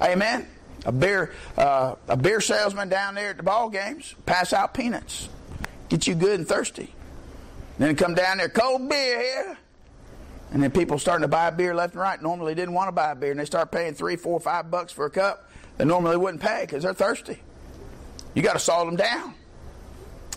Amen. 0.00 0.46
A 0.84 0.92
beer, 0.92 1.32
uh, 1.56 1.94
a 2.08 2.16
beer 2.16 2.40
salesman 2.40 2.88
down 2.88 3.14
there 3.14 3.30
at 3.30 3.36
the 3.36 3.42
ball 3.42 3.70
games 3.70 4.14
pass 4.26 4.52
out 4.52 4.74
peanuts, 4.74 5.28
get 5.88 6.06
you 6.06 6.14
good 6.14 6.40
and 6.40 6.48
thirsty. 6.48 6.92
Then 7.78 7.96
come 7.96 8.14
down 8.14 8.38
there, 8.38 8.48
cold 8.48 8.88
beer 8.88 9.20
here, 9.20 9.58
and 10.50 10.62
then 10.62 10.70
people 10.70 10.98
starting 10.98 11.22
to 11.22 11.28
buy 11.28 11.50
beer 11.50 11.74
left 11.74 11.94
and 11.94 12.02
right. 12.02 12.20
Normally 12.20 12.54
didn't 12.54 12.74
want 12.74 12.88
to 12.88 12.92
buy 12.92 13.14
beer, 13.14 13.30
and 13.30 13.40
they 13.40 13.44
start 13.44 13.70
paying 13.72 13.94
three, 13.94 14.16
four, 14.16 14.38
five 14.40 14.70
bucks 14.70 14.92
for 14.92 15.06
a 15.06 15.10
cup. 15.10 15.50
They 15.78 15.84
normally 15.84 16.16
wouldn't 16.16 16.42
pay 16.42 16.62
because 16.62 16.82
they're 16.82 16.94
thirsty. 16.94 17.38
You 18.34 18.42
got 18.42 18.54
to 18.54 18.58
salt 18.58 18.86
them 18.86 18.96
down. 18.96 19.34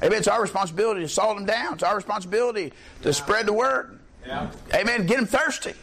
Amen. 0.04 0.20
It's 0.20 0.28
our 0.28 0.42
responsibility 0.42 1.02
to 1.02 1.08
salt 1.08 1.38
them 1.38 1.46
down. 1.46 1.76
It's 1.76 1.84
our 1.84 1.96
responsibility 1.96 2.74
to 3.02 3.14
spread 3.14 3.46
the 3.46 3.54
word. 3.54 4.00
Yeah. 4.26 4.52
Amen. 4.74 5.06
Get 5.06 5.18
them 5.18 5.26
thirsty. 5.26 5.74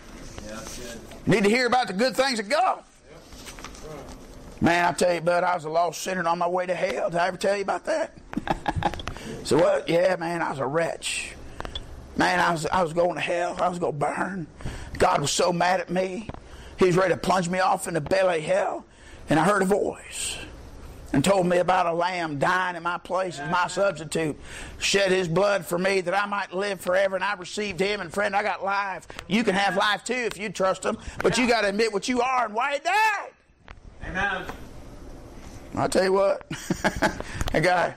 Yeah. 0.47 0.61
Need 1.27 1.45
to 1.45 1.51
hear 1.51 1.67
about 1.67 1.87
the 1.87 1.95
good 1.95 2.17
things 2.17 2.39
of 2.39 2.49
God. 2.49 2.83
Man, 4.63 4.85
I 4.85 4.93
tell 4.93 5.13
you, 5.13 5.21
bud, 5.21 5.43
I 5.43 5.57
was 5.57 5.65
a 5.65 5.69
lost 5.69 6.03
sinner 6.03 6.25
on 6.29 6.39
my 6.39 6.47
way 6.47 6.67
to 6.67 6.75
hell. 6.77 7.11
Did 7.11 7.19
I 7.19 7.27
ever 7.27 7.37
tell 7.37 7.57
you 7.57 7.63
about 7.63 7.85
that? 7.87 8.17
so 9.43 9.59
what? 9.59 9.89
Yeah, 9.89 10.15
man, 10.15 10.41
I 10.41 10.51
was 10.51 10.61
a 10.61 10.67
wretch. 10.67 11.35
Man, 12.17 12.39
I 12.39 12.53
was 12.53 12.65
I 12.67 12.85
was 12.85 12.93
going 12.93 13.17
to 13.17 13.21
hell. 13.21 13.57
I 13.61 13.69
was 13.69 13.81
going 13.81 13.95
to 13.95 13.99
burn. 13.99 14.47
God 14.99 15.21
was 15.21 15.33
so 15.33 15.53
mad 15.53 15.81
at 15.81 15.91
me. 15.91 16.29
He 16.79 16.85
was 16.85 16.97
ready 16.97 17.13
to 17.13 17.19
plunge 17.19 17.49
me 17.49 17.59
off 17.59 17.89
into 17.89 18.01
belly 18.01 18.41
hell. 18.41 18.85
And 19.29 19.41
I 19.41 19.45
heard 19.45 19.63
a 19.63 19.65
voice 19.65 20.39
and 21.13 21.25
told 21.25 21.49
me 21.49 21.57
about 21.57 21.87
a 21.87 21.93
lamb 21.93 22.39
dying 22.39 22.77
in 22.77 22.85
my 22.85 22.99
place 22.99 23.41
as 23.41 23.51
my 23.51 23.67
substitute, 23.67 24.39
shed 24.79 25.11
his 25.11 25.27
blood 25.27 25.67
for 25.67 25.77
me 25.77 26.03
that 26.03 26.15
I 26.15 26.27
might 26.27 26.55
live 26.55 26.81
forever. 26.81 27.17
And 27.17 27.25
I 27.25 27.35
received 27.35 27.81
him. 27.81 28.01
And 28.01 28.13
friend, 28.13 28.37
I 28.37 28.45
got 28.45 28.63
life. 28.63 29.09
You 29.27 29.43
can 29.43 29.57
have 29.57 29.77
life 29.77 30.05
too 30.05 30.15
if 30.15 30.39
you 30.39 30.51
trust 30.51 30.85
him, 30.85 30.99
but 31.19 31.37
you 31.37 31.49
got 31.49 31.63
to 31.63 31.69
admit 31.69 31.93
what 31.93 32.09
you 32.09 32.21
are 32.21 32.45
and 32.45 32.55
why 32.55 32.75
he 32.75 32.79
died. 32.79 33.33
Amen. 34.07 34.44
I'll 35.74 35.88
tell 35.88 36.05
you 36.05 36.12
what, 36.12 36.48
that 36.50 37.62
guy, 37.62 37.94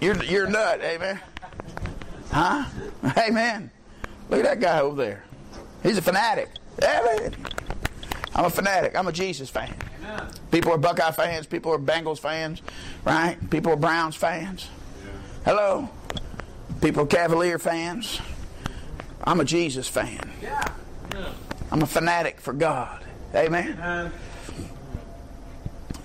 you're 0.00 0.22
you're 0.24 0.46
a 0.46 0.50
nut, 0.50 0.80
amen. 0.82 1.20
Huh? 2.30 2.64
Amen. 3.18 3.70
Look 4.30 4.40
at 4.40 4.46
that 4.46 4.60
guy 4.60 4.80
over 4.80 5.02
there. 5.02 5.24
He's 5.82 5.98
a 5.98 6.02
fanatic. 6.02 6.48
Amen. 6.82 7.34
I'm 8.34 8.46
a 8.46 8.50
fanatic. 8.50 8.96
I'm 8.96 9.06
a 9.06 9.12
Jesus 9.12 9.50
fan. 9.50 9.72
Amen. 10.00 10.28
People 10.50 10.72
are 10.72 10.78
Buckeye 10.78 11.12
fans. 11.12 11.46
People 11.46 11.72
are 11.72 11.78
Bengals 11.78 12.18
fans, 12.18 12.62
right? 13.04 13.38
People 13.50 13.72
are 13.72 13.76
Browns 13.76 14.16
fans. 14.16 14.68
Hello. 15.44 15.88
People 16.80 17.04
are 17.04 17.06
Cavalier 17.06 17.58
fans. 17.58 18.20
I'm 19.22 19.40
a 19.40 19.44
Jesus 19.44 19.88
fan. 19.88 20.30
Yeah. 20.42 20.64
Yeah. 21.14 21.28
I'm 21.70 21.82
a 21.82 21.86
fanatic 21.86 22.40
for 22.40 22.52
God. 22.52 23.04
Amen. 23.34 23.78
Amen. 23.78 24.12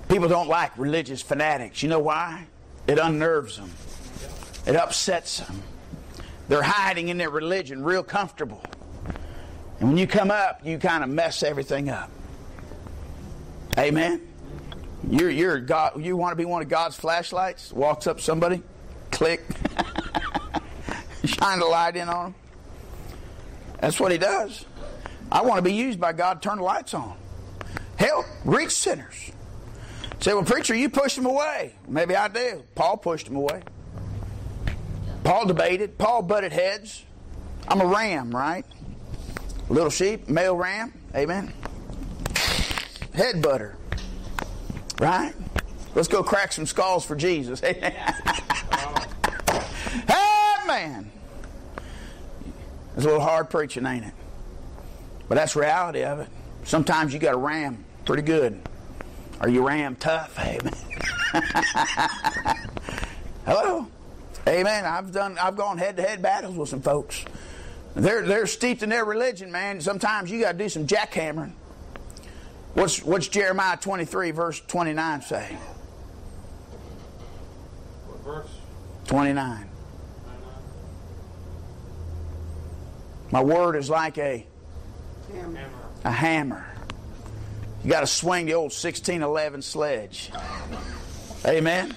People 0.09 0.27
don't 0.27 0.49
like 0.49 0.77
religious 0.77 1.21
fanatics. 1.21 1.83
You 1.83 1.89
know 1.89 1.99
why? 1.99 2.47
It 2.87 2.97
unnerves 2.97 3.57
them, 3.57 3.71
it 4.65 4.75
upsets 4.75 5.39
them. 5.39 5.61
They're 6.47 6.63
hiding 6.63 7.09
in 7.09 7.17
their 7.17 7.29
religion 7.29 7.83
real 7.83 8.01
comfortable. 8.01 8.63
And 9.79 9.89
when 9.89 9.97
you 9.97 10.07
come 10.07 10.31
up, 10.31 10.65
you 10.65 10.79
kind 10.79 11.03
of 11.03 11.09
mess 11.11 11.43
everything 11.43 11.89
up. 11.89 12.09
Amen. 13.77 14.27
You're, 15.07 15.29
you're 15.29 15.59
God, 15.59 16.03
you 16.03 16.17
want 16.17 16.31
to 16.31 16.35
be 16.35 16.45
one 16.45 16.63
of 16.63 16.69
God's 16.69 16.95
flashlights? 16.95 17.71
Walks 17.71 18.07
up 18.07 18.19
somebody, 18.19 18.63
click, 19.11 19.45
shine 21.23 21.59
the 21.59 21.65
light 21.65 21.95
in 21.95 22.09
on 22.09 22.31
them. 22.31 22.35
That's 23.79 23.99
what 23.99 24.11
he 24.11 24.17
does. 24.17 24.65
I 25.31 25.43
want 25.43 25.59
to 25.59 25.61
be 25.61 25.73
used 25.73 25.99
by 25.99 26.13
God 26.13 26.41
turn 26.41 26.57
the 26.57 26.63
lights 26.63 26.95
on. 26.95 27.15
Help 27.97 28.25
reach 28.43 28.71
sinners. 28.71 29.31
Say, 30.19 30.33
well, 30.33 30.43
preacher, 30.43 30.75
you 30.75 30.89
pushed 30.89 31.17
him 31.17 31.25
away. 31.25 31.75
Maybe 31.87 32.15
I 32.15 32.27
do. 32.27 32.63
Paul 32.75 32.97
pushed 32.97 33.27
him 33.27 33.37
away. 33.37 33.61
Paul 35.23 35.45
debated. 35.45 35.97
Paul 35.97 36.23
butted 36.23 36.51
heads. 36.51 37.03
I'm 37.67 37.79
a 37.79 37.85
ram, 37.85 38.35
right? 38.35 38.65
Little 39.69 39.89
sheep, 39.89 40.27
male 40.27 40.55
ram. 40.55 40.93
Amen. 41.15 41.53
Head 43.13 43.41
butter. 43.41 43.77
Right? 44.99 45.33
Let's 45.95 46.07
go 46.07 46.23
crack 46.23 46.51
some 46.51 46.65
skulls 46.65 47.05
for 47.05 47.15
Jesus. 47.15 47.63
Amen. 47.63 47.93
Amen. 50.09 51.11
It's 52.95 53.05
a 53.05 53.07
little 53.07 53.21
hard 53.21 53.49
preaching, 53.49 53.85
ain't 53.85 54.05
it? 54.05 54.13
But 55.29 55.35
that's 55.35 55.55
reality 55.55 56.03
of 56.03 56.19
it. 56.19 56.27
Sometimes 56.63 57.13
you 57.13 57.19
got 57.19 57.31
to 57.31 57.37
ram 57.37 57.85
pretty 58.03 58.23
good. 58.23 58.59
Or 59.41 59.49
you 59.49 59.65
ram 59.65 59.95
tough. 59.95 60.37
Amen. 60.39 60.73
Hello. 63.45 63.87
Amen. 64.47 64.85
I've 64.85 65.11
done 65.11 65.37
I've 65.37 65.55
gone 65.55 65.77
head 65.77 65.97
to 65.97 66.03
head 66.03 66.21
battles 66.21 66.55
with 66.55 66.69
some 66.69 66.81
folks. 66.81 67.23
They're 67.95 68.23
they're 68.23 68.47
steeped 68.47 68.83
in 68.83 68.89
their 68.89 69.05
religion, 69.05 69.51
man. 69.51 69.81
Sometimes 69.81 70.29
you 70.31 70.41
gotta 70.41 70.57
do 70.57 70.69
some 70.69 70.87
jackhammering. 70.87 71.53
What's 72.73 73.03
what's 73.03 73.27
Jeremiah 73.27 73.77
twenty 73.77 74.05
three 74.05 74.31
verse 74.31 74.59
twenty 74.61 74.93
nine 74.93 75.21
say? 75.21 75.57
What 78.07 78.23
verse? 78.23 78.51
Twenty 79.05 79.33
nine. 79.33 79.69
My 83.31 83.41
word 83.41 83.75
is 83.75 83.89
like 83.89 84.17
a 84.17 84.45
Hammer. 85.31 85.69
A 86.05 86.11
hammer. 86.11 86.65
You 87.89 87.95
got 87.95 88.01
to 88.01 88.05
swing 88.07 88.45
the 88.45 88.53
old 88.53 88.65
1611 88.65 89.63
sledge. 89.63 90.29
Amen. 91.43 91.95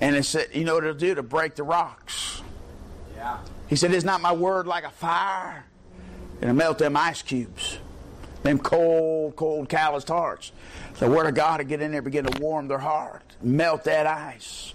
And 0.00 0.14
it 0.14 0.24
said, 0.24 0.50
you 0.52 0.62
know 0.62 0.74
what 0.74 0.84
it'll 0.84 0.94
do 0.94 1.16
to 1.16 1.22
break 1.24 1.56
the 1.56 1.64
rocks. 1.64 2.42
Yeah. 3.16 3.38
He 3.66 3.74
said, 3.74 3.92
Is 3.92 4.04
not 4.04 4.20
my 4.20 4.32
word 4.32 4.68
like 4.68 4.84
a 4.84 4.90
fire? 4.90 5.64
It'll 6.40 6.54
melt 6.54 6.78
them 6.78 6.96
ice 6.96 7.22
cubes. 7.22 7.80
Them 8.44 8.60
cold, 8.60 9.34
cold, 9.34 9.68
calloused 9.68 10.06
hearts. 10.06 10.52
The 11.00 11.10
word 11.10 11.26
of 11.26 11.34
God 11.34 11.58
will 11.58 11.66
get 11.66 11.82
in 11.82 11.90
there, 11.90 12.00
begin 12.00 12.26
to 12.26 12.40
warm 12.40 12.68
their 12.68 12.78
heart, 12.78 13.24
melt 13.42 13.82
that 13.82 14.06
ice. 14.06 14.74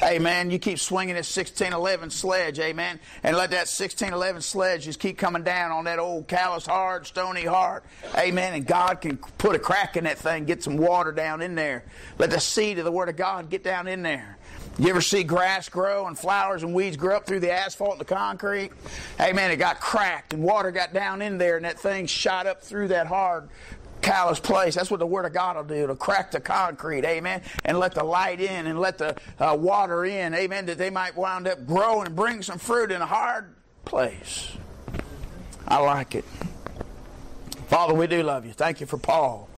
Man, 0.00 0.50
you 0.50 0.58
keep 0.58 0.78
swinging 0.78 1.16
this 1.16 1.36
1611 1.36 2.10
sledge, 2.10 2.58
amen, 2.60 3.00
and 3.22 3.36
let 3.36 3.50
that 3.50 3.66
1611 3.66 4.42
sledge 4.42 4.84
just 4.84 5.00
keep 5.00 5.18
coming 5.18 5.42
down 5.42 5.72
on 5.72 5.84
that 5.84 5.98
old 5.98 6.28
callous, 6.28 6.66
hard, 6.66 7.06
stony 7.06 7.44
heart, 7.44 7.84
amen. 8.16 8.54
And 8.54 8.66
God 8.66 9.00
can 9.00 9.16
put 9.16 9.56
a 9.56 9.58
crack 9.58 9.96
in 9.96 10.04
that 10.04 10.18
thing, 10.18 10.44
get 10.44 10.62
some 10.62 10.76
water 10.76 11.12
down 11.12 11.42
in 11.42 11.54
there. 11.54 11.84
Let 12.16 12.30
the 12.30 12.40
seed 12.40 12.78
of 12.78 12.84
the 12.84 12.92
Word 12.92 13.08
of 13.08 13.16
God 13.16 13.50
get 13.50 13.64
down 13.64 13.88
in 13.88 14.02
there. 14.02 14.38
You 14.78 14.90
ever 14.90 15.00
see 15.00 15.24
grass 15.24 15.68
grow 15.68 16.06
and 16.06 16.16
flowers 16.16 16.62
and 16.62 16.72
weeds 16.72 16.96
grow 16.96 17.16
up 17.16 17.26
through 17.26 17.40
the 17.40 17.50
asphalt 17.50 17.92
and 17.92 18.00
the 18.00 18.04
concrete? 18.04 18.70
Man, 19.18 19.50
it 19.50 19.56
got 19.56 19.80
cracked 19.80 20.32
and 20.32 20.42
water 20.42 20.70
got 20.70 20.94
down 20.94 21.20
in 21.20 21.36
there 21.36 21.56
and 21.56 21.64
that 21.64 21.80
thing 21.80 22.06
shot 22.06 22.46
up 22.46 22.62
through 22.62 22.88
that 22.88 23.08
hard 23.08 23.48
callous 23.98 24.40
place. 24.40 24.74
That's 24.74 24.90
what 24.90 25.00
the 25.00 25.06
Word 25.06 25.26
of 25.26 25.32
God 25.32 25.56
will 25.56 25.64
do. 25.64 25.74
It'll 25.74 25.96
crack 25.96 26.30
the 26.30 26.40
concrete, 26.40 27.04
amen, 27.04 27.42
and 27.64 27.78
let 27.78 27.94
the 27.94 28.04
light 28.04 28.40
in 28.40 28.66
and 28.66 28.80
let 28.80 28.98
the 28.98 29.16
uh, 29.38 29.56
water 29.58 30.04
in, 30.04 30.34
amen, 30.34 30.66
that 30.66 30.78
they 30.78 30.90
might 30.90 31.16
wind 31.16 31.46
up 31.46 31.66
growing 31.66 32.06
and 32.06 32.16
bring 32.16 32.42
some 32.42 32.58
fruit 32.58 32.90
in 32.90 33.02
a 33.02 33.06
hard 33.06 33.54
place. 33.84 34.52
I 35.66 35.78
like 35.80 36.14
it. 36.14 36.24
Father, 37.68 37.92
we 37.92 38.06
do 38.06 38.22
love 38.22 38.46
you. 38.46 38.52
Thank 38.52 38.80
you 38.80 38.86
for 38.86 38.96
Paul. 38.96 39.46